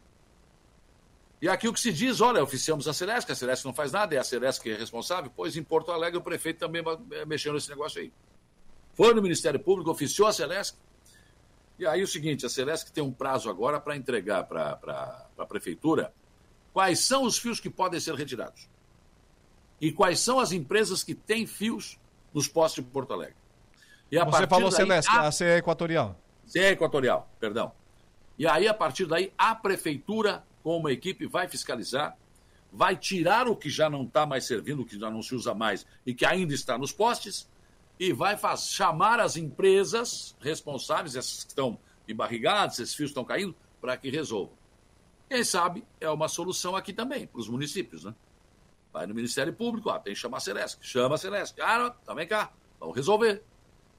[1.40, 4.12] E aqui o que se diz, olha, oficiamos a Celeste, a Celeste não faz nada,
[4.12, 6.82] é a Celeste que é responsável, pois em Porto Alegre o prefeito também
[7.12, 8.12] é, mexeu nesse negócio aí.
[8.94, 10.76] Foi no Ministério Público, oficiou a Celeste,
[11.78, 16.12] e aí o seguinte, a Celesc tem um prazo agora para entregar para a prefeitura
[16.72, 18.68] quais são os fios que podem ser retirados.
[19.80, 21.98] E quais são as empresas que têm fios
[22.34, 23.36] nos postos de Porto Alegre.
[24.10, 26.16] E a Você falou daí, Celeste, a, a CE Equatorial.
[26.48, 27.70] Sim, é equatorial, perdão.
[28.38, 32.16] E aí, a partir daí, a prefeitura, com uma equipe, vai fiscalizar,
[32.72, 35.54] vai tirar o que já não está mais servindo, o que já não se usa
[35.54, 37.46] mais e que ainda está nos postes,
[37.98, 43.54] e vai faz, chamar as empresas responsáveis, essas que estão embarrigadas, esses fios estão caindo,
[43.80, 44.56] para que resolvam.
[45.28, 48.14] Quem sabe é uma solução aqui também, para os municípios, né?
[48.92, 50.78] Vai no Ministério Público, ó, tem que chamar a Celesc.
[50.80, 51.54] Chama a Celesc.
[51.54, 52.50] Cara, também cá,
[52.80, 53.42] vamos resolver.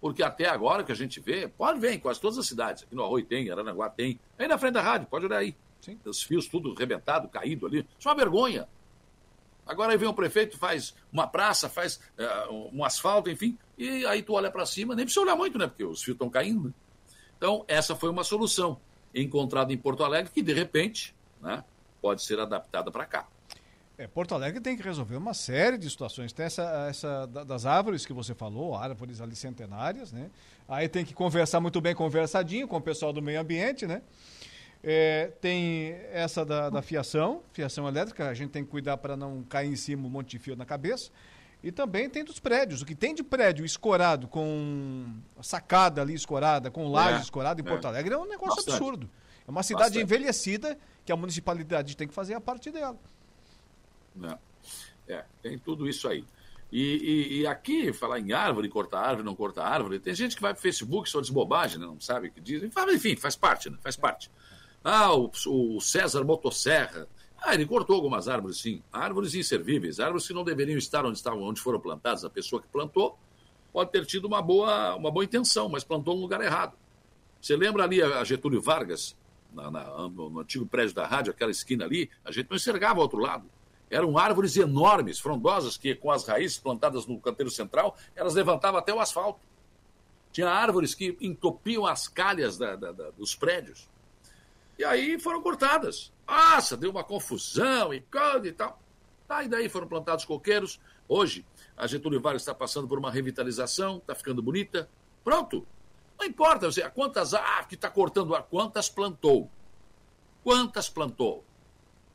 [0.01, 2.83] Porque até agora que a gente vê, pode ver em quase todas as cidades.
[2.83, 4.19] Aqui no Arroio tem, Aranaguá tem.
[4.37, 5.55] Aí na frente da rádio, pode olhar aí.
[5.81, 5.99] Sim.
[6.05, 7.85] Os fios tudo rebentado, caído ali.
[7.97, 8.67] Isso é uma vergonha.
[9.69, 14.23] Agora aí vem o prefeito, faz uma praça, faz uh, um asfalto, enfim, e aí
[14.23, 15.67] tu olha para cima, nem precisa olhar muito, né?
[15.67, 16.69] Porque os fios estão caindo.
[16.69, 16.73] Né?
[17.37, 18.81] Então, essa foi uma solução
[19.13, 21.63] encontrada em Porto Alegre que, de repente, né,
[22.01, 23.27] pode ser adaptada para cá.
[23.95, 26.33] É, Porto Alegre tem que resolver uma série de situações.
[26.33, 30.31] Tem essa, essa das árvores que você falou, árvores ali centenárias, né?
[30.67, 34.01] Aí tem que conversar muito bem conversadinho com o pessoal do meio ambiente, né?
[34.81, 39.43] É, tem essa da, da, fiação, fiação elétrica, a gente tem que cuidar para não
[39.43, 41.11] cair em cima um monte de fio na cabeça.
[41.61, 42.81] E também tem dos prédios.
[42.81, 47.63] O que tem de prédio escorado, com sacada ali escorada, com laje é, escorada em
[47.63, 47.87] Porto é.
[47.87, 48.75] Alegre é um negócio Bastante.
[48.75, 49.09] absurdo.
[49.45, 50.03] É uma cidade Bastante.
[50.03, 52.97] envelhecida que a municipalidade tem que fazer a parte dela.
[54.15, 54.37] Né?
[55.07, 56.23] É, tem tudo isso aí.
[56.71, 60.41] E, e, e, aqui, falar em árvore, cortar árvore, não cortar árvore, tem gente que
[60.41, 61.85] vai para o Facebook só diz bobagem, né?
[61.87, 62.61] não sabe o que diz.
[62.63, 63.77] Enfim, faz parte, né?
[63.81, 64.29] Faz parte.
[64.83, 67.07] Ah, o, o César Motosserra.
[67.41, 68.81] Ah, ele cortou algumas árvores, sim.
[68.91, 72.25] Árvores inservíveis, árvores que não deveriam estar onde estavam, onde foram plantadas.
[72.25, 73.17] A pessoa que plantou
[73.71, 76.77] pode ter tido uma boa, uma boa intenção, mas plantou no lugar errado.
[77.41, 79.15] Você lembra ali a Getúlio Vargas,
[79.53, 82.09] na, na, no, antigo prédio da rádio, aquela esquina ali?
[82.25, 83.49] A gente não enxergava o outro lado.
[83.89, 88.93] Eram árvores enormes, frondosas, que com as raízes plantadas no canteiro central, elas levantavam até
[88.93, 89.39] o asfalto.
[90.31, 93.89] Tinha árvores que entopiam as calhas da, da, da, dos prédios.
[94.79, 96.09] E aí foram cortadas.
[96.25, 98.01] Nossa, deu uma confusão e
[98.47, 98.81] e tal.
[99.27, 100.79] Tá, e daí foram plantados coqueiros.
[101.05, 101.45] Hoje,
[101.75, 104.89] a Getúlio Vargas está passando por uma revitalização, está ficando bonita.
[105.21, 105.67] Pronto.
[106.17, 109.51] Não importa você, quantas ah, que está cortando quantas plantou.
[110.45, 111.43] Quantas plantou?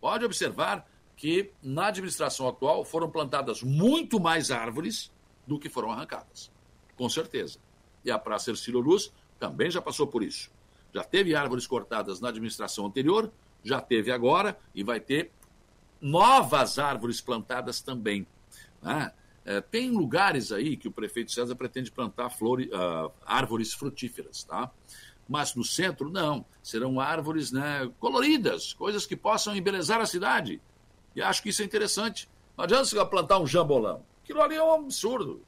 [0.00, 5.12] Pode observar que na administração atual foram plantadas muito mais árvores
[5.46, 6.50] do que foram arrancadas.
[6.96, 7.58] Com certeza.
[8.02, 10.50] E a Praça Ercílio Luz também já passou por isso.
[10.94, 13.32] Já teve árvores cortadas na administração anterior,
[13.64, 15.32] já teve agora e vai ter
[16.00, 18.26] novas árvores plantadas também.
[18.80, 19.12] Né?
[19.44, 24.70] É, tem lugares aí que o prefeito César pretende plantar flores, uh, árvores frutíferas, tá?
[25.28, 26.44] Mas no centro, não.
[26.62, 30.60] Serão árvores né, coloridas, coisas que possam embelezar a cidade.
[31.16, 32.28] E acho que isso é interessante.
[32.56, 34.04] Não adianta você plantar um jambolão.
[34.22, 35.42] Aquilo ali é um absurdo.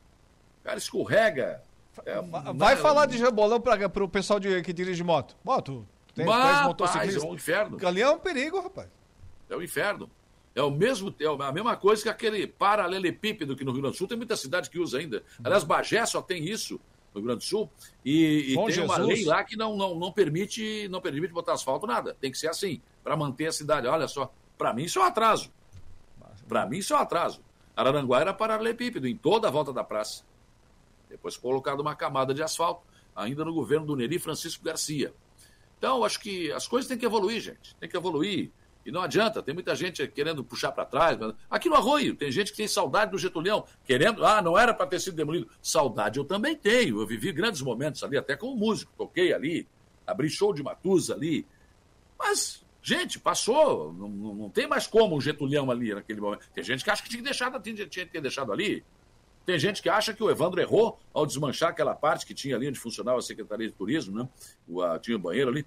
[0.61, 1.63] O cara escorrega.
[2.05, 2.21] É,
[2.55, 5.37] Vai falar de jambolão para o pessoal de, que dirige moto.
[5.45, 7.23] Moto, tem Mas, motociclistas.
[7.23, 7.87] É um inferno.
[7.87, 8.89] Ali é um perigo, rapaz.
[9.49, 10.11] É um inferno.
[10.55, 13.99] É o mesmo, é a mesma coisa que aquele paralelepípedo que no Rio Grande do
[13.99, 15.23] Sul tem muita cidade que usa ainda.
[15.45, 16.81] Aliás, Bagé só tem isso
[17.15, 17.71] no Rio Grande do Sul.
[18.05, 18.85] E, e tem Jesus.
[18.85, 22.17] uma lei lá que não, não, não, permite, não permite botar asfalto, nada.
[22.21, 23.87] Tem que ser assim, para manter a cidade.
[23.87, 25.51] Olha só, para mim isso é um atraso.
[26.49, 27.41] Para mim, isso é um atraso.
[27.75, 30.25] Araranguá era paralelepípedo em toda a volta da praça.
[31.09, 32.83] Depois colocado uma camada de asfalto,
[33.15, 35.15] ainda no governo do Neri Francisco Garcia.
[35.79, 37.75] Então, acho que as coisas têm que evoluir, gente.
[37.77, 38.51] Tem que evoluir.
[38.85, 41.19] E não adianta, tem muita gente querendo puxar para trás.
[41.51, 44.87] Aqui no Arroio, tem gente que tem saudade do Getulhão, querendo, ah, não era para
[44.87, 45.51] ter sido demolido.
[45.61, 47.01] Saudade eu também tenho.
[47.01, 48.93] Eu vivi grandes momentos ali, até como músico.
[48.97, 49.67] Toquei ali,
[50.07, 51.47] abri show de Matusa ali.
[52.19, 56.49] Mas Gente, passou, não, não tem mais como o Getulhão ali naquele momento.
[56.55, 58.85] Tem gente que acha que tinha tinha, tinha que ter deixado ali.
[59.47, 62.69] Tem gente que acha que o Evandro errou ao desmanchar aquela parte que tinha ali
[62.69, 64.29] onde funcionava a Secretaria de Turismo, né?
[64.67, 65.65] O, a, tinha o banheiro ali.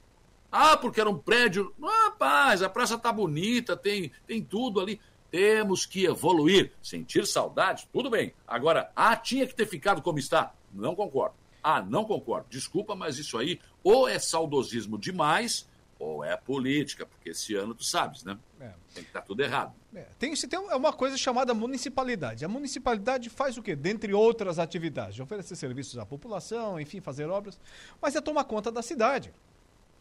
[0.52, 1.74] Ah, porque era um prédio.
[1.82, 5.00] Rapaz, a praça tá bonita, tem, tem tudo ali.
[5.32, 6.74] Temos que evoluir.
[6.82, 8.34] Sentir saudade, tudo bem.
[8.46, 10.54] Agora, ah, tinha que ter ficado como está.
[10.74, 11.36] Não concordo.
[11.64, 12.48] Ah, não concordo.
[12.50, 15.69] Desculpa, mas isso aí ou é saudosismo demais
[16.00, 18.38] ou é política, porque esse ano tu sabes, né?
[18.60, 18.70] É.
[18.94, 19.74] Tem que estar tá tudo errado.
[19.94, 20.06] É.
[20.18, 22.46] Tem, tem uma coisa chamada municipalidade.
[22.46, 23.76] A municipalidade faz o quê?
[23.76, 27.60] Dentre outras atividades, oferecer serviços à população, enfim, fazer obras,
[28.02, 29.34] mas é tomar conta da cidade.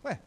[0.05, 0.21] Ué,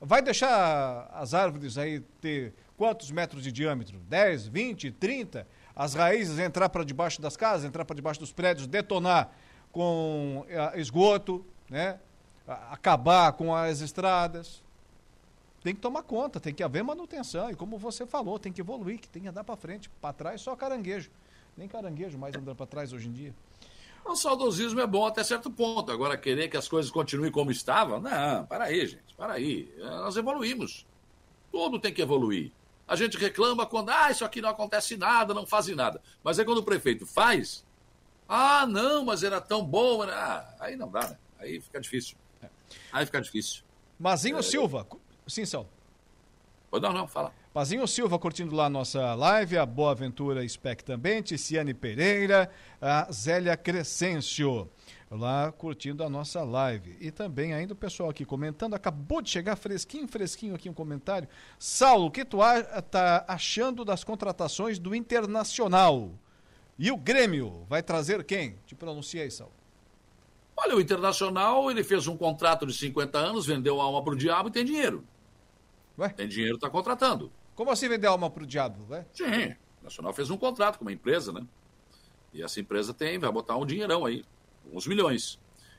[0.00, 3.98] vai deixar as árvores aí ter quantos metros de diâmetro?
[4.08, 5.46] 10, 20, 30?
[5.76, 9.30] As raízes entrar para debaixo das casas, entrar para debaixo dos prédios, detonar
[9.70, 11.98] com eh, esgoto, né?
[12.46, 14.62] acabar com as estradas
[15.62, 17.50] tem que tomar conta, tem que haver manutenção.
[17.50, 19.88] E como você falou, tem que evoluir, que tem que andar para frente.
[20.00, 21.10] Para trás só caranguejo.
[21.56, 23.34] Nem caranguejo mais andando para trás hoje em dia.
[24.04, 25.92] O saudosismo é bom até certo ponto.
[25.92, 29.72] Agora, querer que as coisas continuem como estavam, não, para aí, gente, para aí.
[29.78, 30.84] Nós evoluímos.
[31.52, 32.50] Tudo tem que evoluir.
[32.88, 36.02] A gente reclama quando, ah, isso aqui não acontece nada, não fazem nada.
[36.24, 37.64] Mas é quando o prefeito faz,
[38.28, 40.02] ah, não, mas era tão bom.
[40.02, 40.14] Era...
[40.16, 41.18] Ah, aí não dá, né?
[41.38, 42.16] Aí fica difícil.
[42.90, 43.62] Aí fica difícil.
[43.98, 44.42] Mazinho é...
[44.42, 44.86] Silva.
[45.26, 45.68] Sim, Sal.
[46.72, 47.32] Não, não, fala.
[47.54, 52.50] Mazinho Silva curtindo lá a nossa live, a Boa Aventura Spec também, Ticiane Pereira,
[52.80, 54.70] a Zélia Crescêncio
[55.10, 56.96] lá curtindo a nossa live.
[56.98, 61.28] E também ainda o pessoal aqui comentando, acabou de chegar fresquinho, fresquinho aqui um comentário.
[61.58, 62.38] Saulo, o que tu
[62.90, 66.10] tá achando das contratações do Internacional?
[66.78, 68.56] E o Grêmio vai trazer quem?
[68.66, 69.52] Te pronuncia aí, Saulo.
[70.56, 74.48] Olha, o Internacional, ele fez um contrato de 50 anos, vendeu a alma pro diabo
[74.48, 75.04] e tem dinheiro.
[75.98, 76.08] Ué?
[76.08, 77.32] Tem dinheiro, está contratando.
[77.54, 79.06] Como assim vender alma pro diabo, vai?
[79.12, 81.46] Sim, o Nacional fez um contrato com uma empresa, né?
[82.32, 84.24] E essa empresa tem, vai botar um dinheirão aí,
[84.72, 85.38] uns milhões.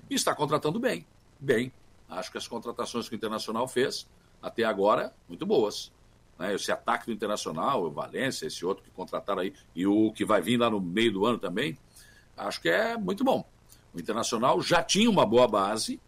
[0.10, 1.06] E está contratando bem,
[1.40, 1.72] bem.
[2.08, 4.08] Acho que as contratações que o Internacional fez,
[4.42, 5.92] até agora, muito boas.
[6.38, 6.54] Né?
[6.54, 10.42] Esse ataque do Internacional, o Valência, esse outro que contrataram aí, e o que vai
[10.42, 11.78] vir lá no meio do ano também,
[12.38, 13.44] acho que é muito bom.
[13.94, 16.00] O Internacional já tinha uma boa base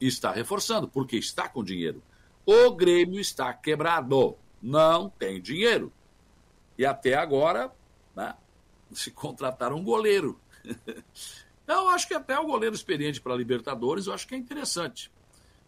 [0.00, 2.02] e está reforçando, porque está com dinheiro.
[2.46, 5.92] O Grêmio está quebrado, não tem dinheiro.
[6.78, 7.72] E até agora,
[8.14, 8.36] né,
[8.92, 10.40] se contrataram um goleiro.
[11.66, 15.10] Eu acho que até o goleiro experiente para Libertadores, eu acho que é interessante.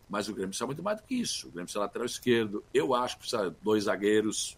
[0.09, 1.49] Mas o Grêmio precisa muito mais do que isso.
[1.49, 2.63] O Grêmio precisa lateral esquerdo.
[2.73, 4.57] Eu acho que precisa dois zagueiros.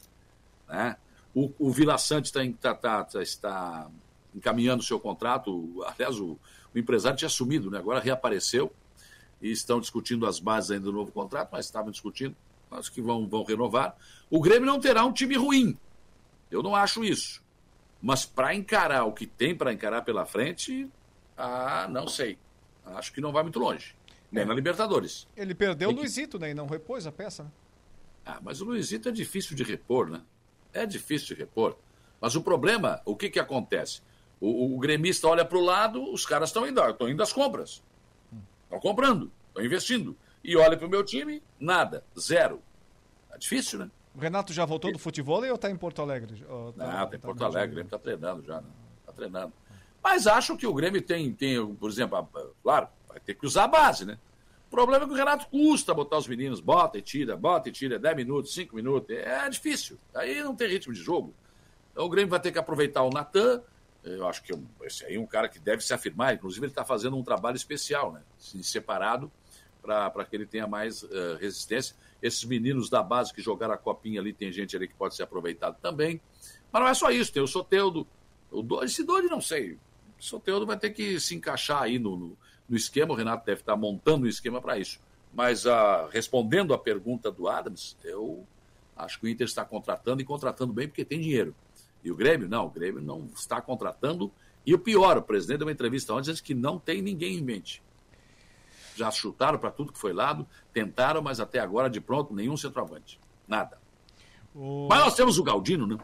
[0.68, 0.98] Né?
[1.34, 3.90] O, o Vila Sante está, tá, tá, tá, está
[4.34, 5.82] encaminhando o seu contrato.
[5.86, 6.38] Aliás, o,
[6.74, 7.78] o empresário tinha sumido, né?
[7.78, 8.70] agora reapareceu.
[9.40, 12.36] E estão discutindo as bases ainda do novo contrato, mas estavam discutindo.
[12.70, 13.96] Acho que vão, vão renovar.
[14.30, 15.76] O Grêmio não terá um time ruim.
[16.50, 17.42] Eu não acho isso.
[18.00, 20.88] Mas para encarar o que tem para encarar pela frente,
[21.36, 22.38] ah, não sei.
[22.84, 23.94] Acho que não vai muito longe.
[24.30, 24.46] Nem é.
[24.46, 25.26] na Libertadores.
[25.36, 26.50] Ele perdeu o Luizito, né?
[26.50, 27.50] E não repôs a peça, né?
[28.24, 30.22] Ah, mas o Luizito é difícil de repor, né?
[30.72, 31.76] É difícil de repor.
[32.20, 34.02] Mas o problema, o que que acontece?
[34.40, 37.82] O, o gremista olha para o lado, os caras estão indo, estão indo às compras.
[38.70, 40.16] Estão comprando, estão investindo.
[40.44, 42.62] E olha para o meu time, nada, zero.
[43.32, 43.90] É difícil, né?
[44.14, 46.44] O Renato já voltou do futebol ou está em Porto Alegre?
[46.48, 49.16] Ou tá, não, está em tá Porto Alegre, ele está treinando já, está né?
[49.16, 49.52] treinando.
[50.02, 52.28] Mas acho que o Grêmio tem, tem por exemplo,
[52.62, 54.18] claro, vai ter que usar a base, né?
[54.68, 57.72] O problema é que o Renato custa botar os meninos, bota e tira, bota e
[57.72, 59.98] tira, 10 minutos, 5 minutos, é difícil.
[60.14, 61.34] Aí não tem ritmo de jogo.
[61.90, 63.62] Então o Grêmio vai ter que aproveitar o Natan,
[64.05, 64.52] eu acho que
[64.82, 67.56] esse aí é um cara que deve se afirmar, inclusive ele está fazendo um trabalho
[67.56, 68.22] especial, né?
[68.39, 69.31] Separado
[69.82, 71.97] para que ele tenha mais uh, resistência.
[72.22, 75.22] Esses meninos da base que jogaram a copinha ali, tem gente ali que pode ser
[75.22, 76.20] aproveitado também.
[76.70, 78.06] Mas não é só isso, tem o Soteudo,
[78.51, 79.78] o Dodi, esse Dodi não sei, o
[80.22, 83.77] Soteldo vai ter que se encaixar aí no, no, no esquema, o Renato deve estar
[83.77, 85.01] montando um esquema para isso.
[85.32, 88.47] Mas uh, respondendo à pergunta do Adams, eu
[88.97, 91.55] acho que o Inter está contratando e contratando bem porque tem dinheiro.
[92.02, 92.48] E o Grêmio?
[92.48, 94.31] Não, o Grêmio não está contratando.
[94.64, 97.43] E o pior, o presidente deu uma entrevista ontem dizendo que não tem ninguém em
[97.43, 97.82] mente.
[98.94, 103.18] Já chutaram para tudo que foi lado, tentaram, mas até agora, de pronto, nenhum centroavante.
[103.47, 103.78] Nada.
[104.55, 104.89] O...
[104.89, 105.98] Mas nós temos o Galdino, né?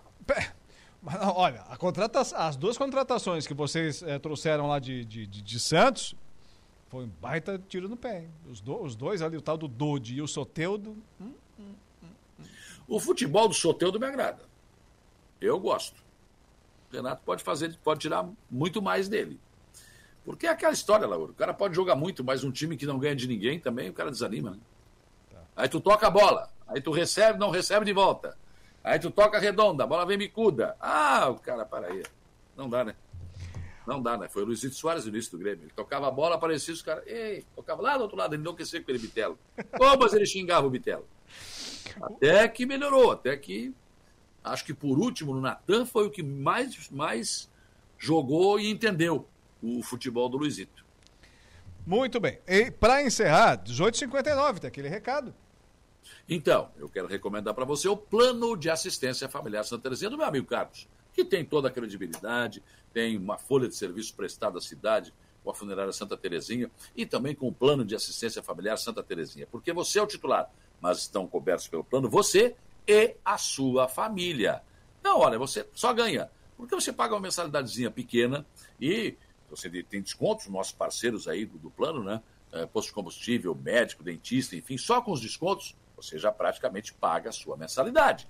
[1.02, 2.20] Mas, olha, contrata...
[2.20, 6.14] as duas contratações que vocês é, trouxeram lá de, de, de, de, Santos
[6.88, 8.26] foi um baita tiro no pé.
[8.50, 10.90] Os, do, os, dois ali, o tal do Dodi e o Soteudo.
[11.20, 12.08] Hum, hum, hum,
[12.40, 12.44] hum,
[12.88, 14.45] o futebol do Soteudo me agrada.
[15.40, 16.02] Eu gosto.
[16.90, 19.38] O Renato pode fazer, pode tirar muito mais dele.
[20.24, 21.32] Porque é aquela história, Lauro.
[21.32, 23.92] O cara pode jogar muito, mas um time que não ganha de ninguém também, o
[23.92, 24.58] cara desanima, né?
[25.30, 25.38] Tá.
[25.54, 28.36] Aí tu toca a bola, aí tu recebe, não recebe de volta.
[28.82, 30.76] Aí tu toca redonda, a bola vem bicuda.
[30.80, 32.02] Ah, o cara, para aí.
[32.56, 32.96] Não dá, né?
[33.86, 34.28] Não dá, né?
[34.28, 35.64] Foi o Luizito Soares no início do Grêmio.
[35.64, 37.06] Ele tocava a bola, aparecia os caras.
[37.06, 39.38] Ei, tocava lá do outro lado, ele enlouqueceu com aquele Bitelo.
[39.78, 41.06] Como ele xingava o Bitelo.
[42.02, 43.72] Até que melhorou, até que.
[44.46, 47.50] Acho que por último, no Natan foi o que mais, mais
[47.98, 49.28] jogou e entendeu
[49.60, 50.84] o futebol do Luizito.
[51.84, 52.38] Muito bem.
[52.46, 55.34] E para encerrar, 18h59, tem aquele recado.
[56.28, 60.26] Então, eu quero recomendar para você o Plano de Assistência Familiar Santa Teresinha do meu
[60.26, 62.62] amigo Carlos, que tem toda a credibilidade,
[62.92, 65.12] tem uma folha de serviço prestada à cidade
[65.42, 69.46] com a funerária Santa Teresinha e também com o Plano de Assistência Familiar Santa Teresinha,
[69.50, 70.50] porque você é o titular,
[70.80, 72.54] mas estão cobertos pelo plano você
[72.86, 74.62] e a sua família.
[75.00, 78.46] Então, olha, você só ganha, porque você paga uma mensalidadezinha pequena
[78.80, 79.16] e
[79.48, 82.22] você tem descontos, nossos parceiros aí do, do plano, né?
[82.52, 87.30] É, posto de combustível, médico, dentista, enfim, só com os descontos você já praticamente paga
[87.30, 88.28] a sua mensalidade.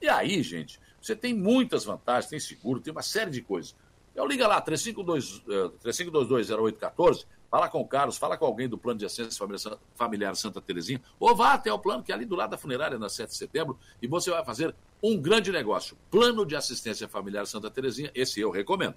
[0.00, 3.74] E aí, gente, você tem muitas vantagens, tem seguro, tem uma série de coisas.
[4.18, 9.78] Então liga lá, 3522-0814, fala com o Carlos, fala com alguém do plano de assistência
[9.94, 12.98] familiar Santa Terezinha, ou vá até o plano que é ali do lado da funerária,
[12.98, 15.96] na 7 de setembro, e você vai fazer um grande negócio.
[16.10, 18.96] Plano de assistência familiar Santa Terezinha, esse eu recomendo.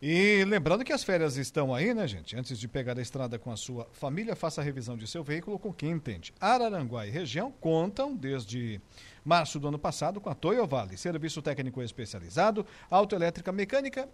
[0.00, 2.36] E lembrando que as férias estão aí, né, gente?
[2.36, 5.58] Antes de pegar a estrada com a sua família, faça a revisão de seu veículo
[5.58, 6.32] com quem entende.
[6.40, 8.80] Araranguá e região contam desde
[9.28, 14.08] março do ano passado com a Toyo Vale, serviço técnico especializado, autoelétrica mecânica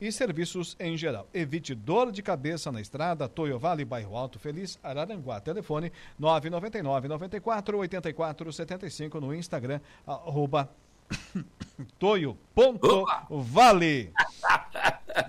[0.00, 1.26] e serviços em geral.
[1.34, 5.40] Evite dor de cabeça na estrada, Toyo Vale, bairro Alto Feliz, Araranguá.
[5.40, 10.70] Telefone 999 94 84 75 no Instagram, arroba
[11.98, 12.32] Toio.vale.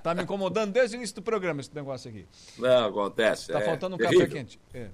[0.04, 2.28] Tá me incomodando desde o início do programa esse negócio aqui.
[2.60, 3.52] Não, acontece.
[3.52, 4.20] Tá é faltando um terrível.
[4.20, 4.60] café quente.
[4.72, 4.90] É.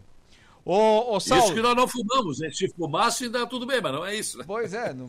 [0.70, 1.46] Ô, ô, Saulo.
[1.46, 2.50] Isso que nós não fumamos, né?
[2.52, 4.38] Se fumasse, ainda tudo bem, mas não é isso.
[4.46, 5.08] Pois é, não...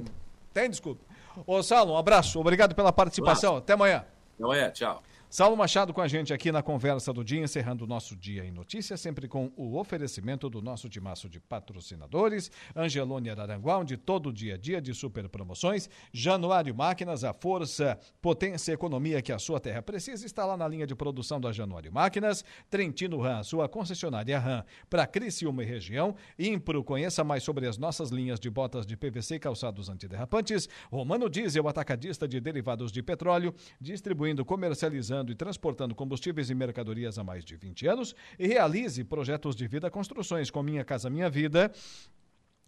[0.54, 1.00] tem desculpa.
[1.44, 2.38] Ô, Saulo, um abraço.
[2.38, 3.56] Obrigado pela participação.
[3.56, 4.04] Até amanhã.
[4.36, 5.02] Até amanhã, tchau.
[5.30, 8.50] Saulo Machado com a gente aqui na conversa do dia, encerrando o nosso dia em
[8.50, 14.54] notícias, sempre com o oferecimento do nosso timaço de patrocinadores, Angelone Araranguá, onde todo dia
[14.54, 19.82] a dia de super promoções, Januário Máquinas, a força, potência economia que a sua terra
[19.82, 24.64] precisa, está lá na linha de produção da Januário Máquinas, Trentino Ram, sua concessionária Ram,
[24.88, 29.34] para Criciúma e região, Impro, conheça mais sobre as nossas linhas de botas de PVC
[29.34, 36.48] e calçados antiderrapantes, Romano Diesel, atacadista de derivados de petróleo, distribuindo, comercializando e transportando combustíveis
[36.50, 40.84] e mercadorias há mais de 20 anos e realize projetos de vida construções com Minha
[40.84, 41.70] Casa Minha Vida.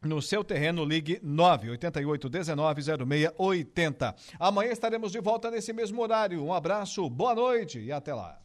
[0.02, 4.14] No seu terreno, ligue 988-190680.
[4.38, 6.42] Amanhã estaremos de volta nesse mesmo horário.
[6.42, 8.40] Um abraço, boa noite e até lá.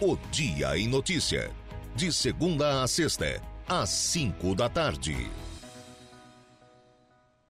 [0.00, 1.50] O Dia em Notícia.
[1.94, 5.30] De segunda a sexta, às cinco da tarde.